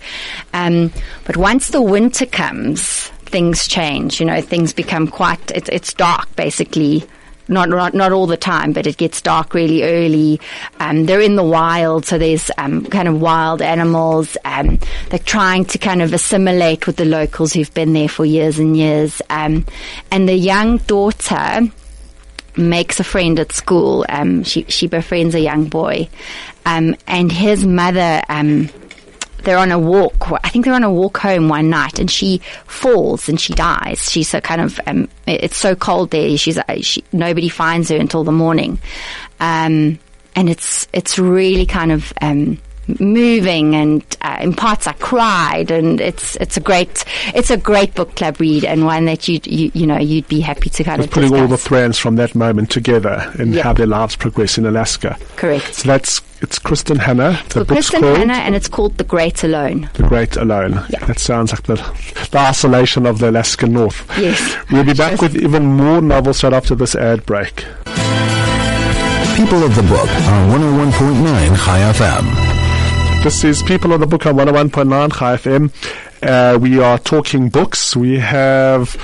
Um, 0.53 0.93
but 1.25 1.37
once 1.37 1.69
the 1.69 1.81
winter 1.81 2.27
comes, 2.27 3.09
things 3.25 3.67
change. 3.67 4.21
You 4.21 4.27
know, 4.27 4.41
things 4.43 4.73
become 4.73 5.07
quite. 5.07 5.51
It's 5.53 5.69
it's 5.71 5.95
dark 5.95 6.35
basically. 6.37 7.05
Not, 7.53 7.69
not 7.69 7.95
not 7.95 8.13
all 8.13 8.27
the 8.27 8.37
time, 8.37 8.73
but 8.73 8.87
it 8.87 8.97
gets 8.97 9.21
dark 9.21 9.55
really 9.55 9.83
early. 9.83 10.41
Um, 10.81 11.07
they're 11.07 11.21
in 11.21 11.37
the 11.37 11.45
wild, 11.45 12.07
so 12.07 12.19
there's 12.19 12.51
um, 12.59 12.85
kind 12.87 13.09
of 13.09 13.21
wild 13.21 13.63
animals. 13.63 14.37
Um, 14.45 14.79
they're 15.11 15.19
trying 15.19 15.65
to 15.67 15.79
kind 15.79 16.03
of 16.03 16.13
assimilate 16.13 16.87
with 16.87 16.97
the 16.97 17.05
locals 17.05 17.53
who've 17.53 17.73
been 17.75 17.93
there 17.93 18.09
for 18.09 18.25
years 18.25 18.59
and 18.59 18.77
years. 18.77 19.23
Um, 19.31 19.67
and 20.11 20.29
the 20.29 20.35
young 20.37 20.79
daughter 20.79 21.61
makes 22.57 23.01
a 23.01 23.05
friend 23.05 23.39
at 23.41 23.53
school. 23.53 24.05
Um, 24.09 24.43
she 24.45 24.65
she 24.65 24.87
befriends 24.87 25.35
a 25.35 25.41
young 25.41 25.67
boy, 25.67 26.09
um, 26.67 26.97
and 27.07 27.31
his 27.31 27.65
mother. 27.65 28.23
They're 29.45 29.59
on 29.59 29.73
a 29.73 29.79
walk. 29.79 30.31
I 30.45 30.49
think 30.49 30.65
they're 30.65 30.75
on 30.75 30.85
a 30.85 30.93
walk 30.93 31.19
home 31.19 31.49
one 31.49 31.71
night, 31.71 31.99
and 31.99 32.11
she 32.11 32.39
falls 32.67 33.29
and 33.29 33.41
she 33.41 33.53
dies. 33.55 34.11
She's 34.11 34.33
a 34.35 34.41
kind 34.41 34.61
of. 34.61 34.81
Um, 34.87 35.09
it's 35.27 35.57
so 35.57 35.75
cold 35.75 36.11
there. 36.11 36.37
She's 36.37 36.59
uh, 36.59 36.81
she, 36.81 37.05
nobody 37.13 37.49
finds 37.49 37.89
her 37.91 37.97
until 37.97 38.25
the 38.25 38.33
morning, 38.33 38.79
um, 39.41 39.99
and 40.37 40.49
it's 40.49 40.89
it's 40.93 41.19
really 41.19 41.67
kind 41.67 41.93
of 41.93 42.13
um, 42.21 42.59
moving 42.99 43.75
and 43.77 44.05
uh, 44.23 44.39
in 44.41 44.53
parts 44.55 44.87
I 44.87 44.93
cried 44.95 45.71
and 45.71 46.01
it's 46.01 46.37
it's 46.37 46.57
a 46.57 46.61
great 46.61 47.05
it's 47.35 47.51
a 47.51 47.57
great 47.57 47.95
book 47.95 48.17
club 48.17 48.41
read 48.41 48.65
and 48.65 48.85
one 48.85 49.05
that 49.05 49.29
you 49.29 49.41
you, 49.45 49.71
you 49.75 49.87
know 49.87 49.99
you'd 49.99 50.27
be 50.29 50.41
happy 50.41 50.69
to 50.71 50.83
kind 50.85 50.99
With 50.99 51.09
of 51.09 51.15
putting 51.15 51.31
discuss. 51.31 51.43
all 51.43 51.49
the 51.49 51.59
threads 51.59 51.99
from 51.99 52.17
that 52.17 52.35
moment 52.35 52.71
together 52.71 53.33
and 53.39 53.55
Yeah. 53.55 53.63
how 53.63 53.73
their 53.73 53.87
lives 53.87 54.17
progress 54.17 54.59
in 54.59 54.67
Alaska. 54.67 55.17
correct 55.37 55.75
So 55.77 55.87
that's 55.89 56.21
it's 56.41 56.59
Kristin 56.59 56.99
Hannah. 56.99 57.41
The 57.51 57.53
so 57.61 57.65
book's 57.65 57.89
Kristin 57.91 58.01
called 58.01 58.19
Hannah 58.19 58.33
and 58.35 58.57
it's 58.57 58.67
called 58.69 58.99
The 58.99 59.05
Great 59.05 59.45
Alone 59.45 59.89
The 59.95 60.03
Great 60.03 60.37
Alone. 60.37 60.73
Yeah. 60.91 61.05
That 61.07 61.21
sounds 61.21 61.53
like 61.53 61.63
the, 61.63 61.77
the 62.33 62.39
isolation 62.39 63.07
of 63.07 63.21
the 63.21 63.31
Alaskan 63.31 63.73
North. 63.73 64.05
yes 64.19 64.57
We'll 64.73 64.83
be 64.85 64.93
back 64.95 65.21
with 65.23 65.37
even 65.37 65.65
more 65.67 66.01
novels 66.03 66.43
right 66.43 66.53
after 66.53 66.75
this 66.75 66.97
ad 66.97 67.25
break. 67.27 67.65
People 69.37 69.63
of 69.65 69.75
the 69.75 69.83
Book 69.89 70.09
on 70.09 70.51
101.9 70.51 71.65
Chai 71.65 71.81
FM. 71.93 72.52
This 73.23 73.45
is 73.45 73.63
People 73.63 73.93
on 73.93 74.01
the 74.01 74.07
Book 74.09 74.27
on 74.27 74.35
101.9 74.35 75.17
Chai 75.17 75.37
FM. 75.37 75.73
Uh, 76.25 76.59
we 76.59 76.81
are 76.81 76.99
talking 76.99 77.51
books. 77.51 77.95
We 77.95 78.19
have 78.19 78.97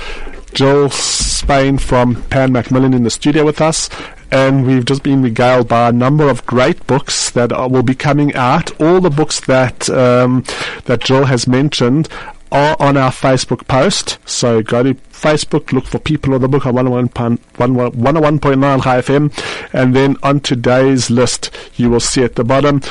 Jill 0.53 0.89
Spain 0.89 1.77
from 1.77 2.21
Pan 2.23 2.51
Macmillan 2.51 2.93
in 2.93 3.03
the 3.03 3.09
studio 3.11 3.45
with 3.45 3.61
us. 3.61 3.89
And 4.29 4.67
we've 4.67 4.83
just 4.83 5.03
been 5.03 5.21
regaled 5.21 5.69
by 5.69 5.87
a 5.87 5.93
number 5.93 6.27
of 6.27 6.45
great 6.45 6.85
books 6.85 7.29
that 7.31 7.53
are, 7.53 7.69
will 7.69 7.81
be 7.81 7.95
coming 7.95 8.35
out. 8.35 8.79
All 8.81 8.99
the 8.99 9.09
books 9.09 9.39
that 9.45 9.89
um, 9.89 10.43
that 10.83 10.99
Jill 10.99 11.23
has 11.23 11.47
mentioned 11.47 12.09
are 12.51 12.75
on 12.77 12.97
our 12.97 13.11
Facebook 13.11 13.67
post. 13.69 14.17
So 14.25 14.61
go 14.61 14.83
to 14.83 14.95
Facebook, 15.13 15.71
look 15.71 15.85
for 15.85 15.97
People 15.97 16.33
of 16.33 16.41
the 16.41 16.49
Book 16.49 16.65
on 16.65 16.73
101.9 16.73 17.37
101.9 17.55 18.83
Chai 18.83 19.01
FM, 19.01 19.73
and 19.73 19.95
then 19.95 20.17
on 20.23 20.41
today's 20.41 21.09
list, 21.09 21.51
you 21.77 21.89
will 21.89 22.01
see 22.01 22.21
at 22.23 22.35
the 22.35 22.43
bottom 22.43 22.81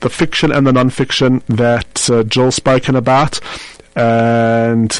the 0.00 0.10
fiction 0.10 0.52
and 0.52 0.66
the 0.66 0.72
non-fiction 0.72 1.42
that 1.48 2.10
uh, 2.10 2.22
Jill 2.24 2.50
spoken 2.50 2.96
about, 2.96 3.40
and 3.96 4.98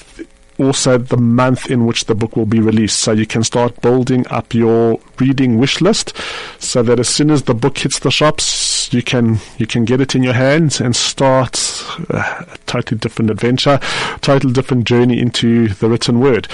also 0.59 0.99
the 0.99 1.17
month 1.17 1.71
in 1.71 1.87
which 1.87 2.07
the 2.07 2.17
book 2.17 2.35
will 2.35 2.47
be 2.47 2.59
released. 2.59 2.99
So 2.99 3.13
you 3.13 3.27
can 3.27 3.45
start 3.45 3.81
building 3.81 4.27
up 4.29 4.55
your 4.55 4.99
reading 5.21 5.59
wish 5.59 5.81
list, 5.81 6.17
so 6.59 6.83
that 6.83 6.99
as 6.99 7.09
soon 7.09 7.31
as 7.31 7.45
the 7.45 7.55
book 7.55 7.79
hits 7.79 8.01
the 8.01 8.11
shops, 8.11 8.93
you 8.93 9.03
can 9.03 9.39
you 9.59 9.67
can 9.67 9.85
get 9.85 10.01
it 10.01 10.15
in 10.15 10.23
your 10.23 10.33
hands 10.33 10.81
and 10.81 10.97
start 10.97 11.85
uh, 12.11 12.45
a 12.53 12.59
totally 12.67 12.99
different 12.99 13.31
adventure, 13.31 13.79
totally 14.21 14.53
different 14.53 14.85
journey 14.85 15.21
into 15.21 15.69
the 15.69 15.89
written 15.89 16.19
word. 16.19 16.49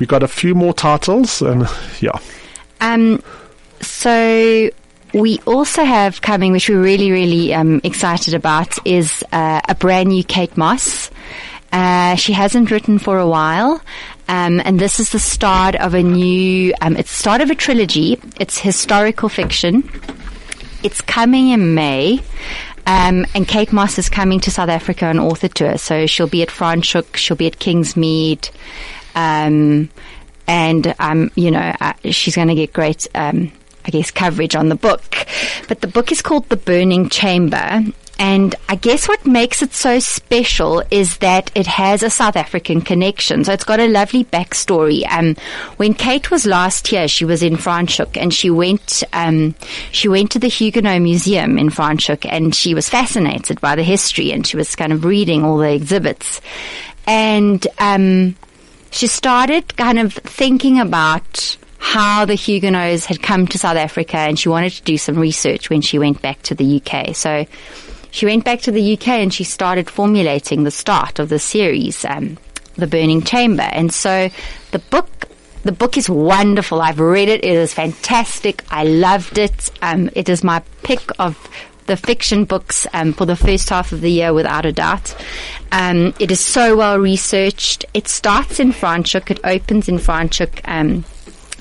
We 0.00 0.06
got 0.06 0.22
a 0.22 0.28
few 0.28 0.54
more 0.54 0.72
titles, 0.72 1.42
and 1.42 1.68
yeah, 2.00 2.18
Um, 2.80 3.22
so 3.80 4.70
we 5.14 5.40
also 5.46 5.84
have 5.84 6.20
coming, 6.20 6.52
which 6.52 6.68
we're 6.68 6.82
really, 6.82 7.10
really 7.10 7.54
um, 7.54 7.80
excited 7.84 8.34
about, 8.34 8.86
is 8.86 9.24
uh, 9.32 9.60
a 9.68 9.74
brand 9.74 10.10
new 10.10 10.24
Kate 10.24 10.56
Mosse. 10.56 11.10
Uh, 11.72 12.14
she 12.14 12.32
hasn't 12.32 12.70
written 12.70 12.98
for 12.98 13.18
a 13.18 13.28
while. 13.28 13.80
Um, 14.28 14.60
and 14.64 14.78
this 14.78 15.00
is 15.00 15.10
the 15.10 15.18
start 15.18 15.74
of 15.76 15.94
a 15.94 16.02
new, 16.02 16.74
um, 16.82 16.96
it's 16.96 17.10
the 17.10 17.16
start 17.16 17.40
of 17.40 17.50
a 17.50 17.54
trilogy. 17.54 18.20
It's 18.38 18.58
historical 18.58 19.28
fiction. 19.28 19.88
It's 20.82 21.00
coming 21.00 21.50
in 21.50 21.74
May. 21.74 22.20
Um, 22.86 23.26
and 23.34 23.46
Kate 23.46 23.72
Mosse 23.72 23.98
is 23.98 24.08
coming 24.08 24.40
to 24.40 24.50
South 24.50 24.68
Africa 24.68 25.06
on 25.06 25.18
author 25.18 25.48
tour. 25.48 25.78
So 25.78 26.06
she'll 26.06 26.26
be 26.26 26.42
at 26.42 26.48
Franschhoek, 26.48 27.16
she'll 27.16 27.36
be 27.36 27.46
at 27.46 27.58
Kingsmead. 27.58 28.50
Um, 29.14 29.90
and, 30.46 30.94
um, 30.98 31.30
you 31.34 31.50
know, 31.50 31.74
uh, 31.80 31.92
she's 32.04 32.36
going 32.36 32.48
to 32.48 32.54
get 32.54 32.72
great, 32.72 33.06
um, 33.14 33.52
I 33.88 33.90
guess, 33.90 34.10
coverage 34.10 34.54
on 34.54 34.68
the 34.68 34.74
book. 34.74 35.02
But 35.66 35.80
the 35.80 35.88
book 35.88 36.12
is 36.12 36.20
called 36.20 36.46
The 36.50 36.58
Burning 36.58 37.08
Chamber. 37.08 37.82
And 38.18 38.54
I 38.68 38.74
guess 38.74 39.08
what 39.08 39.24
makes 39.24 39.62
it 39.62 39.72
so 39.72 39.98
special 39.98 40.82
is 40.90 41.18
that 41.18 41.50
it 41.54 41.66
has 41.66 42.02
a 42.02 42.10
South 42.10 42.36
African 42.36 42.82
connection. 42.82 43.44
So 43.44 43.54
it's 43.54 43.64
got 43.64 43.80
a 43.80 43.86
lovely 43.86 44.24
backstory. 44.24 45.06
Um, 45.10 45.36
when 45.78 45.94
Kate 45.94 46.30
was 46.30 46.44
last 46.44 46.88
here, 46.88 47.08
she 47.08 47.24
was 47.24 47.42
in 47.42 47.56
Franschhoek 47.56 48.20
and 48.20 48.34
she 48.34 48.50
went, 48.50 49.04
um, 49.14 49.54
she 49.90 50.08
went 50.08 50.32
to 50.32 50.38
the 50.38 50.48
Huguenot 50.48 51.00
Museum 51.00 51.56
in 51.56 51.70
Franschhoek 51.70 52.30
and 52.30 52.54
she 52.54 52.74
was 52.74 52.90
fascinated 52.90 53.58
by 53.62 53.74
the 53.74 53.84
history 53.84 54.32
and 54.32 54.46
she 54.46 54.58
was 54.58 54.76
kind 54.76 54.92
of 54.92 55.06
reading 55.06 55.44
all 55.44 55.56
the 55.56 55.72
exhibits. 55.72 56.42
And, 57.06 57.66
um, 57.78 58.36
she 58.90 59.06
started 59.06 59.76
kind 59.76 59.98
of 59.98 60.12
thinking 60.12 60.80
about 60.80 61.56
how 61.78 62.24
the 62.24 62.34
Huguenots 62.34 63.06
had 63.06 63.22
come 63.22 63.46
to 63.48 63.58
South 63.58 63.76
Africa 63.76 64.18
and 64.18 64.38
she 64.38 64.48
wanted 64.48 64.72
to 64.72 64.82
do 64.82 64.98
some 64.98 65.18
research 65.18 65.70
when 65.70 65.80
she 65.80 65.98
went 65.98 66.20
back 66.20 66.42
to 66.42 66.54
the 66.54 66.82
UK. 66.82 67.14
So 67.14 67.46
she 68.10 68.26
went 68.26 68.44
back 68.44 68.60
to 68.62 68.72
the 68.72 68.94
UK 68.94 69.08
and 69.08 69.32
she 69.32 69.44
started 69.44 69.88
formulating 69.88 70.64
the 70.64 70.70
start 70.70 71.18
of 71.18 71.28
the 71.28 71.38
series, 71.38 72.04
um, 72.04 72.36
The 72.76 72.86
Burning 72.86 73.22
Chamber. 73.22 73.62
And 73.62 73.92
so 73.92 74.28
the 74.72 74.78
book 74.78 75.08
the 75.64 75.72
book 75.72 75.96
is 75.98 76.08
wonderful. 76.08 76.80
I've 76.80 77.00
read 77.00 77.28
it. 77.28 77.44
It 77.44 77.50
is 77.50 77.74
fantastic. 77.74 78.64
I 78.70 78.84
loved 78.84 79.38
it. 79.38 79.70
Um, 79.82 80.08
it 80.14 80.28
is 80.28 80.44
my 80.44 80.60
pick 80.82 81.00
of 81.18 81.36
the 81.86 81.96
fiction 81.96 82.44
books 82.44 82.86
um, 82.92 83.12
for 83.12 83.26
the 83.26 83.34
first 83.34 83.68
half 83.68 83.92
of 83.92 84.00
the 84.00 84.10
year, 84.10 84.32
without 84.32 84.64
a 84.64 84.72
doubt. 84.72 85.16
Um, 85.72 86.14
it 86.20 86.30
is 86.30 86.40
so 86.40 86.76
well 86.76 86.98
researched. 86.98 87.84
It 87.92 88.08
starts 88.08 88.60
in 88.60 88.72
Franschhoek. 88.72 89.30
It 89.30 89.40
opens 89.42 89.88
in 89.88 89.96
Franschhoek. 89.96 90.60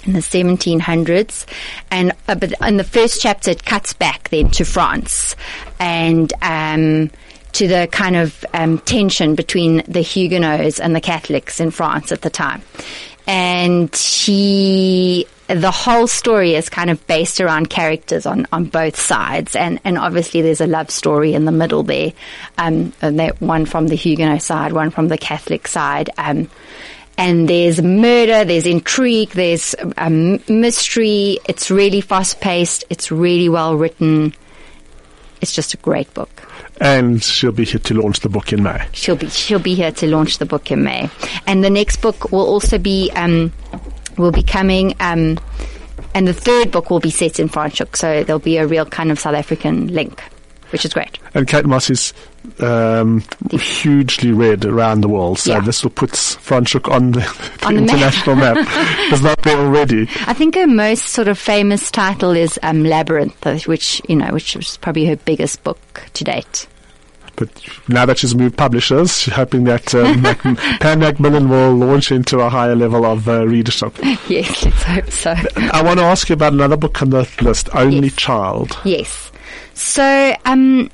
In 0.08 0.14
the 0.14 0.20
1700s, 0.20 1.46
and 1.92 2.14
uh, 2.30 2.36
but 2.36 2.54
in 2.62 2.78
the 2.78 2.86
first 2.86 3.22
chapter 3.22 3.52
it 3.52 3.66
cuts 3.66 3.92
back 3.92 4.30
then 4.30 4.50
to 4.52 4.64
France, 4.64 5.36
and 5.80 6.32
um, 6.42 7.12
to 7.52 7.68
the 7.68 7.90
kind 7.92 8.16
of 8.16 8.46
um, 8.54 8.80
tension 8.80 9.36
between 9.36 9.84
the 9.86 10.00
Huguenots 10.00 10.80
and 10.80 10.96
the 10.96 11.02
Catholics 11.02 11.60
in 11.60 11.72
France 11.72 12.14
at 12.14 12.22
the 12.22 12.30
time, 12.30 12.62
and 13.28 13.94
he 13.94 15.28
the 15.48 15.72
whole 15.72 16.08
story 16.08 16.56
is 16.56 16.70
kind 16.70 16.90
of 16.90 17.06
based 17.08 17.40
around 17.40 17.70
characters 17.70 18.26
on, 18.26 18.46
on 18.52 18.66
both 18.66 19.00
sides, 19.00 19.56
and, 19.56 19.80
and 19.84 19.98
obviously 19.98 20.42
there's 20.42 20.62
a 20.62 20.68
love 20.68 20.90
story 20.90 21.34
in 21.34 21.46
the 21.46 21.52
middle 21.52 21.84
there, 21.84 22.12
um, 22.58 22.94
and 23.02 23.20
that 23.20 23.42
one 23.42 23.66
from 23.66 23.88
the 23.88 23.96
Huguenot 23.96 24.42
side, 24.42 24.74
one 24.74 24.90
from 24.90 25.08
the 25.08 25.18
Catholic 25.18 25.68
side, 25.68 26.10
um, 26.18 26.50
and 27.18 27.50
there's 27.50 27.82
murder, 27.82 28.46
there's 28.46 28.66
intrigue, 28.66 29.32
there's 29.32 29.76
um, 29.98 30.40
mystery. 30.48 31.40
It's 31.48 31.72
really 31.72 32.02
fast 32.02 32.42
paced. 32.42 32.86
It's 32.90 33.12
really 33.12 33.50
well 33.50 33.76
written. 33.76 34.34
It's 35.42 35.54
just 35.54 35.74
a 35.74 35.78
great 35.78 36.12
book. 36.14 36.30
and 36.80 37.24
she'll 37.24 37.52
be 37.52 37.66
here 37.66 37.80
to 37.80 37.94
launch 37.94 38.20
the 38.22 38.30
book 38.30 38.54
in 38.54 38.64
May. 38.64 38.86
She'll 38.94 39.16
be 39.16 39.30
she'll 39.30 39.60
be 39.60 39.76
here 39.76 39.92
to 39.92 40.08
launch 40.08 40.38
the 40.38 40.46
book 40.46 40.72
in 40.72 40.84
May, 40.84 41.10
and 41.46 41.64
the 41.64 41.70
next 41.70 42.02
book 42.02 42.32
will 42.32 42.46
also 42.46 42.78
be 42.78 43.12
um, 43.16 43.52
will 44.18 44.32
be 44.32 44.44
coming. 44.44 44.96
Um, 45.00 45.40
and 46.14 46.28
the 46.28 46.34
third 46.34 46.72
book 46.72 46.90
will 46.90 47.00
be 47.00 47.12
set 47.12 47.40
in 47.40 47.50
Franschhoek, 47.50 47.96
so 47.96 48.24
there'll 48.24 48.40
be 48.40 48.58
a 48.58 48.66
real 48.66 48.86
kind 48.86 49.12
of 49.12 49.20
South 49.20 49.36
African 49.36 49.88
link, 49.88 50.22
which 50.72 50.86
is 50.86 50.94
great. 50.94 51.20
And 51.34 51.48
Kate 51.48 51.66
Mosse 51.66 51.90
is 51.92 52.14
um, 52.60 53.24
hugely 53.52 54.32
read 54.32 54.66
around 54.66 55.02
the 55.02 55.08
world, 55.08 55.40
so 55.40 55.54
Yeah. 55.54 55.60
this 55.62 55.84
will 55.84 55.92
put 55.92 56.12
Franschhoek 56.12 56.92
on 56.92 57.12
the, 57.12 57.20
the 57.60 57.66
On 57.68 57.76
the 57.76 57.82
map. 57.82 57.90
international 57.90 58.36
map. 58.36 58.58
It's 59.12 59.22
not 59.24 59.42
there 59.44 59.58
already. 59.58 60.04
I 60.26 60.34
think 60.34 60.56
her 60.56 60.68
most 60.68 61.08
sort 61.10 61.28
of 61.28 61.38
famous 61.38 61.90
title 61.92 62.32
is 62.32 62.60
um, 62.64 62.84
Labyrinth, 62.84 63.46
uh, 63.46 63.58
which 63.66 64.02
you 64.08 64.16
know, 64.16 64.28
which 64.34 64.56
was 64.56 64.78
probably 64.78 65.06
her 65.06 65.16
biggest 65.16 65.64
book 65.64 66.04
to 66.14 66.24
date. 66.24 66.68
but 67.36 67.50
now 67.88 68.04
that 68.06 68.18
she's 68.18 68.34
moved 68.34 68.58
publishers, 68.58 69.16
she's 69.20 69.34
hoping 69.34 69.64
that 69.66 69.94
uh, 69.94 70.12
Mac- 70.18 70.42
Pan 70.82 71.00
Macmillan 71.00 71.50
will 71.50 71.74
launch 71.76 72.12
into 72.12 72.40
a 72.40 72.50
higher 72.50 72.76
level 72.76 73.06
of 73.06 73.28
uh, 73.30 73.46
readership. 73.46 73.96
Yes, 74.28 74.66
let's 74.66 74.84
hope 74.84 75.12
so. 75.12 75.36
I 75.72 75.84
want 75.84 76.00
to 76.00 76.06
ask 76.06 76.28
you 76.30 76.34
about 76.34 76.54
another 76.54 76.78
book 76.78 77.02
on 77.02 77.12
the 77.12 77.30
list, 77.42 77.70
Only 77.76 78.08
Yes. 78.08 78.16
Child. 78.16 78.78
Yes. 78.84 79.32
So, 79.76 80.36
um, 80.46 80.90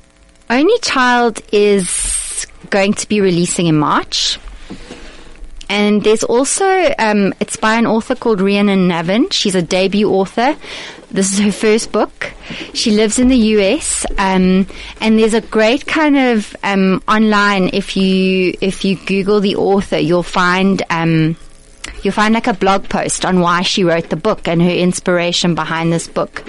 Only 0.50 0.78
Child 0.80 1.40
is 1.52 2.46
going 2.70 2.94
to 2.94 3.08
be 3.08 3.20
releasing 3.20 3.66
in 3.66 3.76
March. 3.76 4.38
And 5.68 6.04
there's 6.04 6.22
also, 6.22 6.94
um, 6.98 7.32
it's 7.40 7.56
by 7.56 7.74
an 7.76 7.86
author 7.86 8.14
called 8.14 8.40
Rhiannon 8.40 8.88
Navin. 8.88 9.32
She's 9.32 9.54
a 9.54 9.62
debut 9.62 10.10
author. 10.10 10.56
This 11.10 11.32
is 11.32 11.38
her 11.38 11.52
first 11.52 11.92
book. 11.92 12.32
She 12.74 12.90
lives 12.90 13.18
in 13.18 13.28
the 13.28 13.36
US, 13.36 14.04
um, 14.18 14.66
and 15.00 15.18
there's 15.18 15.32
a 15.32 15.40
great 15.40 15.86
kind 15.86 16.16
of 16.16 16.56
um, 16.64 17.02
online. 17.06 17.70
If 17.72 17.96
you 17.96 18.56
if 18.60 18.84
you 18.84 18.96
Google 18.96 19.40
the 19.40 19.54
author, 19.54 19.98
you'll 19.98 20.24
find 20.24 20.82
um, 20.90 21.36
you'll 22.02 22.14
find 22.14 22.34
like 22.34 22.48
a 22.48 22.52
blog 22.52 22.88
post 22.88 23.24
on 23.24 23.38
why 23.38 23.62
she 23.62 23.84
wrote 23.84 24.10
the 24.10 24.16
book 24.16 24.48
and 24.48 24.60
her 24.60 24.70
inspiration 24.70 25.54
behind 25.54 25.92
this 25.92 26.08
book. 26.08 26.44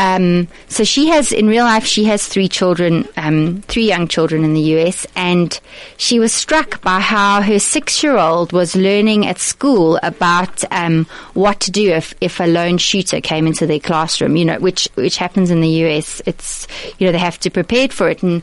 Um, 0.00 0.48
so 0.68 0.82
she 0.82 1.08
has, 1.08 1.30
in 1.30 1.46
real 1.46 1.66
life, 1.66 1.84
she 1.84 2.04
has 2.04 2.26
three 2.26 2.48
children, 2.48 3.06
um, 3.18 3.60
three 3.68 3.86
young 3.86 4.08
children 4.08 4.44
in 4.44 4.54
the 4.54 4.78
US, 4.78 5.06
and 5.14 5.60
she 5.98 6.18
was 6.18 6.32
struck 6.32 6.80
by 6.80 7.00
how 7.00 7.42
her 7.42 7.58
six-year-old 7.58 8.54
was 8.54 8.74
learning 8.74 9.26
at 9.26 9.38
school 9.38 10.00
about 10.02 10.64
um, 10.72 11.04
what 11.34 11.60
to 11.60 11.70
do 11.70 11.90
if, 11.90 12.14
if 12.22 12.40
a 12.40 12.46
lone 12.46 12.78
shooter 12.78 13.20
came 13.20 13.46
into 13.46 13.66
their 13.66 13.78
classroom. 13.78 14.36
You 14.36 14.46
know, 14.46 14.58
which 14.58 14.88
which 14.94 15.18
happens 15.18 15.50
in 15.50 15.60
the 15.60 15.84
US. 15.84 16.22
It's 16.24 16.66
you 16.98 17.06
know 17.06 17.12
they 17.12 17.18
have 17.18 17.38
to 17.40 17.50
prepare 17.50 17.88
for 17.88 18.08
it 18.08 18.22
and 18.22 18.42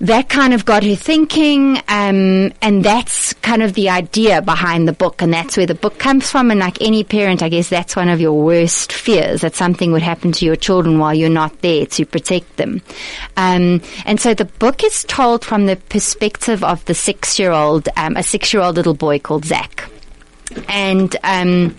that 0.00 0.28
kind 0.28 0.54
of 0.54 0.64
got 0.64 0.84
her 0.84 0.94
thinking, 0.94 1.78
um, 1.88 2.52
and 2.62 2.84
that's 2.84 3.32
kind 3.34 3.62
of 3.62 3.74
the 3.74 3.88
idea 3.90 4.40
behind 4.40 4.86
the 4.86 4.92
book, 4.92 5.22
and 5.22 5.32
that's 5.32 5.56
where 5.56 5.66
the 5.66 5.74
book 5.74 5.98
comes 5.98 6.30
from. 6.30 6.50
And 6.50 6.60
like 6.60 6.80
any 6.80 7.02
parent, 7.02 7.42
I 7.42 7.48
guess 7.48 7.68
that's 7.68 7.96
one 7.96 8.08
of 8.08 8.20
your 8.20 8.32
worst 8.32 8.92
fears 8.92 9.40
that 9.40 9.56
something 9.56 9.90
would 9.92 10.02
happen 10.02 10.30
to 10.32 10.44
your 10.44 10.56
children 10.56 10.98
while 10.98 11.14
you're 11.14 11.28
not 11.28 11.60
there 11.62 11.86
to 11.86 12.06
protect 12.06 12.56
them. 12.56 12.80
Um, 13.36 13.82
and 14.06 14.20
so 14.20 14.34
the 14.34 14.44
book 14.44 14.84
is 14.84 15.04
told 15.04 15.44
from 15.44 15.66
the 15.66 15.76
perspective 15.76 16.62
of 16.62 16.84
the 16.84 16.94
six-year-old, 16.94 17.88
um, 17.96 18.16
a 18.16 18.22
six-year-old 18.22 18.76
little 18.76 18.94
boy 18.94 19.18
called 19.18 19.44
Zach, 19.44 19.90
and 20.68 21.16
um, 21.24 21.76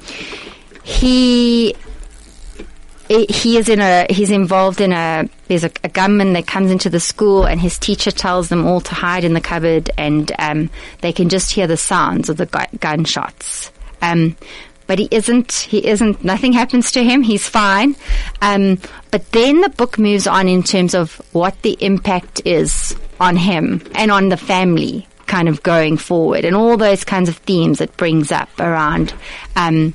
he 3.10 3.58
is 3.58 3.70
in 3.70 3.80
a 3.80 4.06
he's 4.10 4.30
involved 4.30 4.80
in 4.80 4.94
a 4.94 5.28
there's 5.48 5.64
a, 5.64 5.72
a 5.84 5.90
gunman 5.90 6.34
that 6.34 6.46
comes 6.46 6.70
into 6.70 6.90
the 6.90 7.00
school 7.00 7.46
and 7.46 7.60
his 7.60 7.80
teacher 7.80 8.12
tells 8.12 8.50
them 8.50 8.68
all 8.68 8.82
to 8.82 8.94
hide 8.94 9.24
in 9.24 9.34
the 9.34 9.42
cupboard 9.42 9.90
and 9.98 10.32
um, 10.38 10.70
they 11.02 11.12
can 11.12 11.28
just 11.28 11.52
hear 11.52 11.66
the 11.66 11.78
sounds 11.78 12.30
of 12.30 12.38
the 12.38 12.46
gu- 12.46 12.78
gunshots. 12.80 13.72
Um, 14.02 14.38
but 14.86 15.00
he 15.00 15.08
isn't 15.12 15.52
he 15.52 15.86
isn't 15.88 16.24
nothing 16.24 16.54
happens 16.54 16.92
to 16.92 17.04
him. 17.04 17.24
He's 17.24 17.48
fine. 17.50 17.96
Um, 18.42 18.80
but 19.12 19.32
then 19.32 19.62
the 19.62 19.70
book 19.70 19.98
moves 19.98 20.28
on 20.28 20.48
in 20.48 20.62
terms 20.62 20.94
of 20.94 21.16
what 21.32 21.60
the 21.64 21.78
impact 21.80 22.42
is 22.46 22.96
on 23.20 23.36
him 23.36 23.82
and 23.96 24.12
on 24.12 24.30
the 24.30 24.38
family 24.38 25.08
kind 25.26 25.48
of 25.48 25.62
going 25.62 25.96
forward 25.96 26.44
and 26.44 26.56
all 26.56 26.76
those 26.76 27.04
kinds 27.04 27.30
of 27.30 27.38
themes 27.38 27.82
it 27.82 27.96
brings 27.98 28.32
up 28.32 28.50
around 28.60 29.14
um, 29.56 29.94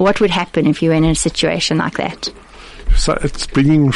what 0.00 0.20
would 0.20 0.30
happen 0.30 0.66
if 0.66 0.82
you 0.82 0.88
were 0.90 0.96
in 0.96 1.04
a 1.04 1.14
situation 1.14 1.78
like 1.78 1.96
that? 1.98 2.28
So 2.96 3.12
it's 3.22 3.46
bringing 3.46 3.92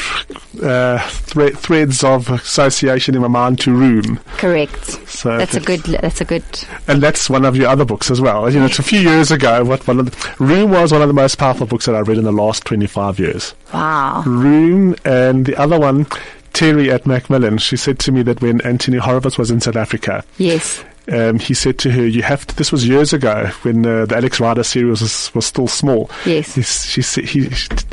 uh, 0.62 0.98
thre- 1.08 1.48
threads 1.48 2.04
of 2.04 2.30
association 2.30 3.16
in 3.16 3.22
my 3.22 3.28
mind 3.28 3.58
to 3.60 3.72
Room. 3.74 4.20
Correct. 4.36 4.84
So 5.08 5.36
that's 5.36 5.56
a 5.56 5.60
good. 5.60 5.80
That's 5.80 6.20
a 6.20 6.24
good. 6.24 6.44
And 6.86 7.02
that's 7.02 7.28
one 7.28 7.44
of 7.44 7.56
your 7.56 7.66
other 7.68 7.84
books 7.84 8.08
as 8.08 8.20
well. 8.20 8.48
You 8.52 8.60
know, 8.60 8.66
it's 8.66 8.78
a 8.78 8.84
few 8.84 9.00
years 9.00 9.32
ago. 9.32 9.64
What 9.64 9.84
one 9.88 9.98
of 9.98 10.10
the, 10.10 10.44
Room 10.44 10.70
was 10.70 10.92
one 10.92 11.02
of 11.02 11.08
the 11.08 11.14
most 11.14 11.38
powerful 11.38 11.66
books 11.66 11.86
that 11.86 11.96
I 11.96 12.00
read 12.00 12.18
in 12.18 12.24
the 12.24 12.32
last 12.32 12.64
twenty-five 12.66 13.18
years. 13.18 13.52
Wow. 13.72 14.22
Room 14.26 14.94
and 15.04 15.44
the 15.44 15.56
other 15.56 15.80
one, 15.80 16.06
Terry 16.52 16.88
at 16.92 17.04
Macmillan. 17.04 17.58
She 17.58 17.76
said 17.76 17.98
to 18.00 18.12
me 18.12 18.22
that 18.22 18.40
when 18.40 18.60
Anthony 18.60 18.98
Horowitz 18.98 19.38
was 19.38 19.50
in 19.50 19.60
South 19.60 19.76
Africa, 19.76 20.24
Yes. 20.38 20.84
Um, 21.12 21.38
he 21.38 21.54
said 21.54 21.78
to 21.80 21.90
her, 21.90 22.06
"You 22.06 22.22
have 22.22 22.46
to." 22.46 22.56
This 22.56 22.72
was 22.72 22.86
years 22.86 23.12
ago 23.12 23.50
when 23.62 23.84
uh, 23.84 24.06
the 24.06 24.16
Alex 24.16 24.40
Rider 24.40 24.62
series 24.62 25.00
was, 25.00 25.34
was 25.34 25.46
still 25.46 25.68
small. 25.68 26.10
Yes. 26.24 26.54
He, 26.54 26.62
she, 26.62 27.22
he, 27.22 27.50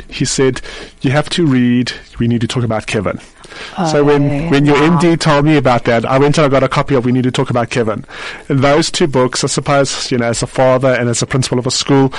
he 0.08 0.24
said, 0.24 0.60
"You 1.02 1.10
have 1.10 1.28
to 1.30 1.46
read. 1.46 1.92
We 2.18 2.28
need 2.28 2.40
to 2.40 2.48
talk 2.48 2.64
about 2.64 2.86
Kevin." 2.86 3.18
so 3.90 4.04
when 4.04 4.50
when 4.50 4.64
your 4.64 4.76
Oh, 4.76 4.90
wow. 4.90 4.98
MD 4.98 5.18
told 5.20 5.44
me 5.44 5.56
about 5.56 5.84
that, 5.84 6.04
I 6.04 6.18
went 6.18 6.38
and 6.38 6.46
I 6.46 6.48
got 6.48 6.62
a 6.62 6.68
copy 6.68 6.94
of 6.94 7.04
We 7.04 7.12
Need 7.12 7.24
to 7.24 7.30
Talk 7.30 7.50
About 7.50 7.70
Kevin. 7.70 8.04
And 8.48 8.60
those 8.60 8.90
two 8.90 9.06
books, 9.06 9.44
I 9.44 9.46
suppose, 9.46 10.10
you 10.10 10.18
know, 10.18 10.26
as 10.26 10.42
a 10.42 10.46
father 10.46 10.88
and 10.88 11.08
as 11.08 11.22
a 11.22 11.26
principal 11.26 11.58
of 11.58 11.66
a 11.66 11.70
school, 11.70 12.12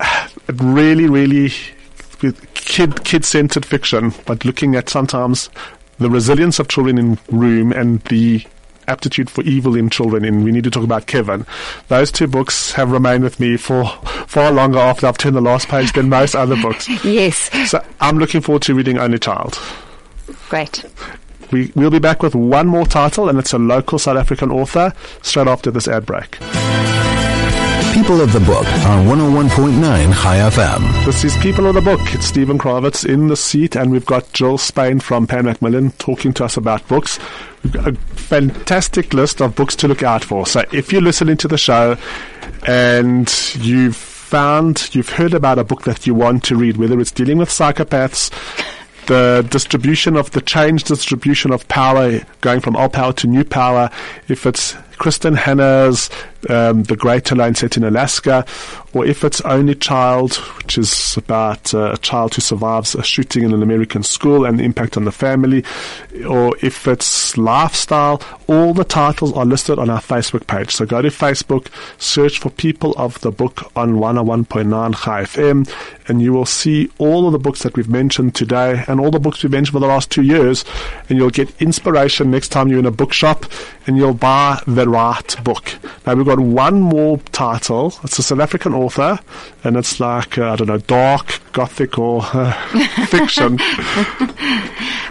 it 0.00 0.30
really, 0.60 1.06
really 1.06 1.52
kid 2.54 3.04
kid 3.04 3.24
centered 3.24 3.64
fiction, 3.64 4.12
but 4.26 4.44
looking 4.44 4.74
at 4.74 4.88
sometimes 4.88 5.48
the 5.98 6.10
resilience 6.10 6.58
of 6.58 6.68
children 6.68 6.98
in 6.98 7.18
room 7.30 7.72
and 7.72 8.00
the 8.04 8.44
aptitude 8.88 9.30
for 9.30 9.42
evil 9.42 9.76
in 9.76 9.90
children 9.90 10.24
in 10.24 10.42
we 10.44 10.52
need 10.52 10.64
to 10.64 10.70
talk 10.70 10.84
about 10.84 11.06
Kevin. 11.06 11.46
Those 11.88 12.10
two 12.10 12.26
books 12.26 12.72
have 12.72 12.90
remained 12.90 13.24
with 13.24 13.38
me 13.38 13.56
for 13.56 13.86
far 14.26 14.50
longer 14.50 14.78
after 14.78 15.06
I've 15.06 15.18
turned 15.18 15.36
the 15.36 15.40
last 15.40 15.68
page 15.68 15.92
than 15.92 16.08
most 16.08 16.34
other 16.34 16.56
books. 16.60 16.88
Yes. 17.04 17.50
So 17.70 17.84
I'm 18.00 18.18
looking 18.18 18.40
forward 18.40 18.62
to 18.62 18.74
reading 18.74 18.98
Only 18.98 19.18
Child. 19.18 19.58
Great. 20.48 20.84
We, 21.50 21.72
we'll 21.74 21.90
be 21.90 21.98
back 21.98 22.22
with 22.22 22.34
one 22.34 22.66
more 22.66 22.86
title, 22.86 23.28
and 23.28 23.38
it's 23.38 23.52
a 23.52 23.58
local 23.58 23.98
South 23.98 24.16
African 24.16 24.50
author, 24.50 24.92
straight 25.22 25.46
after 25.46 25.70
this 25.70 25.88
ad 25.88 26.04
break. 26.04 26.38
People 27.92 28.20
of 28.20 28.32
the 28.32 28.40
Book 28.40 28.66
on 28.86 29.06
101.9 29.06 30.14
Chai 30.14 30.36
FM. 30.50 31.04
This 31.04 31.24
is 31.24 31.36
People 31.38 31.66
of 31.66 31.74
the 31.74 31.80
Book. 31.80 32.00
It's 32.14 32.26
Stephen 32.26 32.58
Kravitz 32.58 33.08
in 33.08 33.28
the 33.28 33.36
seat, 33.36 33.76
and 33.76 33.90
we've 33.90 34.06
got 34.06 34.32
Jill 34.32 34.58
Spain 34.58 35.00
from 35.00 35.26
Pan 35.26 35.46
Macmillan 35.46 35.92
talking 35.92 36.32
to 36.34 36.44
us 36.44 36.56
about 36.56 36.86
books. 36.88 37.18
We've 37.64 37.72
got 37.72 37.88
a 37.88 37.94
fantastic 37.94 39.12
list 39.14 39.40
of 39.40 39.54
books 39.54 39.74
to 39.76 39.88
look 39.88 40.02
out 40.02 40.22
for. 40.22 40.46
So 40.46 40.64
if 40.72 40.92
you're 40.92 41.02
listening 41.02 41.36
to 41.38 41.48
the 41.48 41.58
show 41.58 41.96
and 42.66 43.32
you've 43.58 43.96
found, 43.96 44.94
you've 44.94 45.10
heard 45.10 45.32
about 45.32 45.58
a 45.58 45.64
book 45.64 45.82
that 45.84 46.06
you 46.06 46.14
want 46.14 46.44
to 46.44 46.56
read, 46.56 46.76
whether 46.76 47.00
it's 47.00 47.10
dealing 47.10 47.38
with 47.38 47.48
psychopaths, 47.48 48.30
the 49.06 49.46
distribution 49.50 50.16
of 50.16 50.30
the 50.32 50.42
change 50.42 50.84
distribution 50.84 51.50
of 51.50 51.66
power 51.68 52.20
going 52.42 52.60
from 52.60 52.76
old 52.76 52.92
power 52.92 53.12
to 53.14 53.26
new 53.26 53.44
power, 53.44 53.90
if 54.28 54.44
it's 54.44 54.76
Kristin 54.98 55.36
Hannah's 55.36 56.10
um, 56.48 56.82
The 56.84 56.96
Great 56.96 57.30
Alone 57.30 57.54
set 57.54 57.76
in 57.76 57.84
Alaska, 57.84 58.44
or 58.92 59.04
if 59.04 59.24
it's 59.24 59.40
Only 59.42 59.74
Child, 59.74 60.34
which 60.56 60.78
is 60.78 61.16
about 61.16 61.74
uh, 61.74 61.92
a 61.92 61.96
child 61.98 62.34
who 62.34 62.40
survives 62.40 62.94
a 62.94 63.02
shooting 63.02 63.44
in 63.44 63.52
an 63.52 63.62
American 63.62 64.02
school 64.02 64.44
and 64.44 64.58
the 64.58 64.64
impact 64.64 64.96
on 64.96 65.04
the 65.04 65.12
family, 65.12 65.64
or 66.28 66.56
if 66.62 66.86
it's 66.86 67.36
Lifestyle, 67.36 68.22
all 68.46 68.74
the 68.74 68.84
titles 68.84 69.32
are 69.34 69.44
listed 69.44 69.78
on 69.78 69.90
our 69.90 70.00
Facebook 70.00 70.46
page. 70.46 70.70
So 70.70 70.86
go 70.86 71.02
to 71.02 71.08
Facebook, 71.08 71.68
search 71.98 72.38
for 72.38 72.50
People 72.50 72.94
of 72.96 73.20
the 73.20 73.30
Book 73.30 73.70
on 73.76 73.94
101.9 73.94 75.04
Chai 75.04 75.22
FM, 75.22 75.68
and 76.08 76.22
you 76.22 76.32
will 76.32 76.46
see 76.46 76.90
all 76.98 77.26
of 77.26 77.32
the 77.32 77.38
books 77.38 77.62
that 77.62 77.76
we've 77.76 77.88
mentioned 77.88 78.34
today 78.34 78.84
and 78.88 79.00
all 79.00 79.10
the 79.10 79.20
books 79.20 79.42
we've 79.42 79.52
mentioned 79.52 79.74
for 79.74 79.80
the 79.80 79.86
last 79.86 80.10
two 80.10 80.22
years, 80.22 80.64
and 81.08 81.18
you'll 81.18 81.30
get 81.30 81.60
inspiration 81.60 82.30
next 82.30 82.48
time 82.48 82.68
you're 82.68 82.78
in 82.78 82.86
a 82.86 82.90
bookshop 82.90 83.44
and 83.88 83.96
you'll 83.96 84.14
buy 84.14 84.62
the 84.66 84.88
right 84.88 85.36
book. 85.42 85.74
Now 86.06 86.14
we've 86.14 86.26
got 86.26 86.38
one 86.38 86.80
more 86.80 87.18
title. 87.32 87.94
It's 88.04 88.18
a 88.18 88.22
South 88.22 88.40
African 88.40 88.74
author, 88.74 89.18
and 89.64 89.76
it's 89.76 89.98
like 89.98 90.38
uh, 90.38 90.52
I 90.52 90.56
don't 90.56 90.68
know, 90.68 90.78
dark, 90.78 91.40
gothic, 91.52 91.98
or 91.98 92.20
uh, 92.22 92.52
fiction. 93.06 93.58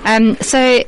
Um, 0.05 0.37
so 0.37 0.83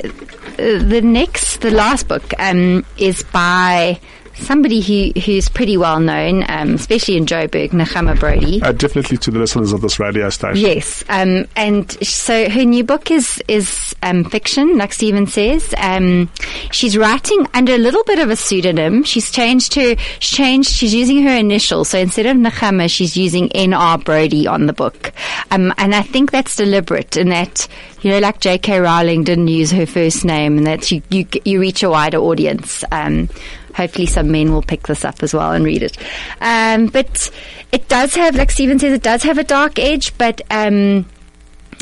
the 0.60 1.01
next, 1.01 1.62
the 1.62 1.72
last 1.72 2.07
book 2.07 2.34
um, 2.39 2.86
is 2.97 3.24
by 3.24 3.99
somebody 4.39 4.82
who 4.82 5.20
who's 5.20 5.49
pretty 5.49 5.78
well 5.78 5.99
known, 5.99 6.43
um, 6.49 6.76
especially 6.76 7.18
in 7.18 7.26
Joburg, 7.26 7.70
Nechama 7.70 8.20
Brody. 8.20 8.62
uh, 8.62 8.72
definitely 8.72 9.18
to 9.18 9.32
the 9.32 9.39
listeners 9.39 9.74
of 9.74 9.82
this 9.82 9.99
radio 9.99 10.30
station. 10.30 10.57
Yes, 10.57 11.03
um, 11.10 11.45
and 11.55 11.91
so 12.05 12.49
her 12.49 12.64
new 12.64 12.84
book 12.84 13.12
is 13.12 13.41
is 13.47 13.95
um, 14.01 14.24
fiction, 14.24 14.78
like 14.78 14.93
Stephen 14.93 15.28
says. 15.28 15.74
Um, 15.78 16.30
she's 16.72 16.97
writing 16.97 17.47
under 17.53 17.74
a 17.74 17.78
little 17.78 18.03
bit 18.05 18.20
of 18.20 18.30
a 18.30 18.36
pseudonym. 18.36 19.03
She's 19.03 19.32
changed 19.32 19.76
her, 19.76 19.95
she's 20.20 20.38
changed. 20.38 20.70
She's 20.70 20.93
using 20.93 21.24
her 21.24 21.36
initials, 21.36 21.89
so 21.89 21.99
instead 21.99 22.26
of 22.26 22.38
Nechama, 22.38 22.89
she's 22.89 23.18
using 23.18 23.51
N.R. 23.51 23.97
Brody 23.97 24.47
on 24.47 24.66
the 24.66 24.74
book, 24.74 25.12
um, 25.51 25.74
and 25.78 25.93
I 25.93 26.01
think 26.01 26.32
that's 26.32 26.55
deliberate 26.55 27.18
in 27.18 27.30
that. 27.30 27.68
You 28.02 28.12
know, 28.12 28.20
like 28.20 28.39
J.K. 28.39 28.80
Rowling 28.80 29.24
didn't 29.24 29.50
use 29.50 29.72
her 29.72 29.86
first 29.86 30.24
name, 30.24 30.58
and 30.58 30.68
that 30.68 30.91
you 30.91 31.02
you, 31.10 31.28
you 31.43 31.60
reach 31.60 31.84
a 31.84 31.89
wider 31.89 32.18
audience. 32.18 32.84
Um, 32.91 33.30
hopefully 33.74 34.06
some 34.06 34.32
men 34.32 34.52
will 34.52 34.62
pick 34.62 34.88
this 34.88 35.06
up 35.06 35.24
as 35.24 35.34
well 35.34 35.52
and 35.52 35.64
read 35.64 35.84
it. 35.84 35.97
Um, 36.41 36.88
but 36.88 37.32
it 37.72 37.88
does 37.88 38.16
have, 38.16 38.36
like 38.36 38.52
Stephen 38.52 38.80
says, 38.80 38.93
it 38.93 39.04
does 39.04 39.24
have 39.24 39.38
a 39.38 39.43
dark 39.43 39.80
edge, 39.80 40.18
but 40.18 40.41
um, 40.52 41.06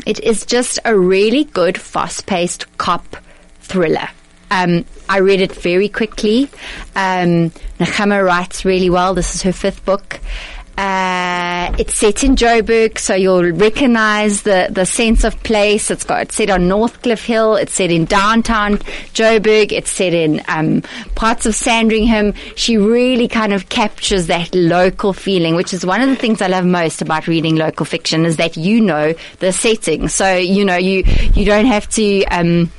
it 0.06 0.20
is 0.20 0.46
just 0.46 0.78
a 0.84 0.96
really 0.96 1.44
good, 1.44 1.78
fast-paced 1.78 2.78
cop 2.78 3.16
thriller. 3.60 4.08
Um, 4.50 4.84
I 5.08 5.18
read 5.18 5.40
it 5.40 5.52
very 5.52 5.88
quickly. 5.88 6.44
Um, 6.96 7.50
Nechama 7.78 8.24
writes 8.24 8.64
really 8.64 8.90
well. 8.90 9.14
This 9.14 9.34
is 9.34 9.42
her 9.42 9.52
fifth 9.52 9.84
book. 9.84 10.20
Uh, 10.78 11.74
it's 11.76 11.96
set 11.96 12.22
in 12.22 12.36
Joburg, 12.36 12.98
so 12.98 13.16
you'll 13.16 13.50
recognize 13.50 14.42
the, 14.42 14.68
the 14.70 14.86
sense 14.86 15.24
of 15.24 15.34
place. 15.42 15.90
It's 15.90 16.04
got 16.04 16.22
it's 16.22 16.36
set 16.36 16.50
on 16.50 16.68
Northcliffe 16.68 17.24
Hill. 17.24 17.56
It's 17.56 17.72
set 17.72 17.90
in 17.90 18.04
downtown 18.04 18.78
Joburg. 19.12 19.72
It's 19.72 19.90
set 19.90 20.14
in 20.14 20.40
um, 20.46 20.82
parts 21.16 21.46
of 21.46 21.56
Sandringham. 21.56 22.32
She 22.54 22.76
really 22.76 23.26
kind 23.26 23.52
of 23.52 23.70
captures 23.70 24.28
that 24.28 24.54
local 24.54 25.12
feeling, 25.12 25.56
which 25.56 25.74
is 25.74 25.84
one 25.84 26.00
of 26.00 26.08
the 26.08 26.14
things 26.14 26.40
I 26.40 26.46
love 26.46 26.64
most 26.64 27.02
about 27.02 27.26
reading 27.26 27.56
local 27.56 27.84
fiction 27.84 28.24
is 28.24 28.36
that 28.36 28.56
you 28.56 28.80
know 28.80 29.14
the 29.40 29.52
setting. 29.52 30.06
So 30.06 30.36
you 30.36 30.64
know 30.64 30.76
you 30.76 31.02
you 31.34 31.44
don't 31.44 31.66
have 31.66 31.88
to. 31.90 32.24
Um, 32.26 32.70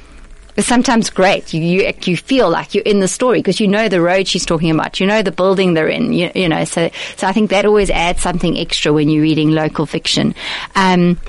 sometimes 0.65 1.09
great. 1.09 1.53
You, 1.53 1.61
you, 1.61 1.93
you 2.03 2.17
feel 2.17 2.49
like 2.49 2.73
you're 2.73 2.83
in 2.83 2.99
the 2.99 3.07
story 3.07 3.39
because 3.39 3.59
you 3.59 3.67
know 3.67 3.89
the 3.89 4.01
road 4.01 4.27
she's 4.27 4.45
talking 4.45 4.71
about. 4.71 4.99
You 4.99 5.07
know 5.07 5.21
the 5.21 5.31
building 5.31 5.73
they're 5.73 5.87
in. 5.87 6.13
You, 6.13 6.31
you 6.35 6.49
know, 6.49 6.65
so 6.65 6.89
so 7.17 7.27
I 7.27 7.31
think 7.31 7.49
that 7.49 7.65
always 7.65 7.89
adds 7.89 8.21
something 8.21 8.57
extra 8.57 8.93
when 8.93 9.09
you're 9.09 9.23
reading 9.23 9.51
local 9.51 9.85
fiction. 9.85 10.35
Um, 10.75 11.19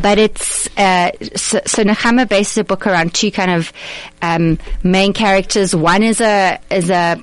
but 0.00 0.18
it's 0.18 0.68
uh, 0.78 1.10
so, 1.36 1.60
so 1.66 1.84
Nechama 1.84 2.28
bases 2.28 2.58
a 2.58 2.64
book 2.64 2.86
around 2.86 3.14
two 3.14 3.30
kind 3.30 3.50
of 3.50 3.72
um, 4.22 4.58
main 4.82 5.12
characters. 5.12 5.74
One 5.76 6.02
is 6.02 6.20
a 6.20 6.58
is 6.70 6.90
a 6.90 7.22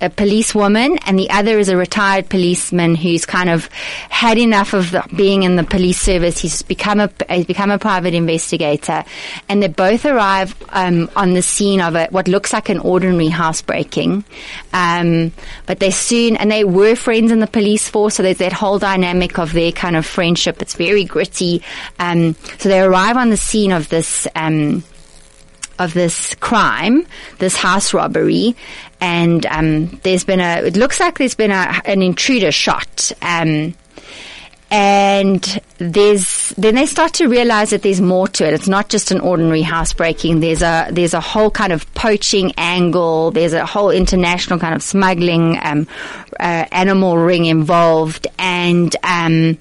a 0.00 0.10
policewoman 0.10 0.98
and 1.06 1.18
the 1.18 1.30
other 1.30 1.58
is 1.58 1.68
a 1.68 1.76
retired 1.76 2.28
policeman 2.28 2.94
who's 2.94 3.26
kind 3.26 3.50
of 3.50 3.66
had 4.08 4.38
enough 4.38 4.72
of 4.72 4.90
the, 4.92 5.04
being 5.16 5.42
in 5.42 5.56
the 5.56 5.64
police 5.64 6.00
service. 6.00 6.38
He's 6.38 6.62
become 6.62 7.00
a 7.00 7.10
he's 7.28 7.46
become 7.46 7.70
a 7.70 7.78
private 7.78 8.14
investigator, 8.14 9.04
and 9.48 9.62
they 9.62 9.68
both 9.68 10.04
arrive 10.04 10.54
um, 10.70 11.10
on 11.16 11.34
the 11.34 11.42
scene 11.42 11.80
of 11.80 11.94
a, 11.94 12.06
what 12.10 12.28
looks 12.28 12.52
like 12.52 12.68
an 12.68 12.78
ordinary 12.78 13.28
housebreaking. 13.28 14.24
Um, 14.72 15.32
but 15.66 15.80
they 15.80 15.90
soon 15.90 16.36
and 16.36 16.50
they 16.50 16.64
were 16.64 16.94
friends 16.94 17.30
in 17.30 17.40
the 17.40 17.46
police 17.46 17.88
force, 17.88 18.16
so 18.16 18.22
there's 18.22 18.38
that 18.38 18.52
whole 18.52 18.78
dynamic 18.78 19.38
of 19.38 19.52
their 19.52 19.72
kind 19.72 19.96
of 19.96 20.06
friendship. 20.06 20.62
It's 20.62 20.74
very 20.74 21.04
gritty. 21.04 21.62
Um, 21.98 22.34
so 22.58 22.68
they 22.68 22.80
arrive 22.80 23.16
on 23.16 23.30
the 23.30 23.36
scene 23.36 23.72
of 23.72 23.88
this 23.88 24.26
um, 24.34 24.84
of 25.78 25.94
this 25.94 26.34
crime, 26.36 27.06
this 27.38 27.56
house 27.56 27.94
robbery, 27.94 28.56
and 29.00 29.44
um, 29.46 29.86
there's 30.02 30.24
been 30.24 30.40
a. 30.40 30.62
It 30.66 30.76
looks 30.76 31.00
like 31.00 31.18
there's 31.18 31.34
been 31.34 31.52
a, 31.52 31.80
an 31.84 32.02
intruder 32.02 32.52
shot. 32.52 33.12
Um, 33.22 33.74
and 34.70 35.62
there's 35.78 36.50
then 36.58 36.74
they 36.74 36.84
start 36.84 37.14
to 37.14 37.26
realize 37.26 37.70
that 37.70 37.82
there's 37.82 38.02
more 38.02 38.28
to 38.28 38.46
it. 38.46 38.52
It's 38.52 38.68
not 38.68 38.90
just 38.90 39.10
an 39.10 39.20
ordinary 39.20 39.62
housebreaking. 39.62 40.40
There's 40.40 40.62
a 40.62 40.88
there's 40.90 41.14
a 41.14 41.20
whole 41.20 41.50
kind 41.50 41.72
of 41.72 41.92
poaching 41.94 42.52
angle. 42.58 43.30
There's 43.30 43.54
a 43.54 43.64
whole 43.64 43.90
international 43.90 44.58
kind 44.58 44.74
of 44.74 44.82
smuggling 44.82 45.58
um, 45.62 45.86
uh, 46.38 46.66
animal 46.70 47.16
ring 47.16 47.46
involved, 47.46 48.26
and 48.38 48.94
um, 49.02 49.56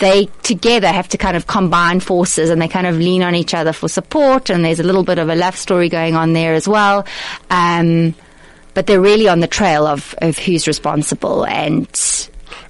they 0.00 0.26
together 0.42 0.88
have 0.88 1.08
to 1.08 1.18
kind 1.18 1.36
of 1.36 1.46
combine 1.46 2.00
forces 2.00 2.50
and 2.50 2.60
they 2.60 2.68
kind 2.68 2.86
of 2.86 2.96
lean 2.98 3.22
on 3.22 3.34
each 3.34 3.54
other 3.54 3.72
for 3.72 3.88
support. 3.88 4.50
And 4.50 4.64
there's 4.64 4.80
a 4.80 4.82
little 4.82 5.04
bit 5.04 5.18
of 5.18 5.28
a 5.28 5.34
love 5.34 5.56
story 5.56 5.88
going 5.88 6.16
on 6.16 6.32
there 6.32 6.54
as 6.54 6.66
well. 6.66 7.06
Um, 7.50 8.14
but 8.74 8.86
they're 8.86 9.00
really 9.00 9.28
on 9.28 9.40
the 9.40 9.46
trail 9.46 9.86
of, 9.86 10.14
of 10.18 10.36
who's 10.38 10.66
responsible 10.66 11.44
and. 11.46 11.86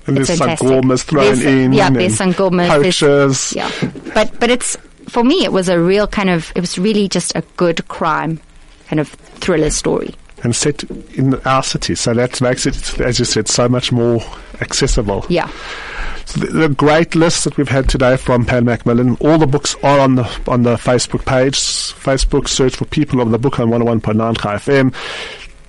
And 0.06 0.18
it's 0.18 0.28
there's 0.28 0.40
sangomas 0.40 1.04
thrown 1.04 1.24
There's- 1.24 1.42
in. 1.42 1.72
Yeah, 1.72 1.90
there's 1.90 2.18
sangomas. 2.18 2.68
Poachers. 2.68 3.52
Yeah, 3.54 3.70
but 4.14 4.38
but 4.40 4.50
it's 4.50 4.76
for 5.08 5.22
me. 5.22 5.44
It 5.44 5.52
was 5.52 5.68
a 5.68 5.78
real 5.78 6.06
kind 6.06 6.30
of. 6.30 6.50
It 6.56 6.60
was 6.60 6.78
really 6.78 7.06
just 7.08 7.32
a 7.36 7.42
good 7.56 7.86
crime, 7.88 8.40
kind 8.88 8.98
of 8.98 9.08
thriller 9.08 9.70
story. 9.70 10.14
And 10.42 10.56
set 10.56 10.84
in 11.14 11.34
our 11.44 11.62
city. 11.62 11.94
So 11.94 12.14
that 12.14 12.40
makes 12.40 12.64
it, 12.66 12.98
as 13.00 13.18
you 13.18 13.26
said, 13.26 13.46
so 13.46 13.68
much 13.68 13.92
more 13.92 14.20
accessible. 14.62 15.24
Yeah. 15.28 15.50
So 16.30 16.46
the, 16.46 16.68
the 16.68 16.68
great 16.68 17.16
list 17.16 17.42
that 17.42 17.56
we've 17.56 17.68
had 17.68 17.88
today 17.88 18.16
from 18.16 18.46
Pan 18.46 18.64
Macmillan. 18.64 19.16
All 19.16 19.36
the 19.36 19.48
books 19.48 19.74
are 19.82 19.98
on 19.98 20.14
the 20.14 20.22
on 20.46 20.62
the 20.62 20.76
Facebook 20.76 21.26
page. 21.26 21.54
Facebook 21.54 22.46
search 22.46 22.76
for 22.76 22.84
People 22.84 23.20
of 23.20 23.32
the 23.32 23.38
Book 23.38 23.58
on 23.58 23.68
101.9 23.70 24.40
Chai 24.40 24.54
FM. 24.54 24.94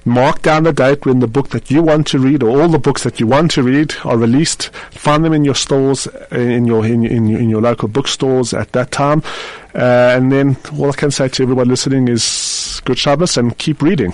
Mark 0.06 0.44
down 0.44 0.64
the 0.64 0.72
date 0.72 1.04
when 1.04 1.18
the 1.18 1.28
book 1.28 1.50
that 1.50 1.72
you 1.72 1.82
want 1.82 2.06
to 2.08 2.20
read, 2.20 2.44
or 2.44 2.62
all 2.62 2.68
the 2.68 2.78
books 2.78 3.02
that 3.02 3.20
you 3.20 3.26
want 3.26 3.50
to 3.52 3.64
read, 3.64 3.96
are 4.04 4.18
released. 4.18 4.70
Find 4.92 5.26
them 5.26 5.34
in 5.34 5.44
your 5.44 5.56
stores, 5.56 6.06
uh, 6.08 6.38
in 6.38 6.66
your 6.68 6.86
in, 6.86 7.06
in, 7.08 7.36
in 7.36 7.50
your 7.50 7.62
local 7.62 7.88
bookstores 7.88 8.54
at 8.54 8.72
that 8.74 8.92
time. 8.92 9.24
Uh, 9.74 10.14
and 10.16 10.32
then 10.32 10.58
all 10.78 10.90
I 10.90 10.94
can 10.94 11.10
say 11.10 11.28
to 11.28 11.42
everyone 11.42 11.70
listening 11.70 12.08
is 12.08 12.84
good 12.86 13.00
Shabbos 13.00 13.36
and 13.36 13.58
keep 13.58 13.82
reading. 13.82 14.14